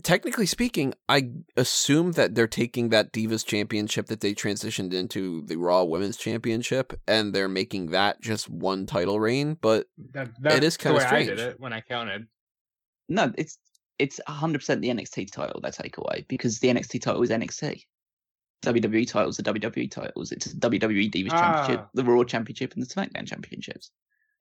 Technically 0.04 0.46
speaking, 0.46 0.94
I 1.08 1.30
assume 1.56 2.12
that 2.14 2.36
they're 2.36 2.48
taking 2.48 2.90
that 2.90 3.14
Divas 3.14 3.46
championship 3.46 4.08
that 4.08 4.20
they 4.20 4.34
transitioned 4.34 4.94
into 4.94 5.42
the 5.46 5.56
Raw 5.56 5.84
Women's 5.84 6.18
Championship, 6.18 7.00
and 7.08 7.34
they're 7.34 7.48
making 7.48 7.92
that 7.92 8.20
just 8.22 8.50
one 8.50 8.86
title 8.86 9.20
reign. 9.20 9.58
But 9.62 9.88
That, 10.12 10.32
that's 10.40 10.66
is 10.66 10.78
the 10.78 10.84
kinda 10.84 10.98
way 11.00 11.06
I 11.06 11.20
did 11.24 11.38
strange. 11.38 11.40
it 11.54 11.60
when 11.60 11.72
I 11.74 11.82
counted. 11.82 12.28
No, 13.08 13.32
it's 13.38 13.58
it's 13.98 14.20
hundred 14.28 14.60
percent 14.60 14.82
the 14.82 14.90
NXT 14.90 15.32
title 15.32 15.62
they 15.62 15.72
take 15.72 15.98
away 15.98 16.26
because 16.28 16.60
the 16.60 16.68
NXT 16.68 17.02
title 17.02 17.22
is 17.24 17.30
NXT. 17.30 17.84
WWE 18.64 19.08
titles 19.08 19.40
are 19.40 19.44
WWE 19.44 19.90
titles. 19.90 20.32
It's 20.34 20.54
WWE 20.56 21.10
Divas 21.12 21.30
Championship, 21.30 21.80
Ah. 21.86 21.90
the 21.94 22.04
Raw 22.04 22.24
Championship, 22.24 22.74
and 22.74 22.84
the 22.84 22.88
SmackDown 22.88 23.26
Championships. 23.28 23.92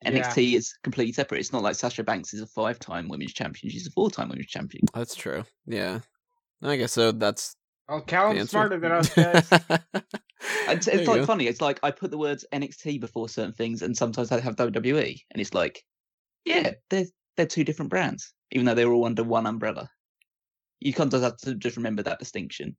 Yeah. 0.03 0.11
NXT 0.11 0.55
is 0.55 0.75
completely 0.83 1.13
separate. 1.13 1.39
It's 1.41 1.53
not 1.53 1.63
like 1.63 1.77
Sasha 1.77 2.05
Banks 2.05 2.35
is 2.35 2.41
a 2.43 2.47
five-time 2.47 3.09
women's 3.09 3.33
champion; 3.33 3.71
she's 3.71 3.87
a 3.87 3.91
four-time 3.91 4.29
women's 4.29 4.49
champion. 4.49 4.85
that's 4.93 5.15
true. 5.15 5.45
Yeah, 5.67 6.01
I 6.63 6.77
guess 6.77 6.93
so. 6.93 7.13
That's 7.13 7.57
Oh, 7.89 7.99
the 7.99 8.05
Callum's 8.07 8.41
answer. 8.41 8.51
smarter 8.51 8.79
than 8.81 8.93
us, 8.93 9.09
guys. 9.15 9.49
It's, 10.69 10.89
it's 10.89 11.07
like 11.09 11.21
go. 11.21 11.27
funny. 11.27 11.47
It's 11.47 11.61
like 11.61 11.79
I 11.83 11.91
put 11.91 12.11
the 12.11 12.19
words 12.19 12.45
NXT 12.53 13.01
before 13.01 13.29
certain 13.29 13.53
things, 13.53 13.83
and 13.83 13.97
sometimes 13.97 14.33
I 14.33 14.41
have 14.41 14.57
WWE, 14.57 15.21
and 15.31 15.41
it's 15.41 15.53
like, 15.55 15.83
yeah, 16.45 16.73
they're 16.91 17.05
they're 17.37 17.47
two 17.47 17.65
different 17.65 17.91
brands, 17.91 18.33
even 18.53 18.65
though 18.67 18.75
they're 18.75 18.93
all 18.93 19.05
under 19.05 19.23
one 19.25 19.47
umbrella. 19.47 19.91
You 20.81 20.93
can't 20.93 21.11
just 21.11 21.25
have 21.25 21.37
to 21.39 21.55
just 21.55 21.77
remember 21.77 22.03
that 22.03 22.19
distinction. 22.19 22.77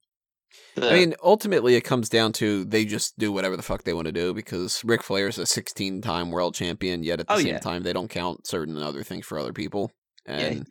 I 0.78 0.94
mean, 0.94 1.16
ultimately, 1.24 1.76
it 1.76 1.82
comes 1.82 2.10
down 2.10 2.32
to 2.34 2.66
they 2.66 2.86
just 2.86 3.18
do 3.18 3.32
whatever 3.32 3.56
the 3.58 3.64
fuck 3.64 3.84
they 3.84 3.94
want 3.94 4.06
to 4.08 4.12
do 4.12 4.34
because 4.34 4.84
Ric 4.84 5.04
Flair 5.04 5.28
is 5.28 5.38
a 5.38 5.46
16 5.46 6.02
time 6.02 6.32
world 6.32 6.54
champion, 6.56 7.04
yet 7.04 7.20
at 7.20 7.28
the 7.28 7.34
Oh, 7.34 7.38
same 7.38 7.48
yeah. 7.48 7.60
time, 7.60 7.84
they 7.84 7.94
don't 7.94 8.10
count 8.10 8.46
certain 8.48 8.78
other 8.78 9.04
things 9.04 9.26
for 9.26 9.38
other 9.40 9.54
people. 9.54 9.92
Yeah, 10.28 10.34
And, 10.40 10.68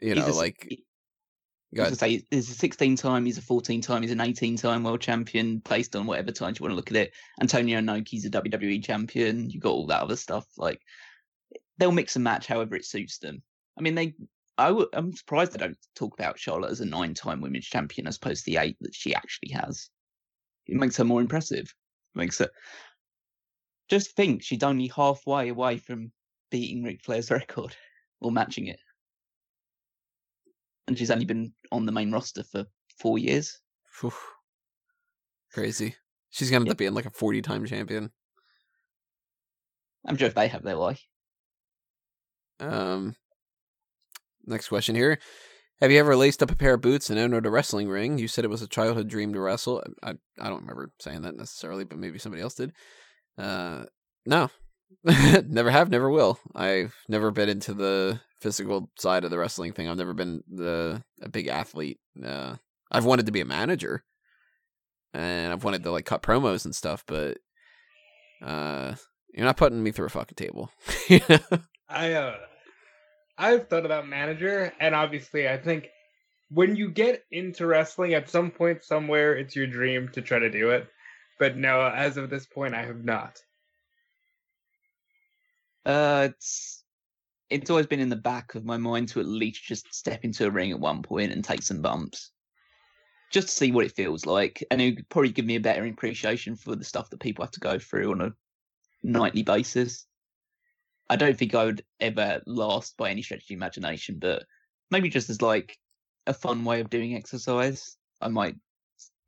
you 0.00 0.14
he's 0.14 0.26
know, 0.26 0.32
like, 0.32 0.66
he- 0.68 0.84
I 1.78 1.90
was 1.90 1.98
say 1.98 2.24
he's 2.30 2.48
a 2.50 2.54
16 2.54 2.96
time, 2.96 3.26
he's 3.26 3.36
a 3.36 3.42
14 3.42 3.82
time, 3.82 4.00
he's 4.00 4.10
an 4.12 4.22
18 4.22 4.56
time 4.56 4.82
world 4.84 5.02
champion, 5.02 5.60
placed 5.60 5.94
on 5.94 6.06
whatever 6.06 6.32
times 6.32 6.58
you 6.58 6.64
want 6.64 6.72
to 6.72 6.76
look 6.76 6.90
at 6.90 6.96
it. 6.96 7.12
Antonio 7.42 7.78
Inoki's 7.78 8.24
a 8.24 8.30
WWE 8.30 8.82
champion. 8.82 9.50
You 9.50 9.60
got 9.60 9.70
all 9.72 9.86
that 9.88 10.00
other 10.02 10.16
stuff. 10.16 10.46
Like 10.56 10.80
they'll 11.76 11.92
mix 11.92 12.16
and 12.16 12.24
match 12.24 12.46
however 12.46 12.74
it 12.74 12.86
suits 12.86 13.18
them. 13.18 13.42
I 13.78 13.82
mean, 13.82 13.94
they. 13.94 14.14
I 14.58 14.68
w- 14.68 14.88
I'm 14.92 15.12
surprised 15.14 15.52
they 15.52 15.58
don't 15.58 15.78
talk 15.94 16.14
about 16.18 16.38
Charlotte 16.38 16.70
as 16.70 16.80
a 16.80 16.86
nine 16.86 17.14
time 17.14 17.40
women's 17.40 17.66
champion 17.66 18.06
as 18.06 18.16
opposed 18.16 18.44
to 18.44 18.50
the 18.50 18.58
eight 18.58 18.76
that 18.80 18.94
she 18.94 19.14
actually 19.14 19.52
has. 19.52 19.88
It 20.66 20.76
makes 20.76 20.96
her 20.96 21.04
more 21.04 21.20
impressive. 21.20 21.72
It 22.14 22.18
makes 22.18 22.38
her. 22.38 22.50
Just 23.88 24.14
think, 24.16 24.42
she's 24.42 24.62
only 24.62 24.88
halfway 24.88 25.48
away 25.48 25.78
from 25.78 26.12
beating 26.50 26.82
Ric 26.82 27.02
Flair's 27.02 27.30
record 27.30 27.74
or 28.20 28.30
matching 28.30 28.66
it 28.66 28.80
and 30.88 30.98
she's 30.98 31.10
only 31.10 31.26
been 31.26 31.52
on 31.70 31.86
the 31.86 31.92
main 31.92 32.10
roster 32.10 32.42
for 32.42 32.64
four 32.98 33.18
years. 33.18 33.60
Phew. 33.92 34.12
Crazy. 35.52 35.94
She's 36.30 36.50
going 36.50 36.62
to 36.62 36.68
end 36.68 36.72
up 36.72 36.78
being 36.78 36.94
like 36.94 37.06
a 37.06 37.10
40 37.10 37.42
time 37.42 37.64
champion. 37.66 38.10
I'm 40.06 40.16
sure 40.16 40.26
if 40.26 40.34
they 40.34 40.48
have 40.48 40.62
their 40.62 40.78
way. 40.78 40.98
Um, 42.60 43.14
next 44.48 44.68
question 44.68 44.94
here. 44.94 45.18
Have 45.80 45.92
you 45.92 46.00
ever 46.00 46.16
laced 46.16 46.42
up 46.42 46.50
a 46.50 46.56
pair 46.56 46.74
of 46.74 46.80
boots 46.80 47.08
and 47.08 47.18
entered 47.18 47.46
a 47.46 47.50
wrestling 47.50 47.88
ring? 47.88 48.18
You 48.18 48.26
said 48.26 48.44
it 48.44 48.50
was 48.50 48.62
a 48.62 48.68
childhood 48.68 49.08
dream 49.08 49.32
to 49.32 49.40
wrestle. 49.40 49.82
I 50.02 50.14
I 50.40 50.48
don't 50.48 50.62
remember 50.62 50.90
saying 51.00 51.22
that 51.22 51.36
necessarily, 51.36 51.84
but 51.84 51.98
maybe 51.98 52.18
somebody 52.18 52.42
else 52.42 52.54
did. 52.54 52.72
Uh, 53.36 53.84
no, 54.26 54.50
never 55.04 55.70
have, 55.70 55.90
never 55.90 56.10
will. 56.10 56.40
I've 56.54 56.94
never 57.08 57.30
been 57.30 57.48
into 57.48 57.74
the 57.74 58.20
physical 58.40 58.90
side 58.98 59.24
of 59.24 59.30
the 59.30 59.38
wrestling 59.38 59.72
thing. 59.72 59.88
I've 59.88 59.96
never 59.96 60.14
been 60.14 60.42
the 60.48 61.02
a 61.22 61.28
big 61.28 61.46
athlete. 61.46 62.00
Uh, 62.24 62.56
I've 62.90 63.04
wanted 63.04 63.26
to 63.26 63.32
be 63.32 63.40
a 63.40 63.46
manager, 63.46 64.02
and 65.14 65.52
I've 65.52 65.64
wanted 65.64 65.84
to 65.84 65.92
like 65.92 66.06
cut 66.06 66.22
promos 66.22 66.64
and 66.64 66.74
stuff, 66.74 67.04
but 67.06 67.38
uh, 68.42 68.94
you're 69.32 69.46
not 69.46 69.56
putting 69.56 69.82
me 69.82 69.92
through 69.92 70.06
a 70.06 70.10
fucking 70.10 70.34
table. 70.36 70.70
I 71.88 72.12
uh 72.12 72.36
I've 73.38 73.68
thought 73.68 73.86
about 73.86 74.08
manager 74.08 74.72
and 74.80 74.94
obviously 74.94 75.48
I 75.48 75.56
think 75.56 75.88
when 76.50 76.76
you 76.76 76.90
get 76.90 77.24
into 77.30 77.66
wrestling 77.66 78.14
at 78.14 78.30
some 78.30 78.50
point 78.50 78.84
somewhere, 78.84 79.36
it's 79.36 79.54
your 79.54 79.66
dream 79.66 80.08
to 80.10 80.22
try 80.22 80.38
to 80.38 80.50
do 80.50 80.70
it. 80.70 80.88
But 81.38 81.56
no, 81.56 81.80
as 81.82 82.16
of 82.16 82.30
this 82.30 82.46
point, 82.46 82.74
I 82.74 82.82
have 82.82 83.04
not. 83.04 83.40
Uh, 85.84 86.28
it's 86.30 86.84
it's 87.48 87.70
always 87.70 87.86
been 87.86 88.00
in 88.00 88.08
the 88.08 88.16
back 88.16 88.54
of 88.54 88.64
my 88.64 88.76
mind 88.76 89.08
to 89.08 89.20
at 89.20 89.26
least 89.26 89.64
just 89.64 89.94
step 89.94 90.24
into 90.24 90.46
a 90.46 90.50
ring 90.50 90.70
at 90.70 90.80
one 90.80 91.02
point 91.02 91.32
and 91.32 91.44
take 91.44 91.62
some 91.62 91.80
bumps, 91.80 92.30
just 93.30 93.48
to 93.48 93.54
see 93.54 93.72
what 93.72 93.86
it 93.86 93.94
feels 93.94 94.26
like, 94.26 94.64
and 94.70 94.82
it 94.82 94.96
would 94.96 95.08
probably 95.08 95.30
give 95.30 95.46
me 95.46 95.56
a 95.56 95.60
better 95.60 95.84
appreciation 95.84 96.56
for 96.56 96.74
the 96.74 96.84
stuff 96.84 97.08
that 97.10 97.20
people 97.20 97.44
have 97.44 97.52
to 97.52 97.60
go 97.60 97.78
through 97.78 98.10
on 98.10 98.20
a 98.20 98.32
nightly 99.02 99.42
basis. 99.42 100.07
I 101.10 101.16
don't 101.16 101.38
think 101.38 101.54
I 101.54 101.64
would 101.64 101.84
ever 102.00 102.42
last 102.46 102.96
by 102.96 103.10
any 103.10 103.22
stretch 103.22 103.42
of 103.42 103.48
the 103.48 103.54
imagination, 103.54 104.18
but 104.18 104.44
maybe 104.90 105.08
just 105.08 105.30
as 105.30 105.40
like 105.40 105.78
a 106.26 106.34
fun 106.34 106.64
way 106.64 106.80
of 106.80 106.90
doing 106.90 107.14
exercise, 107.14 107.96
I 108.20 108.28
might 108.28 108.56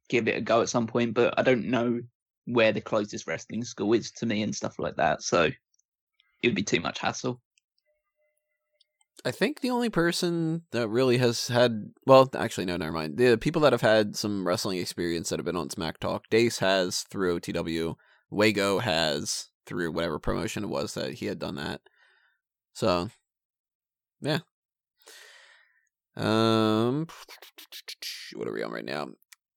give 0.09 0.29
it 0.29 0.37
a 0.37 0.41
go 0.41 0.61
at 0.61 0.69
some 0.69 0.87
point. 0.87 1.15
But 1.15 1.35
I 1.39 1.43
don't 1.43 1.67
know 1.67 2.01
where 2.47 2.73
the 2.73 2.81
closest 2.81 3.27
wrestling 3.27 3.65
school 3.65 3.93
is 3.95 4.11
to 4.13 4.27
me 4.27 4.43
and 4.43 4.55
stuff 4.55 4.79
like 4.79 4.97
that, 4.97 5.23
so 5.23 5.45
it 6.43 6.49
would 6.49 6.55
be 6.55 6.63
too 6.63 6.81
much 6.81 6.99
hassle. 6.99 7.41
I 9.25 9.31
think 9.31 9.61
the 9.61 9.71
only 9.71 9.91
person 9.91 10.63
that 10.71 10.89
really 10.89 11.19
has 11.19 11.49
had 11.49 11.91
well, 12.07 12.31
actually 12.35 12.65
no, 12.65 12.77
never 12.77 12.93
mind. 12.93 13.19
The 13.19 13.37
people 13.37 13.63
that 13.63 13.73
have 13.73 13.83
had 13.83 14.17
some 14.17 14.47
wrestling 14.47 14.79
experience 14.79 15.29
that 15.29 15.39
have 15.39 15.47
been 15.47 15.57
on 15.57 15.71
Smack 15.71 16.01
Talk, 16.01 16.29
Dace 16.31 16.59
has 16.59 17.03
through 17.03 17.39
OTW, 17.39 17.97
Wago 18.31 18.79
has 18.79 19.50
through 19.67 19.93
whatever 19.93 20.19
promotion 20.19 20.65
it 20.65 20.71
was 20.71 20.95
that 20.95 21.15
he 21.15 21.27
had 21.27 21.39
done 21.39 21.57
that. 21.57 21.81
So, 22.73 23.11
yeah. 24.21 24.41
Um, 26.17 27.07
what 28.35 28.49
are 28.49 28.53
we 28.53 28.63
on 28.63 28.73
right 28.73 28.85
now? 28.85 29.09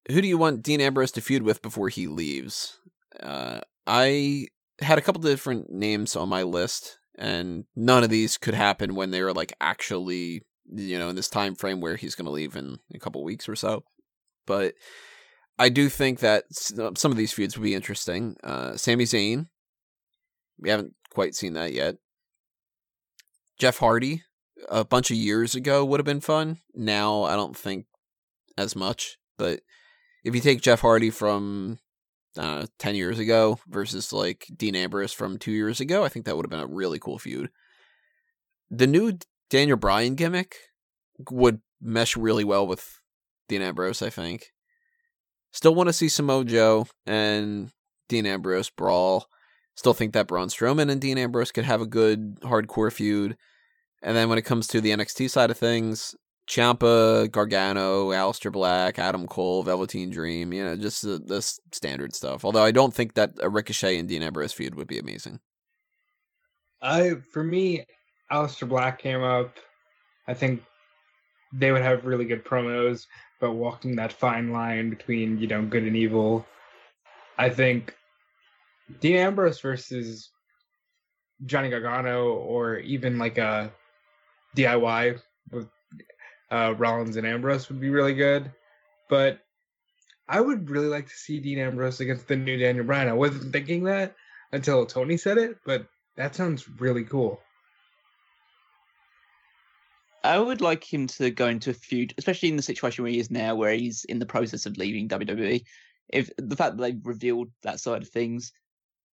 Who 0.09 0.21
do 0.21 0.27
you 0.27 0.37
want 0.37 0.63
Dean 0.63 0.81
Ambrose 0.81 1.11
to 1.11 1.21
feud 1.21 1.43
with 1.43 1.61
before 1.61 1.89
he 1.89 2.07
leaves? 2.07 2.79
Uh, 3.21 3.61
I 3.87 4.47
had 4.79 4.97
a 4.97 5.01
couple 5.01 5.21
different 5.21 5.71
names 5.71 6.15
on 6.15 6.29
my 6.29 6.43
list 6.43 6.99
and 7.17 7.65
none 7.75 8.03
of 8.03 8.09
these 8.09 8.37
could 8.37 8.53
happen 8.53 8.95
when 8.95 9.11
they 9.11 9.21
were 9.21 9.33
like 9.33 9.53
actually 9.61 10.41
you 10.71 10.97
know 10.97 11.09
in 11.09 11.15
this 11.15 11.29
time 11.29 11.55
frame 11.55 11.81
where 11.81 11.95
he's 11.95 12.15
going 12.15 12.25
to 12.25 12.31
leave 12.31 12.55
in 12.55 12.79
a 12.93 12.99
couple 12.99 13.23
weeks 13.23 13.47
or 13.47 13.55
so 13.55 13.83
but 14.45 14.73
i 15.59 15.69
do 15.69 15.89
think 15.89 16.19
that 16.19 16.45
uh, 16.79 16.91
some 16.95 17.11
of 17.11 17.17
these 17.17 17.33
feuds 17.33 17.57
would 17.57 17.63
be 17.63 17.75
interesting 17.75 18.35
uh 18.43 18.75
Sami 18.75 19.03
Zayn 19.03 19.47
we 20.59 20.69
haven't 20.69 20.93
quite 21.09 21.35
seen 21.35 21.53
that 21.53 21.73
yet 21.73 21.95
jeff 23.59 23.77
hardy 23.77 24.23
a 24.69 24.83
bunch 24.83 25.11
of 25.11 25.17
years 25.17 25.55
ago 25.55 25.83
would 25.83 25.99
have 25.99 26.05
been 26.05 26.21
fun 26.21 26.57
now 26.73 27.23
i 27.23 27.35
don't 27.35 27.57
think 27.57 27.85
as 28.57 28.75
much 28.75 29.17
but 29.37 29.61
if 30.23 30.33
you 30.33 30.41
take 30.41 30.61
jeff 30.61 30.81
hardy 30.81 31.09
from 31.09 31.77
uh, 32.37 32.65
10 32.79 32.95
years 32.95 33.19
ago 33.19 33.59
versus 33.67 34.11
like 34.11 34.47
Dean 34.55 34.75
Ambrose 34.75 35.13
from 35.13 35.37
two 35.37 35.51
years 35.51 35.79
ago, 35.79 36.03
I 36.03 36.09
think 36.09 36.25
that 36.25 36.35
would 36.35 36.45
have 36.45 36.51
been 36.51 36.59
a 36.59 36.67
really 36.67 36.99
cool 36.99 37.19
feud. 37.19 37.49
The 38.69 38.87
new 38.87 39.17
Daniel 39.49 39.77
Bryan 39.77 40.15
gimmick 40.15 40.55
would 41.29 41.61
mesh 41.81 42.17
really 42.17 42.43
well 42.43 42.65
with 42.65 42.99
Dean 43.47 43.61
Ambrose, 43.61 44.01
I 44.01 44.09
think. 44.09 44.51
Still 45.51 45.75
want 45.75 45.89
to 45.89 45.93
see 45.93 46.09
Samoa 46.09 46.45
Joe 46.45 46.87
and 47.05 47.71
Dean 48.09 48.25
Ambrose 48.25 48.69
brawl. 48.69 49.27
Still 49.75 49.93
think 49.93 50.13
that 50.13 50.27
Braun 50.27 50.49
Strowman 50.49 50.91
and 50.91 51.01
Dean 51.01 51.17
Ambrose 51.17 51.51
could 51.51 51.65
have 51.65 51.81
a 51.81 51.87
good 51.87 52.39
hardcore 52.41 52.91
feud. 52.91 53.35
And 54.01 54.15
then 54.15 54.29
when 54.29 54.37
it 54.37 54.43
comes 54.43 54.67
to 54.67 54.81
the 54.81 54.91
NXT 54.91 55.29
side 55.29 55.49
of 55.49 55.57
things, 55.57 56.15
Ciampa, 56.47 57.31
Gargano, 57.31 58.09
Aleister 58.09 58.51
Black, 58.51 58.99
Adam 58.99 59.27
Cole, 59.27 59.63
Velveteen 59.63 60.09
Dream, 60.09 60.51
you 60.51 60.63
know, 60.63 60.75
just 60.75 61.01
the, 61.01 61.19
the 61.25 61.41
standard 61.71 62.13
stuff. 62.13 62.43
Although 62.43 62.63
I 62.63 62.71
don't 62.71 62.93
think 62.93 63.13
that 63.13 63.31
a 63.41 63.49
Ricochet 63.49 63.97
and 63.97 64.07
Dean 64.07 64.23
Ambrose 64.23 64.53
feud 64.53 64.75
would 64.75 64.87
be 64.87 64.99
amazing. 64.99 65.39
I, 66.81 67.15
for 67.31 67.43
me, 67.43 67.85
Aleister 68.31 68.67
Black 68.67 68.99
came 68.99 69.23
up. 69.23 69.57
I 70.27 70.33
think 70.33 70.61
they 71.53 71.71
would 71.71 71.81
have 71.81 72.05
really 72.05 72.25
good 72.25 72.43
promos, 72.43 73.07
but 73.39 73.53
walking 73.53 73.95
that 73.95 74.11
fine 74.11 74.51
line 74.51 74.89
between, 74.89 75.37
you 75.37 75.47
know, 75.47 75.61
good 75.61 75.83
and 75.83 75.95
evil. 75.95 76.45
I 77.37 77.49
think 77.49 77.95
Dean 78.99 79.15
Ambrose 79.15 79.59
versus 79.59 80.29
Johnny 81.45 81.69
Gargano 81.69 82.33
or 82.33 82.77
even 82.77 83.17
like 83.17 83.37
a 83.37 83.71
DIY 84.55 85.19
with 85.51 85.67
uh, 86.51 86.73
Rollins 86.77 87.17
and 87.17 87.27
Ambrose 87.27 87.69
would 87.69 87.79
be 87.79 87.89
really 87.89 88.13
good. 88.13 88.51
But 89.09 89.39
I 90.27 90.39
would 90.39 90.69
really 90.69 90.87
like 90.87 91.07
to 91.07 91.15
see 91.15 91.39
Dean 91.39 91.59
Ambrose 91.59 91.99
against 91.99 92.27
the 92.27 92.35
new 92.35 92.57
Daniel 92.57 92.85
Bryan. 92.85 93.09
I 93.09 93.13
wasn't 93.13 93.51
thinking 93.51 93.83
that 93.85 94.15
until 94.51 94.85
Tony 94.85 95.17
said 95.17 95.37
it, 95.37 95.57
but 95.65 95.87
that 96.15 96.35
sounds 96.35 96.69
really 96.79 97.03
cool. 97.03 97.41
I 100.23 100.39
would 100.39 100.61
like 100.61 100.83
him 100.91 101.07
to 101.07 101.31
go 101.31 101.47
into 101.47 101.71
a 101.71 101.73
feud, 101.73 102.13
especially 102.17 102.49
in 102.49 102.55
the 102.55 102.63
situation 102.63 103.03
where 103.03 103.11
he 103.11 103.19
is 103.19 103.29
now, 103.29 103.55
where 103.55 103.73
he's 103.73 104.05
in 104.05 104.19
the 104.19 104.25
process 104.25 104.65
of 104.65 104.77
leaving 104.77 105.09
WWE. 105.09 105.63
If 106.09 106.29
the 106.37 106.55
fact 106.55 106.77
that 106.77 106.81
they've 106.81 107.05
revealed 107.05 107.49
that 107.63 107.81
side 107.81 108.01
of 108.01 108.09
things, 108.09 108.53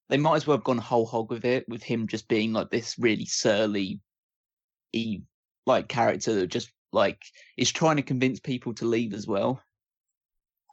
they 0.08 0.16
might 0.16 0.36
as 0.36 0.46
well 0.46 0.56
have 0.56 0.64
gone 0.64 0.78
whole 0.78 1.06
hog 1.06 1.30
with 1.30 1.44
it, 1.44 1.68
with 1.68 1.82
him 1.82 2.06
just 2.06 2.28
being 2.28 2.52
like 2.52 2.70
this 2.70 2.96
really 2.98 3.26
surly, 3.26 4.00
like 5.66 5.88
character 5.88 6.34
that 6.34 6.46
just 6.46 6.70
like 6.92 7.20
is 7.56 7.72
trying 7.72 7.96
to 7.96 8.02
convince 8.02 8.40
people 8.40 8.72
to 8.74 8.84
leave 8.84 9.12
as 9.12 9.26
well. 9.26 9.60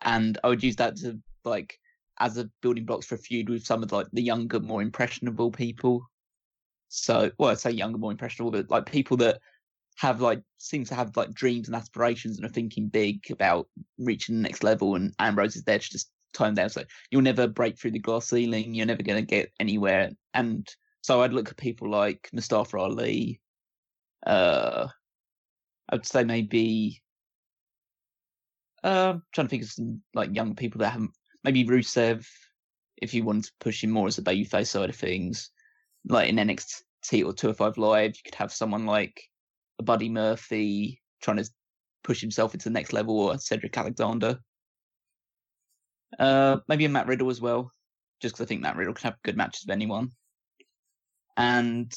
And 0.04 0.38
I 0.44 0.50
would 0.50 0.64
use 0.64 0.76
that 0.78 0.98
to 0.98 1.20
like 1.44 1.80
as 2.20 2.38
a 2.38 2.50
building 2.62 2.86
blocks 2.86 3.08
for 3.08 3.16
a 3.16 3.18
feud 3.18 3.50
with 3.50 3.66
some 3.66 3.82
of 3.82 3.92
like 3.92 4.08
the 4.14 4.22
younger, 4.22 4.60
more 4.60 4.82
impressionable 4.82 5.52
people. 5.52 6.06
So, 6.90 7.32
well, 7.40 7.50
I 7.50 7.56
say 7.56 7.72
younger, 7.72 7.98
more 7.98 8.12
impressionable, 8.12 8.52
but 8.52 8.70
like 8.70 8.86
people 8.86 9.18
that 9.18 9.40
have 9.98 10.22
like 10.22 10.42
seem 10.58 10.86
to 10.86 10.96
have 10.96 11.18
like 11.18 11.34
dreams 11.34 11.68
and 11.68 11.76
aspirations 11.76 12.38
and 12.38 12.46
are 12.46 12.50
thinking 12.50 12.88
big 12.88 13.20
about 13.32 13.68
reaching 13.98 14.36
the 14.36 14.42
next 14.42 14.64
level. 14.64 14.96
And 14.96 15.14
Ambrose 15.18 15.56
is 15.56 15.64
there 15.64 15.80
to 15.80 15.90
just 15.90 16.12
tone 16.34 16.54
down. 16.56 16.70
So 16.70 16.84
you'll 17.12 17.22
never 17.22 17.48
break 17.48 17.78
through 17.78 17.92
the 17.92 18.00
glass 18.00 18.28
ceiling. 18.28 18.74
You're 18.74 18.86
never 18.86 19.04
going 19.04 19.22
to 19.22 19.26
get 19.28 19.52
anywhere. 19.60 20.12
And 20.34 20.68
so 21.02 21.22
I'd 21.22 21.34
look 21.34 21.50
at 21.50 21.58
people 21.58 21.90
like 21.90 22.30
Mustafa 22.34 22.78
Ali, 22.78 23.42
uh, 24.26 24.88
I 25.90 25.96
would 25.96 26.06
say 26.06 26.24
maybe. 26.24 27.02
Uh, 28.84 29.14
I'm 29.14 29.24
trying 29.34 29.48
to 29.48 29.50
think 29.50 29.64
of 29.64 29.70
some 29.70 30.02
like 30.14 30.36
young 30.36 30.56
people 30.56 30.80
that 30.80 30.92
haven't. 30.92 31.12
Maybe 31.44 31.66
Rusev, 31.66 32.26
if 32.98 33.14
you 33.14 33.24
wanted 33.24 33.46
to 33.46 33.52
push 33.60 33.84
him 33.84 33.92
more 33.92 34.08
as 34.08 34.18
a 34.18 34.22
babyface 34.22 34.68
side 34.68 34.90
of 34.90 34.96
things, 34.96 35.52
like 36.08 36.30
in 36.30 36.36
NXT 36.36 37.26
or 37.26 37.34
205 37.34 37.78
Live, 37.78 38.16
you 38.16 38.22
could 38.26 38.36
have 38.36 38.52
someone 38.52 38.86
like 38.86 39.22
a 39.80 39.84
Buddy 39.84 40.10
Murphy 40.10 41.02
trying 41.22 41.38
to 41.38 41.50
push 42.04 42.22
himself 42.22 42.54
into 42.54 42.66
the 42.66 42.74
next 42.74 42.94
level, 42.94 43.20
or 43.20 43.38
Cedric 43.38 43.78
Alexander. 43.78 44.40
Uh, 46.20 46.58
maybe 46.68 46.86
a 46.86 46.90
Matt 46.90 47.08
Riddle 47.08 47.30
as 47.30 47.42
well, 47.42 47.72
just 48.22 48.36
because 48.36 48.46
I 48.46 48.48
think 48.48 48.62
Matt 48.62 48.76
Riddle 48.76 48.94
can 48.94 49.12
have 49.12 49.22
good 49.24 49.38
matches 49.38 49.66
with 49.66 49.74
anyone. 49.74 50.12
And 51.38 51.92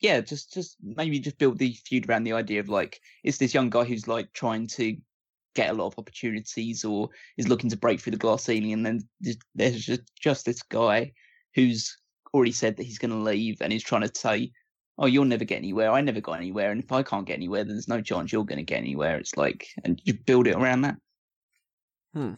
yeah, 0.00 0.20
just 0.20 0.52
just 0.52 0.76
maybe 0.82 1.18
just 1.18 1.38
build 1.38 1.58
the 1.58 1.72
feud 1.72 2.08
around 2.08 2.24
the 2.24 2.34
idea 2.34 2.60
of 2.60 2.68
like 2.68 3.00
it's 3.24 3.38
this 3.38 3.54
young 3.54 3.70
guy 3.70 3.84
who's 3.84 4.06
like 4.06 4.32
trying 4.32 4.66
to 4.68 4.96
get 5.54 5.70
a 5.70 5.72
lot 5.72 5.86
of 5.86 5.98
opportunities 5.98 6.84
or 6.84 7.08
is 7.36 7.48
looking 7.48 7.70
to 7.70 7.76
break 7.76 8.00
through 8.00 8.12
the 8.12 8.16
glass 8.16 8.44
ceiling, 8.44 8.72
and 8.72 8.86
then 8.86 9.00
there's 9.54 9.84
just, 9.84 10.02
just 10.20 10.46
this 10.46 10.62
guy 10.62 11.12
who's 11.54 11.96
already 12.32 12.52
said 12.52 12.76
that 12.76 12.84
he's 12.84 12.98
going 12.98 13.10
to 13.10 13.16
leave 13.16 13.60
and 13.60 13.72
he's 13.72 13.82
trying 13.82 14.02
to 14.02 14.14
say, 14.14 14.52
"Oh, 14.98 15.06
you'll 15.06 15.24
never 15.24 15.44
get 15.44 15.56
anywhere. 15.56 15.90
I 15.90 16.00
never 16.00 16.20
got 16.20 16.38
anywhere, 16.38 16.70
and 16.70 16.82
if 16.82 16.92
I 16.92 17.02
can't 17.02 17.26
get 17.26 17.34
anywhere, 17.34 17.64
then 17.64 17.74
there's 17.74 17.88
no 17.88 18.00
chance 18.00 18.30
you're 18.30 18.44
going 18.44 18.58
to 18.58 18.62
get 18.62 18.78
anywhere." 18.78 19.18
It's 19.18 19.36
like, 19.36 19.66
and 19.84 20.00
you 20.04 20.14
build 20.14 20.46
it 20.46 20.54
around 20.56 20.82
that. 20.82 20.96
Hmm. 22.14 22.34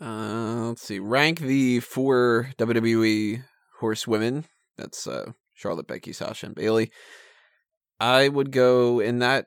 Uh, 0.00 0.68
let's 0.68 0.82
see. 0.82 0.98
Rank 0.98 1.40
the 1.40 1.80
four 1.80 2.50
WWE 2.58 3.42
horsewomen. 3.80 4.44
That's 4.76 5.06
uh, 5.06 5.32
Charlotte, 5.54 5.88
Becky, 5.88 6.12
Sasha, 6.12 6.46
and 6.46 6.54
Bayley. 6.54 6.90
I 8.00 8.28
would 8.28 8.52
go 8.52 9.00
in 9.00 9.18
that 9.18 9.46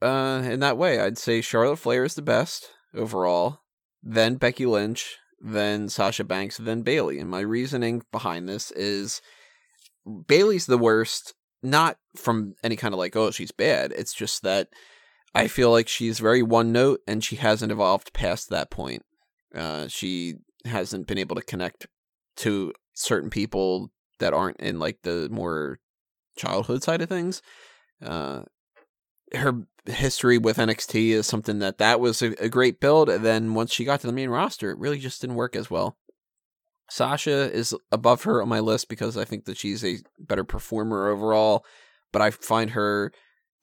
uh 0.00 0.42
in 0.44 0.60
that 0.60 0.78
way. 0.78 1.00
I'd 1.00 1.18
say 1.18 1.40
Charlotte 1.40 1.76
Flair 1.76 2.04
is 2.04 2.14
the 2.14 2.22
best 2.22 2.70
overall, 2.94 3.60
then 4.02 4.36
Becky 4.36 4.66
Lynch, 4.66 5.18
then 5.40 5.88
Sasha 5.88 6.24
Banks, 6.24 6.56
then 6.56 6.82
Bayley. 6.82 7.18
And 7.18 7.28
my 7.28 7.40
reasoning 7.40 8.02
behind 8.10 8.48
this 8.48 8.70
is 8.70 9.20
Bayley's 10.26 10.66
the 10.66 10.78
worst, 10.78 11.34
not 11.62 11.98
from 12.16 12.54
any 12.62 12.76
kind 12.76 12.94
of 12.94 12.98
like, 12.98 13.16
oh, 13.16 13.30
she's 13.30 13.52
bad. 13.52 13.92
It's 13.92 14.14
just 14.14 14.42
that 14.42 14.68
I 15.34 15.48
feel 15.48 15.70
like 15.70 15.88
she's 15.88 16.18
very 16.18 16.42
one 16.42 16.72
note 16.72 17.00
and 17.06 17.22
she 17.22 17.36
hasn't 17.36 17.72
evolved 17.72 18.12
past 18.12 18.50
that 18.50 18.70
point. 18.70 19.02
Uh, 19.54 19.88
she 19.88 20.34
hasn't 20.64 21.06
been 21.06 21.18
able 21.18 21.36
to 21.36 21.42
connect 21.42 21.86
to 22.36 22.72
certain 22.94 23.30
people 23.30 23.90
that 24.18 24.32
aren't 24.32 24.58
in 24.58 24.78
like 24.78 24.98
the 25.02 25.28
more 25.30 25.78
childhood 26.36 26.82
side 26.82 27.02
of 27.02 27.08
things. 27.08 27.42
Uh, 28.02 28.42
her 29.34 29.62
history 29.86 30.38
with 30.38 30.56
NXT 30.56 31.10
is 31.10 31.26
something 31.26 31.58
that 31.58 31.78
that 31.78 32.00
was 32.00 32.22
a, 32.22 32.32
a 32.42 32.48
great 32.48 32.80
build. 32.80 33.08
And 33.08 33.24
then 33.24 33.54
once 33.54 33.72
she 33.72 33.84
got 33.84 34.00
to 34.00 34.06
the 34.06 34.12
main 34.12 34.30
roster, 34.30 34.70
it 34.70 34.78
really 34.78 34.98
just 34.98 35.20
didn't 35.20 35.36
work 35.36 35.56
as 35.56 35.70
well. 35.70 35.96
Sasha 36.90 37.50
is 37.52 37.74
above 37.90 38.24
her 38.24 38.42
on 38.42 38.48
my 38.48 38.60
list 38.60 38.88
because 38.88 39.16
I 39.16 39.24
think 39.24 39.46
that 39.46 39.56
she's 39.56 39.84
a 39.84 39.98
better 40.18 40.44
performer 40.44 41.08
overall, 41.08 41.64
but 42.12 42.22
I 42.22 42.30
find 42.30 42.70
her 42.70 43.12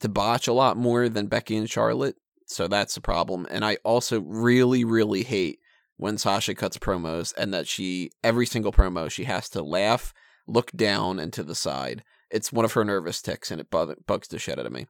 to 0.00 0.08
botch 0.08 0.48
a 0.48 0.52
lot 0.52 0.76
more 0.76 1.08
than 1.08 1.28
Becky 1.28 1.56
and 1.56 1.70
Charlotte. 1.70 2.16
So 2.46 2.66
that's 2.66 2.96
a 2.96 3.00
problem. 3.00 3.46
And 3.50 3.64
I 3.64 3.78
also 3.84 4.20
really, 4.20 4.84
really 4.84 5.22
hate 5.22 5.60
when 5.96 6.18
Sasha 6.18 6.54
cuts 6.54 6.78
promos 6.78 7.32
and 7.36 7.52
that 7.54 7.68
she, 7.68 8.10
every 8.24 8.46
single 8.46 8.72
promo, 8.72 9.10
she 9.10 9.24
has 9.24 9.48
to 9.50 9.62
laugh, 9.62 10.12
look 10.46 10.72
down 10.72 11.18
and 11.18 11.32
to 11.32 11.42
the 11.42 11.54
side. 11.54 12.02
It's 12.30 12.52
one 12.52 12.64
of 12.64 12.72
her 12.72 12.84
nervous 12.84 13.20
ticks 13.20 13.50
and 13.50 13.60
it 13.60 13.70
bugs 13.70 14.28
the 14.28 14.38
shit 14.38 14.58
out 14.58 14.66
of 14.66 14.72
me. 14.72 14.86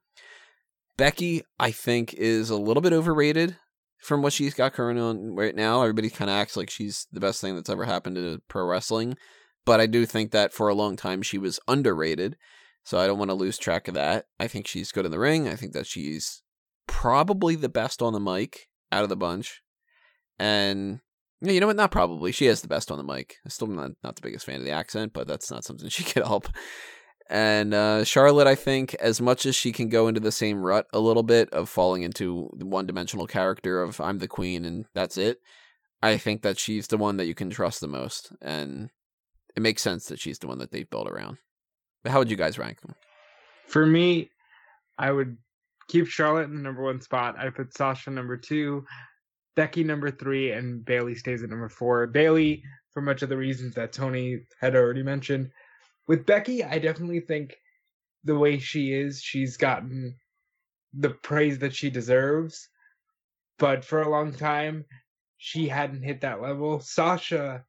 Becky, 0.97 1.43
I 1.59 1.71
think, 1.71 2.15
is 2.15 2.51
a 2.51 2.57
little 2.57 2.81
bit 2.81 2.93
overrated 2.93 3.57
from 3.99 4.23
what 4.23 4.33
she's 4.33 4.55
got 4.55 4.75
going 4.75 4.99
on 4.99 5.35
right 5.35 5.55
now. 5.55 5.83
Everybody 5.83 6.11
kind 6.11 6.31
of 6.31 6.37
acts 6.37 6.57
like 6.57 6.71
she's 6.71 7.07
the 7.13 7.21
best 7.21 7.41
thing 7.41 7.55
that's 7.55 7.71
ever 7.71 7.85
happened 7.85 8.17
to 8.17 8.41
pro 8.49 8.65
wrestling. 8.65 9.17
But 9.65 9.81
I 9.81 9.87
do 9.87 10.07
think 10.07 10.33
that 10.33 10.53
for 10.53 10.69
a 10.69 10.75
long 10.75 10.97
time 10.97 11.23
she 11.23 11.39
was 11.39 11.61
underrated. 11.67 12.37
So 12.85 12.99
I 12.99 13.07
don't 13.07 13.19
want 13.19 13.31
to 13.31 13.37
lose 13.37 13.59
track 13.59 13.87
of 13.87 13.95
that. 13.95 14.27
I 14.41 14.49
think 14.49 14.67
she's 14.67 14.93
good 14.93 15.05
in 15.05 15.13
the 15.13 15.19
ring. 15.19 15.49
I 15.49 15.55
think 15.55 15.73
that 15.73 15.87
she's 15.87 16.43
probably 16.89 17.55
the 17.55 17.69
best 17.69 18.03
on 18.03 18.13
the 18.13 18.21
mic 18.21 18.69
out 18.91 19.05
of 19.05 19.09
the 19.09 19.17
bunch. 19.17 19.62
And 20.43 20.99
you 21.41 21.61
know 21.61 21.69
what? 21.69 21.77
Not 21.77 21.93
probably. 21.93 22.33
She 22.33 22.49
is 22.49 22.63
the 22.63 22.69
best 22.69 22.91
on 22.91 22.99
the 22.99 23.05
mic. 23.05 23.37
I'm 23.45 23.51
still 23.51 23.69
not, 23.69 23.93
not 24.03 24.17
the 24.17 24.23
biggest 24.23 24.45
fan 24.45 24.57
of 24.57 24.65
the 24.65 24.73
accent, 24.73 25.13
but 25.13 25.29
that's 25.29 25.53
not 25.53 25.63
something 25.63 25.89
she 25.89 26.03
could 26.03 26.25
help. 26.25 26.49
And 27.31 27.73
uh, 27.73 28.03
Charlotte, 28.03 28.49
I 28.49 28.57
think, 28.57 28.95
as 28.95 29.21
much 29.21 29.47
as 29.47 29.55
she 29.55 29.71
can 29.71 29.89
go 29.89 30.09
into 30.09 30.19
the 30.19 30.33
same 30.33 30.61
rut 30.61 30.89
a 30.93 30.99
little 30.99 31.23
bit 31.23 31.49
of 31.51 31.69
falling 31.69 32.03
into 32.03 32.51
the 32.57 32.67
one 32.67 32.87
dimensional 32.87 33.29
character 33.29 33.81
of 33.81 34.01
I'm 34.01 34.19
the 34.19 34.27
queen 34.27 34.65
and 34.65 34.87
that's 34.95 35.17
it, 35.17 35.39
I 36.03 36.19
think 36.19 36.43
that 36.43 36.59
she's 36.59 36.89
the 36.89 36.99
one 36.99 37.19
that 37.19 37.27
you 37.27 37.37
can 37.37 37.49
trust 37.49 37.81
the 37.81 37.87
most. 37.87 38.33
And 38.43 38.91
it 39.55 39.63
makes 39.63 39.81
sense 39.81 40.07
that 40.07 40.19
she's 40.19 40.41
the 40.41 40.49
one 40.49 40.59
that 40.59 40.73
they've 40.73 40.91
built 40.91 41.09
around. 41.09 41.39
But 42.03 42.11
how 42.11 42.19
would 42.19 42.31
you 42.31 42.37
guys 42.37 42.59
rank 42.59 42.81
them? 42.81 42.97
For 43.69 43.87
me, 43.87 44.31
I 44.99 45.13
would 45.13 45.37
keep 45.87 46.09
Charlotte 46.09 46.49
in 46.49 46.57
the 46.57 46.63
number 46.63 46.83
one 46.83 47.01
spot. 47.01 47.39
I 47.39 47.49
put 47.51 47.77
Sasha 47.77 48.11
number 48.11 48.37
two, 48.37 48.85
Becky 49.55 49.85
number 49.85 50.11
three, 50.11 50.53
and 50.53 50.85
Bayley 50.85 51.15
stays 51.15 51.43
at 51.43 51.51
number 51.51 51.69
four. 51.69 52.07
Bayley, 52.07 52.63
for 52.91 53.03
much 53.03 53.23
of 53.23 53.29
the 53.29 53.37
reasons 53.37 53.75
that 53.75 53.93
Tony 53.93 54.41
had 54.61 54.75
already 54.75 55.03
mentioned, 55.03 55.51
with 56.09 56.27
Becky, 56.27 56.65
I 56.65 56.79
definitely 56.79 57.21
think 57.21 57.55
the 58.25 58.39
way 58.39 58.59
she 58.59 58.93
is, 58.93 59.21
she's 59.21 59.57
gotten 59.57 60.17
the 60.93 61.11
praise 61.11 61.59
that 61.59 61.75
she 61.75 61.91
deserves. 61.91 62.69
But 63.59 63.85
for 63.85 64.03
a 64.03 64.11
long 64.11 64.33
time, 64.33 64.85
she 65.37 65.69
hadn't 65.69 66.03
hit 66.03 66.21
that 66.23 66.41
level. 66.41 66.81
Sasha 66.81 67.65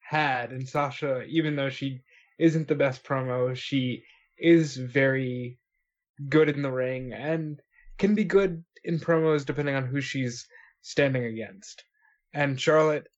had, 0.00 0.52
and 0.52 0.68
Sasha, 0.68 1.22
even 1.24 1.56
though 1.56 1.70
she 1.70 2.02
isn't 2.38 2.68
the 2.68 2.74
best 2.74 3.04
promo, 3.04 3.54
she 3.56 4.04
is 4.38 4.76
very 4.76 5.58
good 6.28 6.48
in 6.48 6.62
the 6.62 6.70
ring 6.70 7.12
and 7.12 7.60
can 7.98 8.14
be 8.14 8.24
good 8.24 8.64
in 8.84 8.98
promos 8.98 9.44
depending 9.44 9.74
on 9.74 9.86
who 9.86 10.00
she's 10.00 10.46
standing 10.86 11.24
against. 11.24 11.82
And 12.32 12.60
Charlotte, 12.60 13.08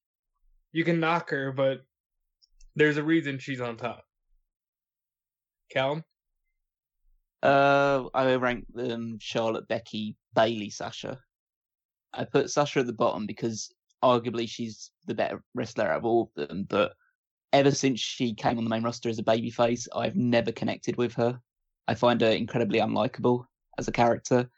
you 0.72 0.84
can 0.84 1.00
knock 1.00 1.30
her, 1.30 1.52
but 1.52 1.82
there's 2.76 2.96
a 2.96 3.02
reason 3.02 3.38
she's 3.38 3.60
on 3.60 3.76
top. 3.76 4.04
Callum? 5.70 6.02
Uh, 7.42 8.04
I 8.14 8.34
rank 8.36 8.64
them 8.72 9.18
Charlotte, 9.20 9.68
Becky, 9.68 10.16
Bayley, 10.34 10.70
Sasha. 10.70 11.18
I 12.14 12.24
put 12.24 12.50
Sasha 12.50 12.80
at 12.80 12.86
the 12.86 12.92
bottom 12.94 13.26
because 13.26 13.70
arguably 14.02 14.48
she's 14.48 14.90
the 15.06 15.14
better 15.14 15.42
wrestler 15.54 15.88
out 15.88 15.98
of 15.98 16.04
all 16.06 16.32
of 16.36 16.48
them. 16.48 16.64
But 16.66 16.94
ever 17.52 17.70
since 17.70 18.00
she 18.00 18.32
came 18.32 18.56
on 18.56 18.64
the 18.64 18.70
main 18.70 18.82
roster 18.82 19.10
as 19.10 19.18
a 19.18 19.24
babyface, 19.24 19.86
I've 19.94 20.16
never 20.16 20.52
connected 20.52 20.96
with 20.96 21.12
her. 21.14 21.38
I 21.86 21.94
find 21.94 22.22
her 22.22 22.30
incredibly 22.30 22.78
unlikable 22.78 23.44
as 23.76 23.88
a 23.88 23.92
character, 23.92 24.48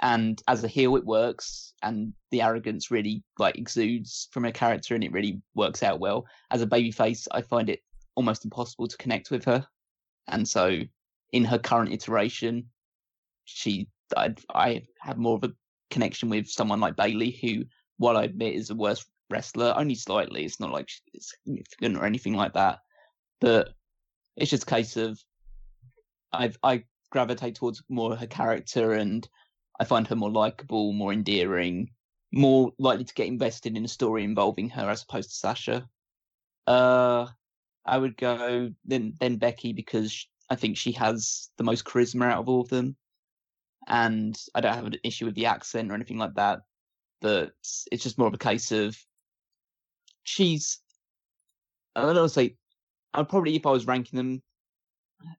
and 0.00 0.42
as 0.48 0.64
a 0.64 0.68
heel, 0.68 0.96
it 0.96 1.04
works, 1.04 1.72
and 1.82 2.12
the 2.30 2.42
arrogance 2.42 2.90
really 2.90 3.22
like 3.38 3.56
exudes 3.56 4.28
from 4.32 4.44
her 4.44 4.52
character, 4.52 4.94
and 4.94 5.04
it 5.04 5.12
really 5.12 5.40
works 5.54 5.82
out 5.82 6.00
well. 6.00 6.26
As 6.50 6.62
a 6.62 6.66
babyface, 6.66 7.26
I 7.30 7.42
find 7.42 7.70
it 7.70 7.80
almost 8.16 8.44
impossible 8.44 8.88
to 8.88 8.96
connect 8.96 9.30
with 9.30 9.44
her 9.44 9.66
and 10.28 10.48
so 10.48 10.80
in 11.32 11.44
her 11.44 11.58
current 11.58 11.92
iteration, 11.92 12.68
she 13.44 13.88
I, 14.16 14.34
I 14.54 14.82
have 15.00 15.18
more 15.18 15.36
of 15.36 15.44
a 15.44 15.52
connection 15.90 16.28
with 16.28 16.48
someone 16.48 16.80
like 16.80 16.96
Bayley 16.96 17.30
who, 17.30 17.64
while 17.98 18.16
I 18.16 18.24
admit 18.24 18.54
is 18.54 18.70
a 18.70 18.74
worse 18.74 19.04
wrestler, 19.30 19.74
only 19.76 19.94
slightly. 19.94 20.44
It's 20.44 20.60
not 20.60 20.72
like 20.72 20.88
it's 21.12 21.34
significant 21.44 21.96
or 21.96 22.04
anything 22.04 22.34
like 22.34 22.54
that, 22.54 22.80
but 23.40 23.70
it's 24.36 24.50
just 24.50 24.64
a 24.64 24.66
case 24.66 24.96
of 24.96 25.18
I 26.32 26.52
I 26.62 26.84
gravitate 27.10 27.56
towards 27.56 27.82
more 27.88 28.16
her 28.16 28.26
character, 28.26 28.92
and 28.92 29.28
I 29.78 29.84
find 29.84 30.06
her 30.06 30.16
more 30.16 30.30
likable, 30.30 30.92
more 30.92 31.12
endearing, 31.12 31.90
more 32.32 32.72
likely 32.78 33.04
to 33.04 33.14
get 33.14 33.26
invested 33.26 33.76
in 33.76 33.84
a 33.84 33.88
story 33.88 34.24
involving 34.24 34.68
her 34.70 34.88
as 34.88 35.02
opposed 35.02 35.30
to 35.30 35.36
Sasha. 35.36 35.88
Uh, 36.66 37.26
I 37.84 37.98
would 37.98 38.16
go 38.16 38.72
then 38.84 39.14
then 39.20 39.36
Becky 39.36 39.72
because 39.72 40.26
I 40.48 40.56
think 40.56 40.76
she 40.76 40.92
has 40.92 41.50
the 41.58 41.64
most 41.64 41.84
charisma 41.84 42.30
out 42.30 42.38
of 42.38 42.48
all 42.48 42.60
of 42.60 42.68
them, 42.68 42.96
and 43.86 44.40
I 44.54 44.60
don't 44.60 44.74
have 44.74 44.86
an 44.86 44.96
issue 45.02 45.26
with 45.26 45.34
the 45.34 45.46
accent 45.46 45.90
or 45.90 45.94
anything 45.94 46.18
like 46.18 46.34
that. 46.34 46.60
But 47.20 47.52
it's 47.90 48.02
just 48.02 48.18
more 48.18 48.28
of 48.28 48.34
a 48.34 48.38
case 48.38 48.72
of 48.72 48.96
she's. 50.22 50.78
I 51.96 52.02
don't 52.02 52.14
know. 52.14 52.26
Say, 52.26 52.56
I'd 53.12 53.28
probably 53.28 53.56
if 53.56 53.66
I 53.66 53.70
was 53.70 53.86
ranking 53.86 54.16
them 54.16 54.42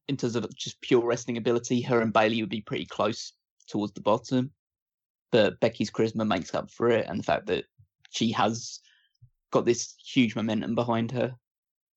in 0.07 0.17
terms 0.17 0.35
of 0.35 0.55
just 0.55 0.81
pure 0.81 1.05
wrestling 1.05 1.37
ability, 1.37 1.81
her 1.81 2.01
and 2.01 2.13
Bayley 2.13 2.41
would 2.41 2.49
be 2.49 2.61
pretty 2.61 2.85
close 2.85 3.33
towards 3.67 3.93
the 3.93 4.01
bottom. 4.01 4.51
But 5.31 5.59
Becky's 5.59 5.91
charisma 5.91 6.27
makes 6.27 6.53
up 6.53 6.71
for 6.71 6.89
it, 6.89 7.07
and 7.07 7.19
the 7.19 7.23
fact 7.23 7.47
that 7.47 7.65
she 8.09 8.31
has 8.31 8.79
got 9.51 9.65
this 9.65 9.95
huge 9.97 10.35
momentum 10.35 10.75
behind 10.75 11.11
her 11.11 11.35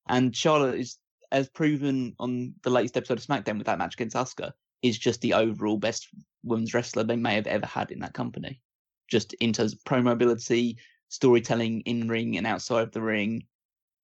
and 0.08 0.34
Charlotte 0.34 0.80
is, 0.80 0.96
as 1.30 1.48
proven 1.48 2.14
on 2.18 2.54
the 2.62 2.70
latest 2.70 2.96
episode 2.96 3.18
of 3.18 3.24
SmackDown 3.24 3.58
with 3.58 3.66
that 3.66 3.78
match 3.78 3.94
against 3.94 4.16
Asuka, 4.16 4.52
is 4.82 4.98
just 4.98 5.20
the 5.20 5.34
overall 5.34 5.76
best 5.76 6.08
women's 6.42 6.72
wrestler 6.72 7.04
they 7.04 7.16
may 7.16 7.34
have 7.34 7.46
ever 7.46 7.66
had 7.66 7.90
in 7.90 8.00
that 8.00 8.14
company. 8.14 8.62
Just 9.08 9.34
in 9.34 9.52
terms 9.52 9.74
of 9.74 9.84
pro 9.84 10.00
mobility, 10.02 10.78
storytelling 11.08 11.82
in 11.82 12.08
ring 12.08 12.36
and 12.36 12.46
outside 12.46 12.82
of 12.82 12.92
the 12.92 13.02
ring. 13.02 13.44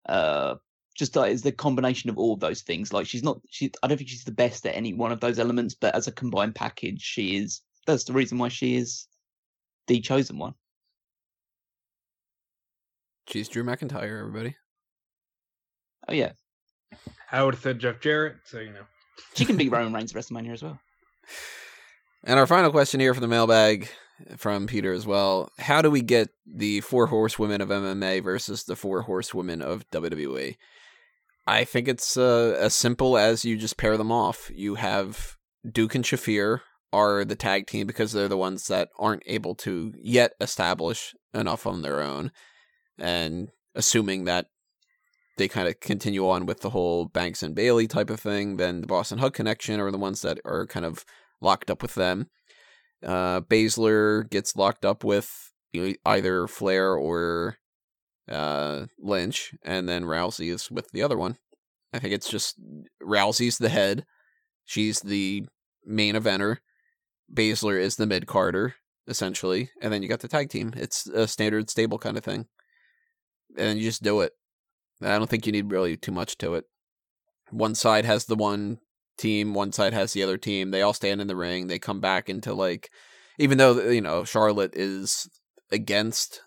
Uh, 0.06 0.56
just 0.94 1.16
like 1.16 1.32
it's 1.32 1.42
the 1.42 1.52
combination 1.52 2.10
of 2.10 2.18
all 2.18 2.34
of 2.34 2.40
those 2.40 2.62
things. 2.62 2.92
Like 2.92 3.06
she's 3.06 3.22
not, 3.22 3.40
she. 3.50 3.72
I 3.82 3.88
don't 3.88 3.98
think 3.98 4.08
she's 4.08 4.24
the 4.24 4.32
best 4.32 4.66
at 4.66 4.76
any 4.76 4.94
one 4.94 5.12
of 5.12 5.20
those 5.20 5.38
elements, 5.38 5.74
but 5.74 5.94
as 5.94 6.06
a 6.06 6.12
combined 6.12 6.54
package, 6.54 7.02
she 7.02 7.36
is. 7.36 7.60
That's 7.86 8.04
the 8.04 8.12
reason 8.12 8.38
why 8.38 8.48
she 8.48 8.76
is 8.76 9.06
the 9.86 10.00
chosen 10.00 10.38
one. 10.38 10.54
She's 13.28 13.48
Drew 13.48 13.64
McIntyre, 13.64 14.20
everybody. 14.20 14.56
Oh 16.08 16.12
yeah. 16.12 16.32
I 17.32 17.42
would 17.42 17.54
have 17.54 17.62
said 17.62 17.80
Jeff 17.80 18.00
Jarrett, 18.00 18.36
so 18.44 18.60
you 18.60 18.72
know. 18.72 18.84
She 19.34 19.44
can 19.44 19.56
beat 19.56 19.68
Roman 19.72 19.92
Reigns 19.92 20.14
at 20.14 20.22
WrestleMania 20.22 20.52
as 20.52 20.62
well. 20.62 20.78
And 22.24 22.38
our 22.38 22.46
final 22.46 22.70
question 22.70 23.00
here 23.00 23.14
for 23.14 23.20
the 23.20 23.28
mailbag 23.28 23.88
from 24.36 24.66
Peter 24.66 24.92
as 24.92 25.06
well. 25.06 25.50
How 25.58 25.82
do 25.82 25.90
we 25.90 26.02
get 26.02 26.30
the 26.46 26.80
four 26.80 27.06
horsewomen 27.06 27.60
of 27.60 27.68
MMA 27.68 28.22
versus 28.22 28.64
the 28.64 28.76
four 28.76 29.02
horsewomen 29.02 29.60
of 29.60 29.88
WWE? 29.90 30.56
I 31.46 31.64
think 31.64 31.88
it's 31.88 32.16
uh, 32.16 32.56
as 32.58 32.74
simple 32.74 33.18
as 33.18 33.44
you 33.44 33.56
just 33.56 33.76
pair 33.76 33.96
them 33.96 34.10
off. 34.10 34.50
You 34.54 34.76
have 34.76 35.36
Duke 35.70 35.94
and 35.94 36.04
Shafir 36.04 36.60
are 36.92 37.24
the 37.24 37.36
tag 37.36 37.66
team 37.66 37.86
because 37.86 38.12
they're 38.12 38.28
the 38.28 38.36
ones 38.36 38.66
that 38.68 38.88
aren't 38.98 39.24
able 39.26 39.54
to 39.56 39.92
yet 40.00 40.32
establish 40.40 41.14
enough 41.34 41.66
on 41.66 41.82
their 41.82 42.00
own. 42.00 42.32
And 42.98 43.50
assuming 43.74 44.24
that 44.24 44.46
they 45.36 45.48
kind 45.48 45.68
of 45.68 45.80
continue 45.80 46.28
on 46.28 46.46
with 46.46 46.60
the 46.60 46.70
whole 46.70 47.06
Banks 47.06 47.42
and 47.42 47.54
Bayley 47.54 47.86
type 47.86 48.10
of 48.10 48.20
thing. 48.20 48.56
Then 48.56 48.80
the 48.80 48.86
Boss 48.86 49.10
'n' 49.10 49.18
Hug 49.18 49.34
connection 49.34 49.80
are 49.80 49.90
the 49.90 49.98
ones 49.98 50.22
that 50.22 50.38
are 50.44 50.66
kind 50.66 50.86
of 50.86 51.04
locked 51.40 51.70
up 51.70 51.82
with 51.82 51.94
them. 51.94 52.30
Uh, 53.04 53.40
Baszler 53.40 54.28
gets 54.30 54.56
locked 54.56 54.84
up 54.84 55.04
with 55.04 55.52
either 56.06 56.46
Flair 56.46 56.94
or 56.94 57.58
uh, 58.28 58.86
Lynch, 58.98 59.54
and 59.62 59.88
then 59.88 60.04
Rousey 60.04 60.52
is 60.52 60.70
with 60.70 60.90
the 60.92 61.02
other 61.02 61.16
one. 61.16 61.36
I 61.92 61.98
think 61.98 62.12
it's 62.12 62.28
just 62.28 62.56
Rousey's 63.02 63.58
the 63.58 63.68
head. 63.68 64.04
She's 64.64 65.00
the 65.00 65.44
main 65.84 66.14
eventer. 66.14 66.58
Baszler 67.32 67.80
is 67.80 67.96
the 67.96 68.06
mid 68.06 68.26
carder, 68.26 68.74
essentially. 69.06 69.70
And 69.80 69.92
then 69.92 70.02
you 70.02 70.08
got 70.08 70.20
the 70.20 70.28
tag 70.28 70.50
team. 70.50 70.72
It's 70.76 71.06
a 71.06 71.28
standard 71.28 71.70
stable 71.70 71.98
kind 71.98 72.16
of 72.16 72.24
thing. 72.24 72.46
And 73.56 73.78
you 73.78 73.84
just 73.84 74.02
do 74.02 74.20
it. 74.20 74.32
I 75.02 75.18
don't 75.18 75.28
think 75.28 75.46
you 75.46 75.52
need 75.52 75.70
really 75.70 75.96
too 75.96 76.12
much 76.12 76.38
to 76.38 76.54
it. 76.54 76.64
One 77.50 77.74
side 77.74 78.04
has 78.04 78.24
the 78.24 78.36
one 78.36 78.78
team, 79.18 79.54
one 79.54 79.72
side 79.72 79.92
has 79.92 80.12
the 80.12 80.22
other 80.22 80.38
team. 80.38 80.70
They 80.70 80.82
all 80.82 80.94
stand 80.94 81.20
in 81.20 81.26
the 81.26 81.36
ring. 81.36 81.66
They 81.66 81.78
come 81.78 82.00
back 82.00 82.28
into 82.28 82.54
like, 82.54 82.90
even 83.38 83.58
though 83.58 83.88
you 83.88 84.00
know 84.00 84.24
Charlotte 84.24 84.74
is 84.74 85.28
against 85.70 86.40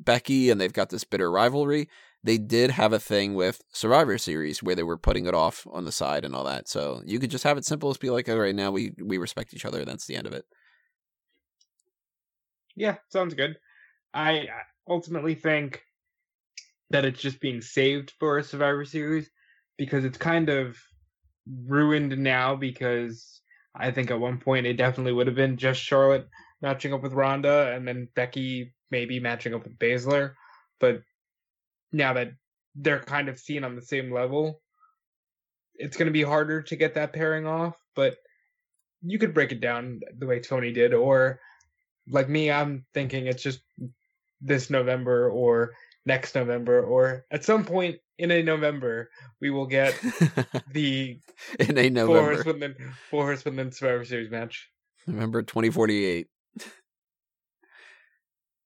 Becky 0.00 0.50
and 0.50 0.60
they've 0.60 0.72
got 0.72 0.90
this 0.90 1.04
bitter 1.04 1.30
rivalry, 1.30 1.88
they 2.22 2.38
did 2.38 2.70
have 2.70 2.92
a 2.92 2.98
thing 2.98 3.34
with 3.34 3.62
Survivor 3.72 4.16
Series 4.18 4.62
where 4.62 4.74
they 4.74 4.82
were 4.82 4.96
putting 4.96 5.26
it 5.26 5.34
off 5.34 5.66
on 5.70 5.84
the 5.84 5.92
side 5.92 6.24
and 6.24 6.34
all 6.34 6.44
that. 6.44 6.68
So 6.68 7.02
you 7.04 7.18
could 7.18 7.30
just 7.30 7.44
have 7.44 7.58
it 7.58 7.64
simple 7.64 7.90
as 7.90 7.98
be 7.98 8.10
like, 8.10 8.28
all 8.28 8.38
right, 8.38 8.54
now 8.54 8.70
we 8.70 8.92
we 9.02 9.18
respect 9.18 9.54
each 9.54 9.64
other. 9.64 9.84
That's 9.84 10.06
the 10.06 10.16
end 10.16 10.26
of 10.26 10.32
it. 10.32 10.46
Yeah, 12.76 12.96
sounds 13.08 13.34
good. 13.34 13.56
I 14.12 14.48
ultimately 14.88 15.34
think 15.34 15.82
that 16.90 17.04
it's 17.04 17.20
just 17.20 17.40
being 17.40 17.60
saved 17.60 18.12
for 18.18 18.38
a 18.38 18.44
Survivor 18.44 18.84
Series 18.84 19.30
because 19.76 20.04
it's 20.04 20.18
kind 20.18 20.48
of 20.48 20.76
ruined 21.66 22.16
now 22.18 22.56
because 22.56 23.40
I 23.74 23.90
think 23.90 24.10
at 24.10 24.20
one 24.20 24.38
point 24.38 24.66
it 24.66 24.76
definitely 24.76 25.12
would 25.12 25.26
have 25.26 25.36
been 25.36 25.56
just 25.56 25.80
Charlotte 25.80 26.28
matching 26.62 26.94
up 26.94 27.02
with 27.02 27.12
Ronda 27.12 27.72
and 27.74 27.86
then 27.86 28.08
Becky 28.14 28.72
maybe 28.94 29.18
matching 29.18 29.54
up 29.54 29.64
with 29.64 29.76
Baszler. 29.76 30.34
But 30.78 31.02
now 31.90 32.12
that 32.12 32.30
they're 32.76 33.00
kind 33.00 33.28
of 33.28 33.40
seen 33.40 33.64
on 33.64 33.74
the 33.74 33.82
same 33.82 34.12
level, 34.12 34.60
it's 35.74 35.96
going 35.96 36.06
to 36.06 36.12
be 36.12 36.22
harder 36.22 36.62
to 36.62 36.76
get 36.76 36.94
that 36.94 37.12
pairing 37.12 37.44
off. 37.44 37.74
But 37.96 38.18
you 39.02 39.18
could 39.18 39.34
break 39.34 39.50
it 39.50 39.60
down 39.60 40.00
the 40.16 40.26
way 40.26 40.38
Tony 40.38 40.72
did, 40.72 40.94
or 40.94 41.40
like 42.08 42.28
me, 42.28 42.52
I'm 42.52 42.86
thinking 42.94 43.26
it's 43.26 43.42
just 43.42 43.62
this 44.40 44.70
November 44.70 45.28
or 45.28 45.72
next 46.06 46.34
November 46.34 46.82
or 46.82 47.24
at 47.30 47.44
some 47.44 47.64
point 47.64 47.96
in 48.18 48.30
a 48.30 48.42
November 48.42 49.08
we 49.40 49.48
will 49.48 49.66
get 49.66 49.98
the 50.70 51.18
in 51.58 51.78
a 51.78 51.88
four 51.88 51.90
November, 51.90 52.34
horsewomen 52.34 52.74
four 53.10 53.24
horsewomen 53.24 53.72
Survivor 53.72 54.04
Series 54.04 54.30
match. 54.30 54.68
November 55.06 55.42
twenty 55.42 55.70
forty 55.70 56.04
eight. 56.04 56.28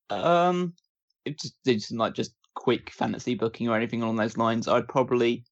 Um, 0.09 0.73
it's 1.25 1.43
just, 1.43 1.55
it's 1.65 1.91
not 1.91 2.15
just 2.15 2.33
quick 2.55 2.91
fantasy 2.91 3.35
booking 3.35 3.69
or 3.69 3.75
anything 3.75 4.01
along 4.01 4.17
those 4.17 4.37
lines. 4.37 4.67
I'd 4.67 4.87
probably 4.87 5.43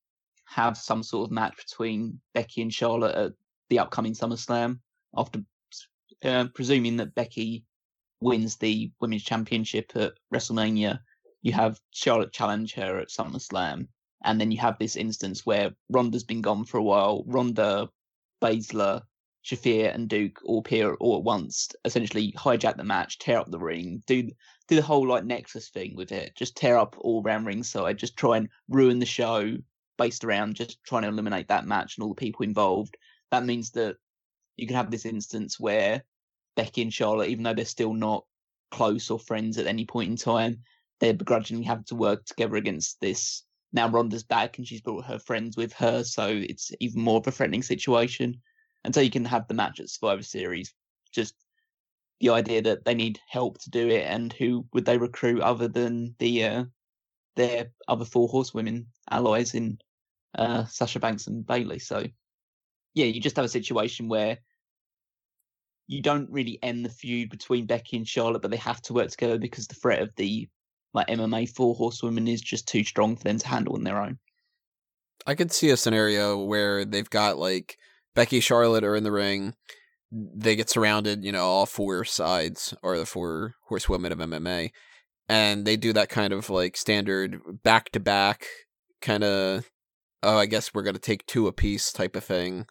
have 0.46 0.78
some 0.78 1.04
sort 1.04 1.28
of 1.28 1.32
match 1.32 1.56
between 1.58 2.20
Becky 2.34 2.62
and 2.62 2.74
Charlotte 2.74 3.16
at 3.16 3.32
the 3.70 3.80
upcoming 3.80 4.14
SummerSlam. 4.14 4.80
After 5.16 5.42
uh, 6.24 6.46
presuming 6.54 6.98
that 6.98 7.16
Becky 7.16 7.66
wins 8.22 8.56
the 8.58 8.92
women's 9.00 9.24
championship 9.24 9.92
at 9.96 10.14
WrestleMania, 10.34 11.00
you 11.42 11.54
have 11.54 11.80
Charlotte 11.92 12.34
challenge 12.34 12.74
her 12.74 13.00
at 13.00 13.10
SummerSlam, 13.10 13.88
and 14.24 14.42
then 14.42 14.52
you 14.52 14.58
have 14.58 14.78
this 14.80 14.96
instance 14.96 15.46
where 15.46 15.72
Ronda's 15.90 16.24
been 16.24 16.42
gone 16.42 16.66
for 16.66 16.78
a 16.78 16.84
while. 16.84 17.24
Ronda, 17.28 17.90
Baszler, 18.42 19.02
Shafir, 19.48 19.96
and 19.96 20.10
Duke 20.10 20.40
all 20.44 20.60
appear 20.60 20.96
all 20.96 21.18
at 21.18 21.24
once, 21.24 21.70
essentially 21.86 22.34
hijack 22.34 22.76
the 22.76 22.84
match, 22.84 23.18
tear 23.18 23.40
up 23.40 23.50
the 23.50 23.60
ring, 23.60 24.04
do 24.06 24.30
do 24.68 24.76
the 24.76 24.82
whole 24.82 25.08
like 25.08 25.24
Nexus 25.24 25.70
thing 25.70 25.96
with 25.96 26.12
it, 26.12 26.36
just 26.36 26.58
tear 26.58 26.78
up 26.78 26.98
all 27.00 27.24
around 27.24 27.46
ringside, 27.46 27.98
just 27.98 28.18
try 28.18 28.36
and 28.36 28.50
ruin 28.68 29.00
the 29.00 29.06
show 29.06 29.58
based 29.98 30.26
around 30.26 30.56
just 30.56 30.84
trying 30.84 31.04
to 31.04 31.08
eliminate 31.08 31.48
that 31.48 31.66
match 31.66 31.96
and 31.96 32.04
all 32.04 32.10
the 32.10 32.16
people 32.16 32.44
involved. 32.44 32.98
That 33.32 33.46
means 33.46 33.72
that 33.72 33.96
you 34.58 34.68
can 34.68 34.76
have 34.76 34.92
this 34.92 35.06
instance 35.06 35.58
where 35.58 36.04
Becky 36.58 36.82
and 36.82 36.94
Charlotte, 36.94 37.30
even 37.30 37.44
though 37.44 37.54
they're 37.54 37.64
still 37.64 37.94
not 37.94 38.26
close 38.70 39.10
or 39.10 39.20
friends 39.20 39.58
at 39.58 39.68
any 39.68 39.86
point 39.86 40.10
in 40.10 40.18
time, 40.18 40.64
they're 41.00 41.14
begrudgingly 41.14 41.64
having 41.64 41.86
to 41.86 41.96
work 41.96 42.26
together 42.26 42.58
against 42.58 43.00
this. 43.00 43.44
Now 43.72 43.88
Ronda's 43.88 44.24
back 44.24 44.58
and 44.58 44.68
she's 44.68 44.82
brought 44.82 45.06
her 45.06 45.20
friends 45.20 45.56
with 45.56 45.72
her, 45.74 46.04
so 46.04 46.28
it's 46.28 46.72
even 46.82 47.02
more 47.02 47.20
of 47.20 47.28
a 47.28 47.32
threatening 47.32 47.64
situation. 47.64 48.42
And 48.84 48.94
so 48.94 49.02
you 49.02 49.12
can 49.12 49.26
have 49.26 49.48
the 49.48 49.54
match 49.54 49.80
at 49.80 49.90
Survivor 49.90 50.24
Series. 50.24 50.74
Just 51.12 51.36
the 52.20 52.30
idea 52.30 52.62
that 52.64 52.86
they 52.86 52.96
need 52.96 53.20
help 53.30 53.60
to 53.60 53.70
do 53.70 53.90
it, 53.90 54.06
and 54.08 54.34
who 54.34 54.66
would 54.74 54.86
they 54.86 54.98
recruit 54.98 55.42
other 55.42 55.68
than 55.68 56.16
the 56.20 56.44
uh, 56.44 56.64
their 57.36 57.68
other 57.88 58.06
four 58.06 58.28
horsewomen 58.28 58.88
allies 59.10 59.54
in 59.54 59.78
uh, 60.38 60.66
Sasha 60.66 61.00
Banks 61.00 61.28
and 61.28 61.46
Bayley? 61.46 61.80
So 61.80 62.06
yeah, 62.94 63.06
you 63.06 63.22
just 63.22 63.36
have 63.36 63.46
a 63.46 63.50
situation 63.50 64.08
where 64.08 64.40
you 65.88 66.02
don't 66.02 66.30
really 66.30 66.60
end 66.62 66.84
the 66.84 66.90
feud 66.90 67.30
between 67.30 67.66
Becky 67.66 67.98
and 67.98 68.08
Charlotte, 68.08 68.42
but 68.42 68.52
they 68.52 68.58
have 68.58 68.82
to 68.84 68.94
work 68.94 69.10
together 69.10 69.38
because 69.38 69.68
the 69.68 69.76
threat 69.76 70.02
of 70.02 70.14
the 70.16 70.50
like 70.94 71.08
MMA 71.08 71.50
four 71.56 71.76
horsewomen 71.76 72.28
is 72.28 72.42
just 72.42 72.68
too 72.68 72.84
strong 72.84 73.16
for 73.16 73.24
them 73.24 73.38
to 73.38 73.48
handle 73.48 73.76
on 73.76 73.84
their 73.84 74.02
own. 74.02 74.18
I 75.26 75.36
could 75.36 75.52
see 75.52 75.70
a 75.70 75.78
scenario 75.78 76.44
where 76.44 76.86
they've 76.86 77.10
got 77.10 77.38
like 77.38 77.78
Becky 78.18 78.40
Charlotte 78.40 78.84
are 78.84 78.96
in 78.96 79.04
the 79.04 79.12
ring. 79.12 79.54
They 80.12 80.56
get 80.56 80.72
surrounded, 80.72 81.24
you 81.24 81.32
know, 81.32 81.46
all 81.46 81.68
four 81.68 82.04
sides 82.04 82.74
or 82.82 82.98
the 82.98 83.06
four 83.06 83.54
horsewomen 83.68 84.12
of 84.12 84.18
MMA. 84.18 84.72
And 85.30 85.66
they 85.66 85.78
do 85.78 85.94
that 85.94 86.10
kind 86.10 86.34
of 86.34 86.50
like 86.50 86.78
standard 86.78 87.40
back 87.62 87.92
to 87.92 88.00
back 88.00 88.48
kind 89.02 89.24
of, 89.24 89.70
oh, 90.24 90.36
I 90.36 90.48
guess 90.48 90.74
we're 90.74 90.82
going 90.82 90.96
to 90.96 91.00
take 91.00 91.28
two 91.28 91.46
apiece 91.46 91.92
type 91.92 92.16
of 92.16 92.24
thing. 92.24 92.66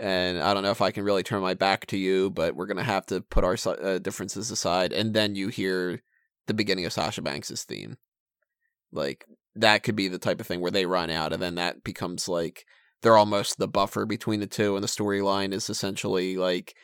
And 0.00 0.42
I 0.42 0.52
don't 0.54 0.64
know 0.64 0.72
if 0.72 0.82
I 0.82 0.90
can 0.90 1.04
really 1.04 1.22
turn 1.22 1.40
my 1.40 1.54
back 1.54 1.86
to 1.86 1.96
you, 1.96 2.28
but 2.28 2.56
we're 2.56 2.66
going 2.66 2.76
to 2.76 2.82
have 2.82 3.06
to 3.06 3.20
put 3.20 3.44
our 3.44 3.56
uh, 3.64 3.98
differences 3.98 4.50
aside. 4.50 4.92
And 4.92 5.14
then 5.14 5.36
you 5.36 5.50
hear 5.50 6.02
the 6.48 6.54
beginning 6.54 6.84
of 6.84 6.92
Sasha 6.92 7.22
Banks's 7.22 7.62
theme. 7.62 7.96
Like 8.90 9.24
that 9.54 9.84
could 9.84 9.94
be 9.94 10.08
the 10.08 10.18
type 10.18 10.40
of 10.40 10.48
thing 10.48 10.60
where 10.60 10.72
they 10.72 10.84
run 10.84 11.10
out 11.10 11.32
and 11.32 11.40
then 11.40 11.54
that 11.54 11.84
becomes 11.84 12.28
like 12.28 12.64
they're 13.02 13.16
almost 13.16 13.58
the 13.58 13.68
buffer 13.68 14.06
between 14.06 14.40
the 14.40 14.46
two 14.46 14.74
and 14.74 14.84
the 14.84 14.88
storyline 14.88 15.52
is 15.52 15.70
essentially 15.70 16.36
like 16.36 16.74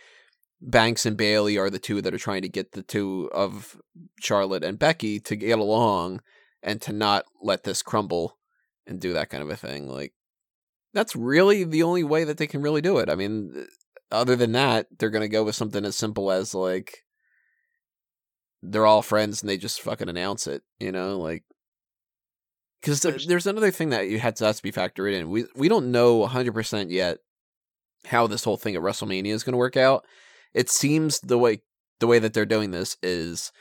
Banks 0.60 1.04
and 1.04 1.16
Bayley 1.16 1.58
are 1.58 1.70
the 1.70 1.78
two 1.78 2.00
that 2.00 2.14
are 2.14 2.18
trying 2.18 2.42
to 2.42 2.48
get 2.48 2.72
the 2.72 2.82
two 2.82 3.30
of 3.34 3.76
Charlotte 4.20 4.64
and 4.64 4.78
Becky 4.78 5.20
to 5.20 5.36
get 5.36 5.58
along 5.58 6.20
and 6.62 6.80
to 6.82 6.92
not 6.92 7.24
let 7.42 7.64
this 7.64 7.82
crumble 7.82 8.38
and 8.86 9.00
do 9.00 9.12
that 9.12 9.28
kind 9.28 9.42
of 9.42 9.50
a 9.50 9.56
thing. 9.56 9.88
Like 9.88 10.14
that's 10.94 11.14
really 11.14 11.64
the 11.64 11.82
only 11.82 12.04
way 12.04 12.24
that 12.24 12.38
they 12.38 12.46
can 12.46 12.62
really 12.62 12.80
do 12.80 12.98
it. 12.98 13.10
I 13.10 13.14
mean, 13.14 13.66
other 14.10 14.36
than 14.36 14.52
that, 14.52 14.86
they're 14.98 15.10
going 15.10 15.22
to 15.22 15.28
go 15.28 15.44
with 15.44 15.54
something 15.54 15.84
as 15.84 15.96
simple 15.96 16.30
as 16.30 16.54
like 16.54 17.04
they're 18.62 18.86
all 18.86 19.02
friends 19.02 19.42
and 19.42 19.50
they 19.50 19.58
just 19.58 19.82
fucking 19.82 20.08
announce 20.08 20.46
it, 20.46 20.62
you 20.80 20.92
know, 20.92 21.18
like 21.18 21.44
because 22.80 23.00
there's 23.00 23.46
another 23.46 23.70
thing 23.70 23.90
that 23.90 24.08
you 24.08 24.18
had 24.18 24.36
to, 24.36 24.44
has 24.44 24.58
to 24.58 24.62
be 24.62 24.72
factored 24.72 25.12
in. 25.12 25.30
We 25.30 25.44
we 25.54 25.68
don't 25.68 25.90
know 25.90 26.16
100 26.16 26.52
percent 26.52 26.90
yet 26.90 27.18
how 28.06 28.26
this 28.26 28.44
whole 28.44 28.56
thing 28.56 28.76
at 28.76 28.82
WrestleMania 28.82 29.32
is 29.32 29.42
going 29.42 29.52
to 29.52 29.58
work 29.58 29.76
out. 29.76 30.04
It 30.54 30.70
seems 30.70 31.20
the 31.20 31.38
way 31.38 31.60
the 32.00 32.06
way 32.06 32.18
that 32.18 32.32
they're 32.34 32.46
doing 32.46 32.70
this 32.70 32.96
is 33.02 33.52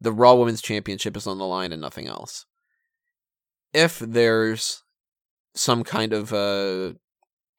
the 0.00 0.12
Raw 0.12 0.34
Women's 0.34 0.62
Championship 0.62 1.16
is 1.16 1.26
on 1.26 1.38
the 1.38 1.46
line 1.46 1.72
and 1.72 1.80
nothing 1.80 2.06
else. 2.06 2.46
If 3.72 3.98
there's 3.98 4.82
some 5.54 5.82
kind 5.82 6.12
of 6.12 6.32
uh 6.32 6.94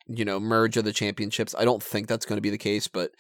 you 0.08 0.26
know 0.26 0.40
merge 0.40 0.78
of 0.78 0.86
the 0.86 0.94
championships, 0.94 1.54
I 1.58 1.66
don't 1.66 1.84
think 1.84 2.08
that's 2.08 2.26
going 2.26 2.38
to 2.38 2.42
be 2.42 2.50
the 2.50 2.58
case, 2.58 2.88
but 2.88 3.12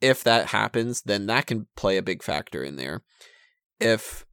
if 0.00 0.22
that 0.24 0.46
happens, 0.46 1.02
then 1.02 1.26
that 1.26 1.46
can 1.46 1.66
play 1.76 1.96
a 1.96 2.02
big 2.02 2.22
factor 2.22 2.62
in 2.62 2.76
there. 2.76 3.02
If 3.80 4.24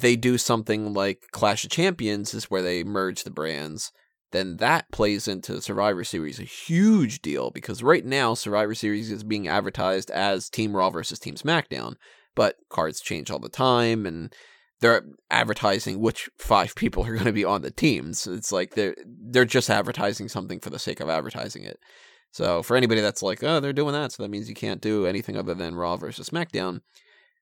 they 0.00 0.16
do 0.16 0.38
something 0.38 0.92
like 0.92 1.22
Clash 1.32 1.64
of 1.64 1.70
Champions, 1.70 2.34
is 2.34 2.50
where 2.50 2.62
they 2.62 2.84
merge 2.84 3.24
the 3.24 3.30
brands, 3.30 3.92
then 4.32 4.56
that 4.58 4.90
plays 4.90 5.28
into 5.28 5.60
Survivor 5.62 6.04
Series 6.04 6.40
a 6.40 6.44
huge 6.44 7.22
deal 7.22 7.50
because 7.50 7.82
right 7.82 8.04
now 8.04 8.34
Survivor 8.34 8.74
Series 8.74 9.10
is 9.10 9.22
being 9.22 9.48
advertised 9.48 10.10
as 10.10 10.50
Team 10.50 10.74
Raw 10.74 10.90
versus 10.90 11.18
Team 11.18 11.36
SmackDown, 11.36 11.94
but 12.34 12.56
cards 12.68 13.00
change 13.00 13.30
all 13.30 13.38
the 13.38 13.48
time 13.48 14.04
and 14.04 14.34
they're 14.80 15.04
advertising 15.30 16.00
which 16.00 16.28
five 16.38 16.74
people 16.76 17.04
are 17.06 17.12
going 17.12 17.24
to 17.24 17.32
be 17.32 17.44
on 17.44 17.62
the 17.62 17.70
teams. 17.70 18.26
It's 18.26 18.52
like 18.52 18.74
they're 18.74 18.96
they're 19.06 19.44
just 19.44 19.70
advertising 19.70 20.28
something 20.28 20.60
for 20.60 20.70
the 20.70 20.78
sake 20.78 21.00
of 21.00 21.08
advertising 21.08 21.64
it. 21.64 21.78
So 22.32 22.62
for 22.62 22.76
anybody 22.76 23.00
that's 23.00 23.22
like, 23.22 23.42
oh, 23.42 23.60
they're 23.60 23.72
doing 23.72 23.94
that, 23.94 24.12
so 24.12 24.22
that 24.22 24.28
means 24.28 24.48
you 24.48 24.54
can't 24.54 24.82
do 24.82 25.06
anything 25.06 25.36
other 25.36 25.54
than 25.54 25.76
Raw 25.76 25.96
versus 25.96 26.28
SmackDown. 26.28 26.80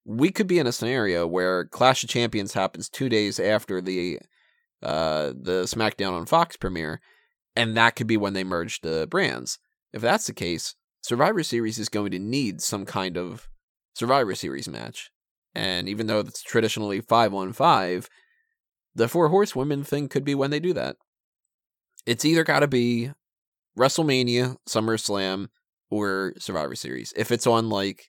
We 0.05 0.31
could 0.31 0.47
be 0.47 0.59
in 0.59 0.67
a 0.67 0.73
scenario 0.73 1.27
where 1.27 1.65
Clash 1.65 2.05
of 2.05 2.11
Champions 2.11 2.53
happens 2.53 2.89
two 2.89 3.09
days 3.09 3.41
after 3.41 3.81
the 3.81 4.21
uh, 4.83 5.29
the 5.29 5.63
SmackDown 5.65 6.13
on 6.13 6.27
Fox 6.27 6.57
premiere, 6.57 7.01
and 7.57 7.77
that 7.77 7.97
could 7.97 8.07
be 8.07 8.19
when 8.19 8.35
they 8.35 8.45
merge 8.45 8.83
the 8.83 9.07
brands. 9.11 9.59
If 9.93 10.03
that's 10.03 10.27
the 10.27 10.35
case, 10.35 10.75
Survivor 11.03 11.43
Series 11.43 11.79
is 11.79 11.89
going 11.89 12.11
to 12.11 12.19
need 12.19 12.61
some 12.61 12.85
kind 12.85 13.17
of 13.17 13.49
Survivor 13.95 14.35
Series 14.35 14.69
match. 14.69 15.11
And 15.55 15.89
even 15.89 16.07
though 16.07 16.21
it's 16.21 16.43
traditionally 16.43 17.01
five 17.01 17.33
on 17.33 17.53
five, 17.53 18.09
the 18.95 19.09
Four 19.09 19.29
Horsewomen 19.29 19.85
thing 19.85 20.09
could 20.09 20.25
be 20.25 20.35
when 20.35 20.51
they 20.51 20.61
do 20.61 20.73
that. 20.75 20.97
It's 22.07 22.25
either 22.25 22.45
got 22.45 22.61
to 22.61 22.69
be 22.69 23.13
WrestleMania, 23.79 24.57
SummerSlam, 24.69 25.49
or 25.91 26.35
Survivor 26.39 26.75
Series. 26.75 27.13
If 27.17 27.31
it's 27.31 27.47
on 27.47 27.69
like 27.69 28.09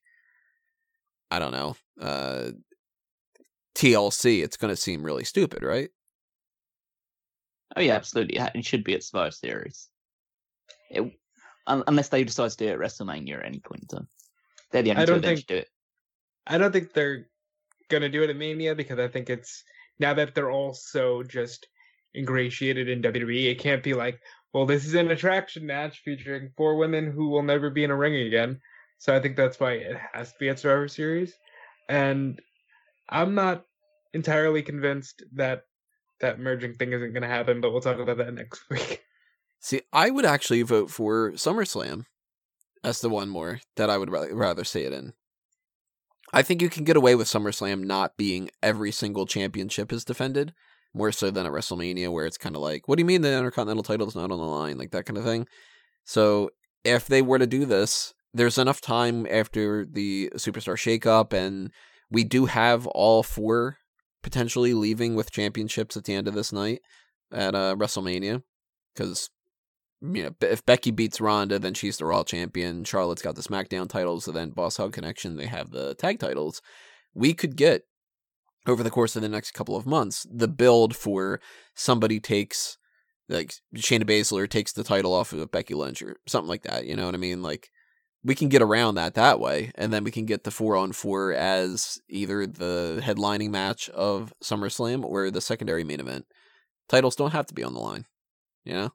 I 1.36 1.39
don't 1.39 1.51
know, 1.51 1.75
uh 1.99 2.51
TLC, 3.75 4.41
it's 4.41 4.55
going 4.55 4.73
to 4.73 4.81
seem 4.81 5.03
really 5.03 5.25
stupid, 5.25 5.61
right? 5.61 5.89
Oh 7.75 7.81
yeah, 7.81 7.95
absolutely. 7.95 8.38
It 8.55 8.63
should 8.65 8.86
be 8.86 8.93
at 8.93 9.03
Survivor 9.03 9.31
Series. 9.31 9.89
It, 10.89 11.11
Un- 11.67 11.83
unless 11.88 12.09
they 12.09 12.23
decide 12.23 12.51
to 12.51 12.57
do 12.57 12.67
it 12.67 12.73
at 12.73 12.79
WrestleMania 12.79 13.39
at 13.39 13.45
any 13.45 13.59
point 13.59 13.81
in 13.81 13.88
time. 13.88 14.07
They're 14.71 14.83
the 14.83 14.91
only 14.91 15.01
I 15.01 15.05
two 15.05 15.11
don't 15.13 15.21
that 15.21 15.27
think- 15.27 15.39
should 15.39 15.47
do 15.47 15.55
it. 15.55 15.69
I 16.47 16.57
don't 16.59 16.71
think 16.71 16.93
they're 16.93 17.27
gonna 17.89 18.07
do 18.07 18.21
it 18.23 18.29
at 18.29 18.36
Mania 18.38 18.75
because 18.75 18.99
I 18.99 19.07
think 19.07 19.29
it's 19.29 19.63
now 19.99 20.13
that 20.13 20.36
they're 20.36 20.51
all 20.51 20.73
so 20.73 21.23
just 21.23 21.67
ingratiated 22.15 22.88
in 22.88 23.01
WWE, 23.01 23.47
it 23.51 23.59
can't 23.59 23.83
be 23.83 23.93
like, 23.93 24.19
well, 24.53 24.65
this 24.65 24.86
is 24.86 24.93
an 24.93 25.09
attraction 25.11 25.65
match 25.65 26.01
featuring 26.05 26.51
four 26.55 26.77
women 26.77 27.11
who 27.11 27.29
will 27.29 27.43
never 27.43 27.69
be 27.71 27.83
in 27.83 27.91
a 27.91 27.95
ring 27.95 28.15
again. 28.15 28.61
So 28.97 29.15
I 29.15 29.19
think 29.19 29.35
that's 29.35 29.59
why 29.59 29.73
it 29.73 29.97
has 30.13 30.31
to 30.31 30.39
be 30.39 30.49
at 30.49 30.59
Survivor 30.59 30.87
Series. 30.87 31.33
And 31.89 32.41
I'm 33.09 33.35
not 33.35 33.65
entirely 34.13 34.63
convinced 34.63 35.23
that 35.33 35.63
that 36.21 36.39
merging 36.39 36.73
thing 36.75 36.93
isn't 36.93 37.13
gonna 37.13 37.27
happen, 37.27 37.61
but 37.61 37.71
we'll 37.71 37.81
talk 37.81 37.99
about 37.99 38.17
that 38.17 38.33
next 38.33 38.63
week. 38.69 39.03
See, 39.59 39.81
I 39.91 40.09
would 40.09 40.25
actually 40.25 40.61
vote 40.61 40.89
for 40.89 41.31
SummerSlam 41.31 42.05
as 42.83 43.01
the 43.01 43.09
one 43.09 43.29
more 43.29 43.61
that 43.75 43.89
I 43.89 43.97
would 43.97 44.09
rather 44.09 44.63
see 44.63 44.81
it 44.81 44.93
in. 44.93 45.13
I 46.33 46.41
think 46.41 46.61
you 46.61 46.69
can 46.69 46.83
get 46.83 46.97
away 46.97 47.15
with 47.15 47.27
SummerSlam 47.27 47.83
not 47.83 48.17
being 48.17 48.49
every 48.61 48.91
single 48.91 49.25
championship 49.25 49.93
is 49.93 50.03
defended, 50.03 50.53
more 50.93 51.11
so 51.11 51.31
than 51.31 51.45
at 51.45 51.51
WrestleMania, 51.51 52.11
where 52.11 52.25
it's 52.25 52.37
kind 52.37 52.55
of 52.55 52.61
like, 52.61 52.87
what 52.87 52.97
do 52.97 53.01
you 53.01 53.05
mean 53.05 53.21
the 53.21 53.37
Intercontinental 53.37 53.83
title 53.83 54.07
is 54.07 54.15
not 54.15 54.31
on 54.31 54.37
the 54.37 54.45
line? 54.45 54.77
Like 54.77 54.91
that 54.91 55.05
kind 55.05 55.17
of 55.17 55.23
thing. 55.23 55.47
So 56.03 56.49
if 56.83 57.07
they 57.07 57.21
were 57.21 57.39
to 57.39 57.47
do 57.47 57.65
this, 57.65 58.13
there's 58.36 58.57
enough 58.57 58.81
time 58.81 59.25
after 59.31 59.86
the 59.86 60.29
Superstar 60.36 60.75
shakeup, 60.75 61.31
and 61.31 61.71
we 62.11 62.23
do 62.25 62.45
have 62.45 62.86
all 62.88 63.23
four 63.23 63.77
potentially 64.21 64.73
leaving 64.73 65.15
with 65.15 65.31
championships 65.31 65.95
at 65.95 66.03
the 66.03 66.13
end 66.13 66.27
of 66.27 66.33
this 66.33 66.51
night 66.51 66.81
at 67.31 67.55
uh, 67.55 67.75
WrestleMania. 67.77 68.43
Because 68.93 69.29
you 70.01 70.23
know, 70.23 70.36
if 70.41 70.65
Becky 70.65 70.91
beats 70.91 71.21
Ronda, 71.21 71.57
then 71.59 71.73
she's 71.73 71.97
the 71.97 72.05
Raw 72.05 72.23
champion. 72.23 72.83
Charlotte's 72.83 73.21
got 73.21 73.36
the 73.36 73.41
SmackDown 73.41 73.88
titles, 73.88 74.25
so 74.25 74.31
then 74.31 74.49
Boss 74.49 74.79
'n' 74.79 74.83
Hug 74.83 74.93
Connection, 74.93 75.38
they 75.38 75.47
have 75.47 75.71
the 75.71 75.95
tag 75.95 76.19
titles. 76.19 76.61
We 77.13 77.33
could 77.33 77.55
get 77.55 77.83
over 78.67 78.83
the 78.83 78.91
course 78.91 79.15
of 79.15 79.21
the 79.21 79.29
next 79.29 79.51
couple 79.51 79.75
of 79.75 79.86
months 79.86 80.25
the 80.29 80.47
build 80.47 80.95
for 80.95 81.39
somebody 81.75 82.19
takes 82.19 82.77
like 83.29 83.53
Shayna 83.75 84.03
Baszler 84.03 84.49
takes 84.49 84.73
the 84.73 84.83
title 84.83 85.13
off 85.13 85.33
of 85.33 85.51
Becky 85.51 85.73
Lynch 85.73 86.01
or 86.01 86.17
something 86.27 86.49
like 86.49 86.63
that. 86.63 86.86
You 86.86 86.95
know 86.95 87.05
what 87.05 87.15
I 87.15 87.19
mean? 87.19 87.41
Like 87.41 87.69
we 88.26 88.34
can 88.34 88.49
get 88.49 88.63
around 88.63 88.95
that 88.95 89.13
that 89.13 89.39
way, 89.39 89.71
and 89.76 89.93
then 89.93 90.03
we 90.03 90.09
can 90.09 90.26
get 90.26 90.43
the 90.43 90.51
four 90.51 90.76
on 90.76 90.91
four 90.91 91.32
as 91.32 92.01
either 92.09 92.47
the 92.47 92.99
headlining 93.03 93.51
match 93.51 93.88
of 93.89 94.34
SummerSlam 94.43 95.05
or 95.05 95.30
the 95.30 95.39
secondary 95.39 95.84
main 95.84 95.99
event. 95.99 96.26
Titles 96.89 97.15
don't 97.15 97.32
have 97.34 97.45
to 97.45 97.53
be 97.53 97.63
on 97.63 97.76
the 97.76 97.80
line. 97.80 98.05
You 98.63 98.73
know. 98.73 98.93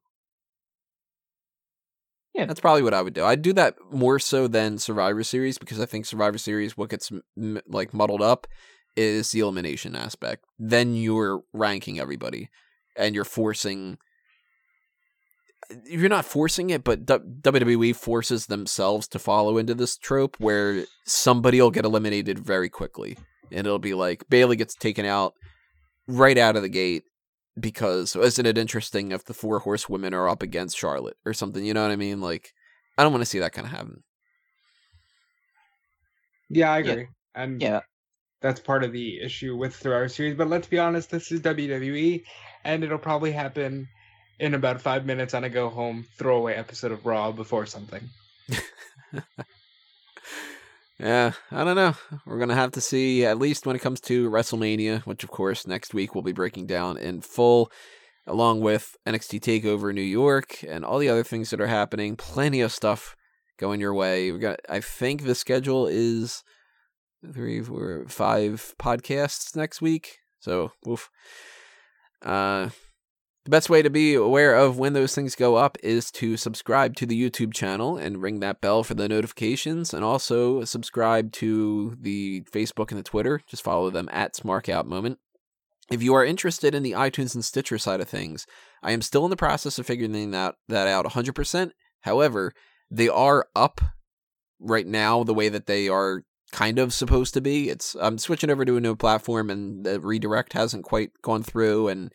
Yeah. 2.34 2.46
That's 2.46 2.60
probably 2.60 2.82
what 2.82 2.94
I 2.94 3.02
would 3.02 3.14
do. 3.14 3.24
I'd 3.24 3.42
do 3.42 3.52
that 3.52 3.76
more 3.92 4.18
so 4.18 4.48
than 4.48 4.78
Survivor 4.78 5.22
Series 5.22 5.58
because 5.58 5.80
I 5.80 5.86
think 5.86 6.06
Survivor 6.06 6.38
Series, 6.38 6.76
what 6.76 6.90
gets 6.90 7.12
m- 7.36 7.60
like 7.68 7.94
muddled 7.94 8.22
up 8.22 8.48
is 8.96 9.30
the 9.30 9.40
elimination 9.40 9.94
aspect. 9.94 10.44
Then 10.58 10.94
you're 10.94 11.42
ranking 11.52 12.00
everybody 12.00 12.48
and 12.96 13.14
you're 13.14 13.24
forcing. 13.24 13.98
You're 15.84 16.08
not 16.08 16.24
forcing 16.24 16.70
it, 16.70 16.82
but 16.82 17.06
WWE 17.06 17.94
forces 17.94 18.46
themselves 18.46 19.06
to 19.08 19.18
follow 19.18 19.56
into 19.58 19.74
this 19.74 19.96
trope 19.96 20.36
where 20.40 20.84
somebody 21.06 21.60
will 21.60 21.70
get 21.70 21.84
eliminated 21.84 22.38
very 22.38 22.68
quickly. 22.68 23.16
And 23.52 23.66
it'll 23.66 23.78
be 23.78 23.94
like 23.94 24.28
Bayley 24.28 24.56
gets 24.56 24.74
taken 24.74 25.04
out 25.04 25.34
right 26.08 26.38
out 26.38 26.56
of 26.56 26.62
the 26.62 26.68
gate 26.68 27.04
because 27.58 28.16
oh, 28.16 28.22
isn't 28.22 28.46
it 28.46 28.58
interesting 28.58 29.12
if 29.12 29.24
the 29.24 29.34
four 29.34 29.60
horsewomen 29.60 30.14
are 30.14 30.28
up 30.28 30.42
against 30.42 30.76
Charlotte 30.78 31.16
or 31.24 31.32
something? 31.32 31.64
You 31.64 31.74
know 31.74 31.82
what 31.82 31.92
I 31.92 31.96
mean? 31.96 32.20
Like, 32.20 32.50
I 32.98 33.02
don't 33.02 33.12
want 33.12 33.22
to 33.22 33.26
see 33.30 33.38
that 33.40 33.52
kind 33.52 33.66
of 33.66 33.72
happen. 33.72 34.02
Yeah, 36.48 36.72
I 36.72 36.78
Yeah. 36.78 36.92
agree. 36.92 37.06
And 37.34 37.62
Yeah, 37.62 37.80
that's 38.40 38.60
part 38.60 38.82
of 38.84 38.92
the 38.92 39.20
issue 39.20 39.56
with 39.56 39.76
Survivor 39.76 40.08
Series. 40.08 40.36
But 40.36 40.48
let's 40.48 40.66
be 40.66 40.78
honest, 40.78 41.10
this 41.10 41.30
is 41.30 41.40
WWE, 41.40 42.24
and 42.64 42.82
it'll 42.82 42.98
probably 42.98 43.32
happen 43.32 43.88
in 44.40 44.54
about 44.54 44.80
five 44.80 45.06
minutes 45.06 45.34
on 45.34 45.44
a 45.44 45.48
go 45.48 45.68
home 45.68 46.06
throwaway 46.16 46.54
episode 46.54 46.92
of 46.92 47.06
Raw 47.06 47.30
before 47.30 47.66
something. 47.66 48.08
Yeah, 51.00 51.32
I 51.50 51.64
don't 51.64 51.76
know. 51.76 51.94
We're 52.26 52.38
gonna 52.38 52.54
have 52.54 52.72
to 52.72 52.80
see 52.82 53.24
at 53.24 53.38
least 53.38 53.64
when 53.64 53.74
it 53.74 53.78
comes 53.80 54.02
to 54.02 54.28
WrestleMania, 54.28 55.00
which 55.06 55.24
of 55.24 55.30
course 55.30 55.66
next 55.66 55.94
week 55.94 56.14
we'll 56.14 56.22
be 56.22 56.32
breaking 56.32 56.66
down 56.66 56.98
in 56.98 57.22
full, 57.22 57.72
along 58.26 58.60
with 58.60 58.98
NXT 59.06 59.40
Takeover 59.40 59.94
New 59.94 60.02
York 60.02 60.62
and 60.62 60.84
all 60.84 60.98
the 60.98 61.08
other 61.08 61.24
things 61.24 61.48
that 61.50 61.60
are 61.60 61.68
happening. 61.68 62.16
Plenty 62.16 62.60
of 62.60 62.70
stuff 62.70 63.16
going 63.58 63.80
your 63.80 63.94
way. 63.94 64.30
We 64.30 64.38
got. 64.40 64.60
I 64.68 64.80
think 64.80 65.24
the 65.24 65.34
schedule 65.34 65.86
is 65.86 66.44
three, 67.32 67.62
four, 67.62 68.04
five 68.06 68.74
podcasts 68.78 69.56
next 69.56 69.80
week. 69.80 70.18
So, 70.38 70.72
oof. 70.86 71.08
Uh, 72.20 72.68
the 73.50 73.56
best 73.56 73.68
way 73.68 73.82
to 73.82 73.90
be 73.90 74.14
aware 74.14 74.54
of 74.54 74.78
when 74.78 74.92
those 74.92 75.12
things 75.12 75.34
go 75.34 75.56
up 75.56 75.76
is 75.82 76.12
to 76.12 76.36
subscribe 76.36 76.94
to 76.94 77.04
the 77.04 77.20
YouTube 77.20 77.52
channel 77.52 77.96
and 77.96 78.22
ring 78.22 78.38
that 78.38 78.60
bell 78.60 78.84
for 78.84 78.94
the 78.94 79.08
notifications, 79.08 79.92
and 79.92 80.04
also 80.04 80.62
subscribe 80.62 81.32
to 81.32 81.96
the 82.00 82.42
Facebook 82.42 82.92
and 82.92 82.98
the 83.00 83.02
Twitter. 83.02 83.40
Just 83.48 83.64
follow 83.64 83.90
them 83.90 84.08
at 84.12 84.34
Smarkout 84.34 84.86
Moment. 84.86 85.18
If 85.90 86.00
you 86.00 86.14
are 86.14 86.24
interested 86.24 86.76
in 86.76 86.84
the 86.84 86.92
iTunes 86.92 87.34
and 87.34 87.44
Stitcher 87.44 87.76
side 87.76 88.00
of 88.00 88.08
things, 88.08 88.46
I 88.84 88.92
am 88.92 89.02
still 89.02 89.24
in 89.24 89.30
the 89.30 89.36
process 89.36 89.80
of 89.80 89.86
figuring 89.86 90.30
that 90.30 90.54
that 90.68 90.86
out 90.86 91.04
100%. 91.04 91.72
However, 92.02 92.52
they 92.88 93.08
are 93.08 93.48
up 93.56 93.80
right 94.60 94.86
now 94.86 95.24
the 95.24 95.34
way 95.34 95.48
that 95.48 95.66
they 95.66 95.88
are 95.88 96.22
kind 96.52 96.78
of 96.78 96.94
supposed 96.94 97.34
to 97.34 97.40
be. 97.40 97.68
It's 97.68 97.96
I'm 98.00 98.18
switching 98.18 98.50
over 98.50 98.64
to 98.64 98.76
a 98.76 98.80
new 98.80 98.94
platform 98.94 99.50
and 99.50 99.84
the 99.84 99.98
redirect 99.98 100.52
hasn't 100.52 100.84
quite 100.84 101.10
gone 101.20 101.42
through 101.42 101.88
and 101.88 102.12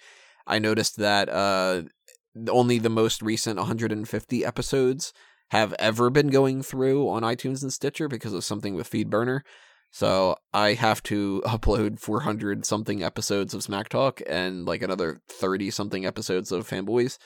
I 0.47 0.59
noticed 0.59 0.97
that 0.97 1.29
uh 1.29 1.83
only 2.49 2.79
the 2.79 2.89
most 2.89 3.21
recent 3.21 3.57
150 3.57 4.45
episodes 4.45 5.13
have 5.51 5.73
ever 5.79 6.09
been 6.09 6.27
going 6.27 6.61
through 6.61 7.09
on 7.09 7.21
iTunes 7.23 7.61
and 7.61 7.71
Stitcher 7.71 8.07
because 8.07 8.33
of 8.33 8.43
something 8.43 8.75
with 8.75 8.89
FeedBurner. 8.89 9.41
So 9.91 10.35
I 10.53 10.73
have 10.73 11.01
to 11.03 11.41
upload 11.45 11.99
400 11.99 12.65
something 12.65 13.03
episodes 13.03 13.53
of 13.53 13.63
Smack 13.63 13.89
Talk 13.89 14.21
and 14.27 14.65
like 14.65 14.81
another 14.81 15.21
30 15.29 15.71
something 15.71 16.05
episodes 16.05 16.51
of 16.51 16.67
Fanboys. 16.67 17.17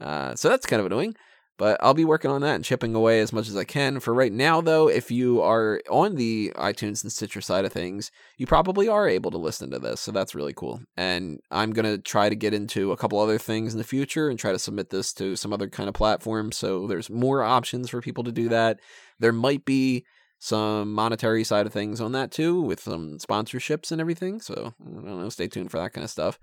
Uh, 0.00 0.34
so 0.34 0.48
that's 0.48 0.66
kind 0.66 0.80
of 0.80 0.86
annoying. 0.86 1.14
But 1.58 1.76
I'll 1.82 1.92
be 1.92 2.04
working 2.04 2.30
on 2.30 2.40
that 2.42 2.54
and 2.54 2.64
chipping 2.64 2.94
away 2.94 3.20
as 3.20 3.32
much 3.32 3.48
as 3.48 3.56
I 3.56 3.64
can. 3.64 3.98
For 3.98 4.14
right 4.14 4.32
now, 4.32 4.60
though, 4.60 4.88
if 4.88 5.10
you 5.10 5.42
are 5.42 5.82
on 5.90 6.14
the 6.14 6.52
iTunes 6.54 7.02
and 7.02 7.10
Stitcher 7.10 7.40
side 7.40 7.64
of 7.64 7.72
things, 7.72 8.12
you 8.36 8.46
probably 8.46 8.88
are 8.88 9.08
able 9.08 9.32
to 9.32 9.38
listen 9.38 9.68
to 9.72 9.80
this. 9.80 10.00
So 10.00 10.12
that's 10.12 10.36
really 10.36 10.52
cool. 10.52 10.80
And 10.96 11.40
I'm 11.50 11.72
going 11.72 11.84
to 11.84 11.98
try 11.98 12.28
to 12.28 12.36
get 12.36 12.54
into 12.54 12.92
a 12.92 12.96
couple 12.96 13.18
other 13.18 13.38
things 13.38 13.74
in 13.74 13.78
the 13.78 13.84
future 13.84 14.30
and 14.30 14.38
try 14.38 14.52
to 14.52 14.58
submit 14.58 14.90
this 14.90 15.12
to 15.14 15.34
some 15.34 15.52
other 15.52 15.68
kind 15.68 15.88
of 15.88 15.96
platform. 15.96 16.52
So 16.52 16.86
there's 16.86 17.10
more 17.10 17.42
options 17.42 17.90
for 17.90 18.00
people 18.00 18.22
to 18.22 18.32
do 18.32 18.48
that. 18.50 18.78
There 19.18 19.32
might 19.32 19.64
be 19.64 20.06
some 20.38 20.92
monetary 20.92 21.42
side 21.42 21.66
of 21.66 21.72
things 21.72 22.00
on 22.00 22.12
that 22.12 22.30
too, 22.30 22.62
with 22.62 22.78
some 22.78 23.18
sponsorships 23.18 23.90
and 23.90 24.00
everything. 24.00 24.40
So 24.40 24.74
I 24.80 24.90
don't 24.90 25.04
know. 25.04 25.28
Stay 25.28 25.48
tuned 25.48 25.72
for 25.72 25.78
that 25.78 25.92
kind 25.92 26.04
of 26.04 26.10
stuff. 26.10 26.38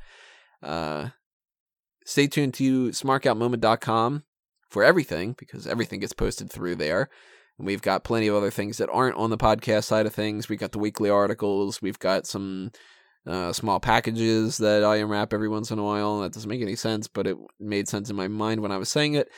Uh, 0.61 1.11
stay 2.03 2.27
tuned 2.27 2.53
to 2.55 2.89
smarkoutmoment.com 2.89 4.23
for 4.75 4.83
everything 4.83 5.33
because 5.39 5.65
everything 5.65 6.01
gets 6.01 6.11
posted 6.11 6.51
through 6.51 6.75
there. 6.75 7.09
And 7.57 7.65
we've 7.65 7.81
got 7.81 8.03
plenty 8.03 8.27
of 8.27 8.35
other 8.35 8.51
things 8.51 8.77
that 8.79 8.89
aren't 8.89 9.15
on 9.15 9.29
the 9.29 9.37
podcast 9.37 9.85
side 9.85 10.05
of 10.05 10.13
things. 10.13 10.49
We've 10.49 10.59
got 10.59 10.73
the 10.73 10.79
weekly 10.79 11.09
articles. 11.09 11.81
We've 11.81 11.97
got 11.97 12.27
some 12.27 12.73
uh, 13.25 13.53
small 13.53 13.79
packages 13.79 14.57
that 14.57 14.83
I 14.83 14.97
unwrap 14.97 15.31
every 15.31 15.47
once 15.47 15.71
in 15.71 15.79
a 15.79 15.83
while. 15.83 16.19
That 16.19 16.33
doesn't 16.33 16.49
make 16.49 16.61
any 16.61 16.75
sense, 16.75 17.07
but 17.07 17.25
it 17.25 17.37
made 17.57 17.87
sense 17.87 18.09
in 18.09 18.17
my 18.17 18.27
mind 18.27 18.59
when 18.59 18.73
I 18.73 18.75
was 18.75 18.89
saying 18.89 19.13
it. 19.13 19.29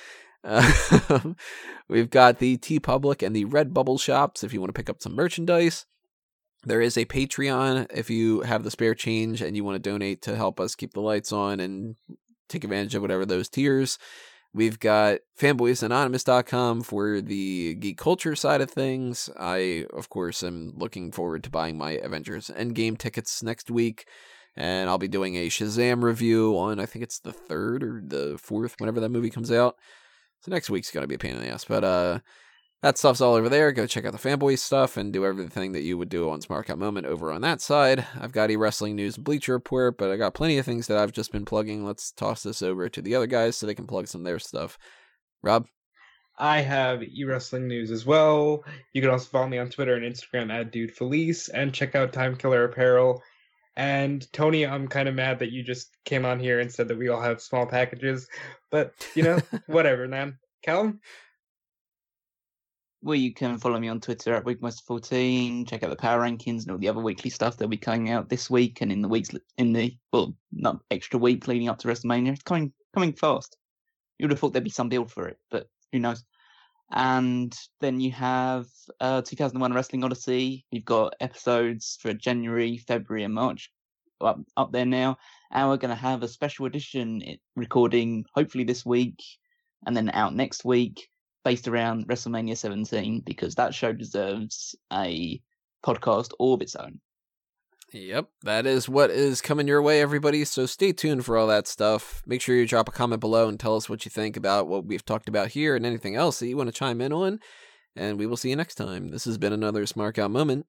Uh, 0.44 1.34
we've 1.88 2.10
got 2.10 2.40
the 2.40 2.58
TeePublic 2.58 3.24
and 3.24 3.36
the 3.36 3.46
Redbubble 3.46 4.02
shops 4.02 4.44
if 4.44 4.54
you 4.54 4.60
want 4.60 4.70
to 4.70 4.80
pick 4.80 4.90
up 4.90 5.04
some 5.04 5.14
merchandise. 5.14 5.86
There 6.64 6.82
is 6.82 6.98
a 6.98 7.06
Patreon 7.06 7.92
if 7.94 8.10
you 8.10 8.42
have 8.42 8.64
the 8.64 8.72
spare 8.72 8.96
change 8.96 9.44
and 9.44 9.56
you 9.56 9.64
want 9.64 9.76
to 9.76 9.88
donate 9.88 10.24
to 10.24 10.36
help 10.36 10.60
us 10.60 10.74
keep 10.74 10.94
the 10.94 11.00
lights 11.00 11.32
on 11.32 11.60
and 11.60 11.96
take 12.50 12.64
advantage 12.64 12.96
of 12.96 13.04
whatever 13.04 13.24
those 13.24 13.50
tiers. 13.50 14.00
We've 14.54 14.80
got 14.80 15.20
fanboysanonymous.com 15.40 16.82
for 16.82 17.22
the 17.22 17.76
geek 17.76 17.98
culture 17.98 18.36
side 18.36 18.62
of 18.62 18.72
things. 18.72 19.30
I, 19.38 19.86
of 19.94 20.10
course, 20.10 20.42
am 20.42 20.74
looking 20.76 21.12
forward 21.12 21.44
to 21.44 21.50
buying 21.50 21.78
my 21.78 21.92
Avengers 21.92 22.50
Endgame 22.58 22.98
tickets 22.98 23.44
next 23.44 23.70
week. 23.70 24.08
And 24.56 24.90
I'll 24.90 24.98
be 24.98 25.08
doing 25.08 25.36
a 25.36 25.50
Shazam 25.50 26.02
review 26.02 26.58
on, 26.58 26.80
I 26.80 26.88
think 26.88 27.04
it's 27.04 27.20
the 27.20 27.34
third 27.34 27.84
or 27.84 28.02
the 28.04 28.40
fourth, 28.42 28.76
whenever 28.80 29.00
that 29.00 29.10
movie 29.10 29.30
comes 29.30 29.52
out. 29.52 29.76
So 30.42 30.52
next 30.52 30.70
week's 30.70 30.90
going 30.90 31.04
to 31.04 31.08
be 31.08 31.16
a 31.16 31.20
pain 31.20 31.36
in 31.36 31.42
the 31.42 31.50
ass. 31.50 31.66
But 31.66 31.84
uh, 31.84 32.20
that 32.84 32.98
stuff's 32.98 33.22
all 33.22 33.34
over 33.34 33.50
there. 33.50 33.72
Go 33.72 33.88
check 33.88 34.06
out 34.06 34.12
the 34.12 34.20
fanboy 34.20 34.60
stuff 34.60 34.98
and 34.98 35.12
do 35.12 35.26
everything 35.26 35.72
that 35.72 35.82
you 35.82 35.98
would 35.98 36.10
do 36.10 36.30
on 36.30 36.42
Smark 36.42 36.70
Out 36.70 36.78
Moment 36.78 37.08
over 37.08 37.32
on 37.32 37.42
that 37.42 37.60
side. 37.60 38.06
I've 38.20 38.32
got 38.32 38.52
e 38.52 38.56
wrestling 38.56 38.96
news 38.96 39.18
Bleacher 39.18 39.54
Report, 39.54 39.98
but 39.98 40.12
I 40.12 40.18
got 40.18 40.36
plenty 40.36 40.58
of 40.58 40.66
things 40.66 40.88
that 40.88 40.98
I've 40.98 41.12
just 41.12 41.32
been 41.32 41.46
plugging. 41.46 41.86
Let's 41.86 42.12
toss 42.12 42.44
this 42.44 42.62
over 42.62 42.88
to 42.90 43.02
the 43.02 43.16
other 43.16 43.28
guys 43.28 43.58
so 43.58 43.66
they 43.66 43.76
can 43.76 43.88
plug 43.88 44.08
some 44.08 44.22
of 44.22 44.26
their 44.26 44.40
stuff. 44.40 44.78
Rob? 45.42 45.68
I 46.40 46.62
have 46.62 47.02
e-wrestling 47.02 47.68
news 47.68 47.90
as 47.90 48.06
well. 48.06 48.64
You 48.94 49.02
can 49.02 49.10
also 49.10 49.28
follow 49.28 49.48
me 49.48 49.58
on 49.58 49.70
Twitter 49.70 49.96
and 49.96 50.06
Instagram 50.06 50.52
at 50.54 50.72
Dude 50.72 50.96
Felice 50.96 51.50
and 51.50 51.74
check 51.74 51.96
out 51.96 52.14
Time 52.14 52.36
Killer 52.36 52.66
Apparel. 52.66 53.24
And 53.76 54.32
Tony, 54.34 54.66
I'm 54.66 54.88
kind 54.88 55.10
of 55.10 55.16
mad 55.16 55.40
that 55.40 55.52
you 55.52 55.64
just 55.64 55.90
came 56.06 56.26
on 56.26 56.40
here 56.40 56.60
and 56.60 56.72
said 56.72 56.88
that 56.90 56.98
we 56.98 57.10
all 57.10 57.22
have 57.22 57.42
small 57.42 57.66
packages, 57.66 58.28
but 58.70 58.94
you 59.16 59.24
know, 59.24 59.40
whatever, 59.68 60.08
man. 60.08 60.38
Callum? 60.64 61.00
Well, 63.08 63.16
you 63.16 63.34
can 63.34 63.58
follow 63.58 63.80
me 63.80 63.88
on 63.88 64.02
Twitter 64.02 64.36
at 64.36 64.44
Wigmaster14. 64.44 65.66
Check 65.66 65.82
out 65.82 65.90
the 65.90 65.96
power 65.96 66.20
rankings 66.20 66.64
and 66.64 66.72
all 66.72 66.78
the 66.78 66.90
other 66.90 67.00
weekly 67.00 67.30
stuff 67.30 67.56
that'll 67.56 67.70
be 67.70 67.78
coming 67.78 68.10
out 68.10 68.28
this 68.28 68.50
week 68.50 68.82
and 68.82 68.92
in 68.92 69.02
the 69.02 69.08
weeks 69.08 69.30
in 69.58 69.72
the 69.72 69.96
well, 70.12 70.36
not 70.52 70.82
extra 70.92 71.18
week 71.18 71.48
leading 71.48 71.70
up 71.70 71.78
to 71.78 71.88
WrestleMania. 71.88 72.34
It's 72.34 72.44
coming 72.44 72.74
coming 72.94 73.14
fast. 73.14 73.56
You 74.20 74.26
would 74.26 74.32
have 74.32 74.42
thought 74.42 74.52
there'd 74.52 74.66
be 74.66 74.70
some 74.70 74.90
build 74.90 75.10
for 75.10 75.26
it, 75.26 75.38
but 75.50 75.70
who 75.94 76.00
knows? 76.00 76.26
And 76.92 77.58
then 77.80 78.02
you 78.02 78.12
have 78.12 78.66
uh, 79.00 79.22
2001 79.22 79.74
Wrestling 79.74 80.04
Odyssey. 80.04 80.66
We've 80.74 80.84
got 80.84 81.16
episodes 81.22 81.98
for 82.02 82.12
January, 82.14 82.76
February, 82.76 83.24
and 83.24 83.34
March 83.34 83.72
up, 84.20 84.42
up 84.58 84.74
there 84.74 84.86
now. 84.86 85.18
And 85.50 85.70
we're 85.70 85.78
going 85.78 85.96
to 85.96 86.02
have 86.02 86.24
a 86.24 86.28
special 86.28 86.66
edition 86.66 87.22
recording 87.56 88.26
hopefully 88.36 88.66
this 88.66 88.86
week 88.86 89.24
and 89.86 89.96
then 89.96 90.10
out 90.10 90.36
next 90.36 90.66
week 90.66 91.08
based 91.48 91.70
around 91.70 92.06
WrestleMania 92.10 92.58
17 92.58 93.22
because 93.26 93.56
that 93.56 93.74
show 93.74 93.94
deserves 93.94 94.76
a 94.92 95.42
podcast 95.82 96.32
all 96.40 96.54
of 96.54 96.62
its 96.62 96.76
own. 96.76 97.00
Yep, 97.94 98.28
that 98.44 98.66
is 98.66 98.90
what 98.90 99.12
is 99.12 99.40
coming 99.40 99.66
your 99.66 99.82
way, 99.82 100.02
everybody. 100.02 100.44
So 100.44 100.66
stay 100.66 100.92
tuned 100.92 101.24
for 101.24 101.38
all 101.38 101.48
that 101.48 101.66
stuff. 101.66 102.22
Make 102.26 102.42
sure 102.42 102.54
you 102.54 102.68
drop 102.68 102.90
a 102.90 102.92
comment 102.92 103.22
below 103.22 103.48
and 103.48 103.58
tell 103.58 103.78
us 103.78 103.90
what 103.90 104.04
you 104.04 104.12
think 104.12 104.36
about 104.36 104.68
what 104.68 104.84
we've 104.84 105.06
talked 105.06 105.30
about 105.30 105.48
here 105.48 105.74
and 105.78 105.86
anything 105.86 106.18
else 106.18 106.40
that 106.40 106.48
you 106.50 106.58
want 106.58 106.68
to 106.68 106.74
chime 106.74 107.00
in 107.00 107.14
on. 107.14 107.40
And 107.96 108.20
we 108.20 108.26
will 108.26 108.36
see 108.36 108.50
you 108.50 108.58
next 108.58 108.76
time. 108.76 109.08
This 109.08 109.24
has 109.24 109.38
been 109.38 109.54
another 109.54 109.86
Smark 109.86 110.20
Out 110.20 110.32
Moment, 110.32 110.66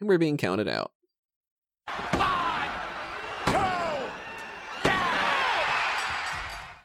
and 0.00 0.08
we're 0.08 0.16
being 0.16 0.38
counted 0.38 0.66
out. 0.66 0.92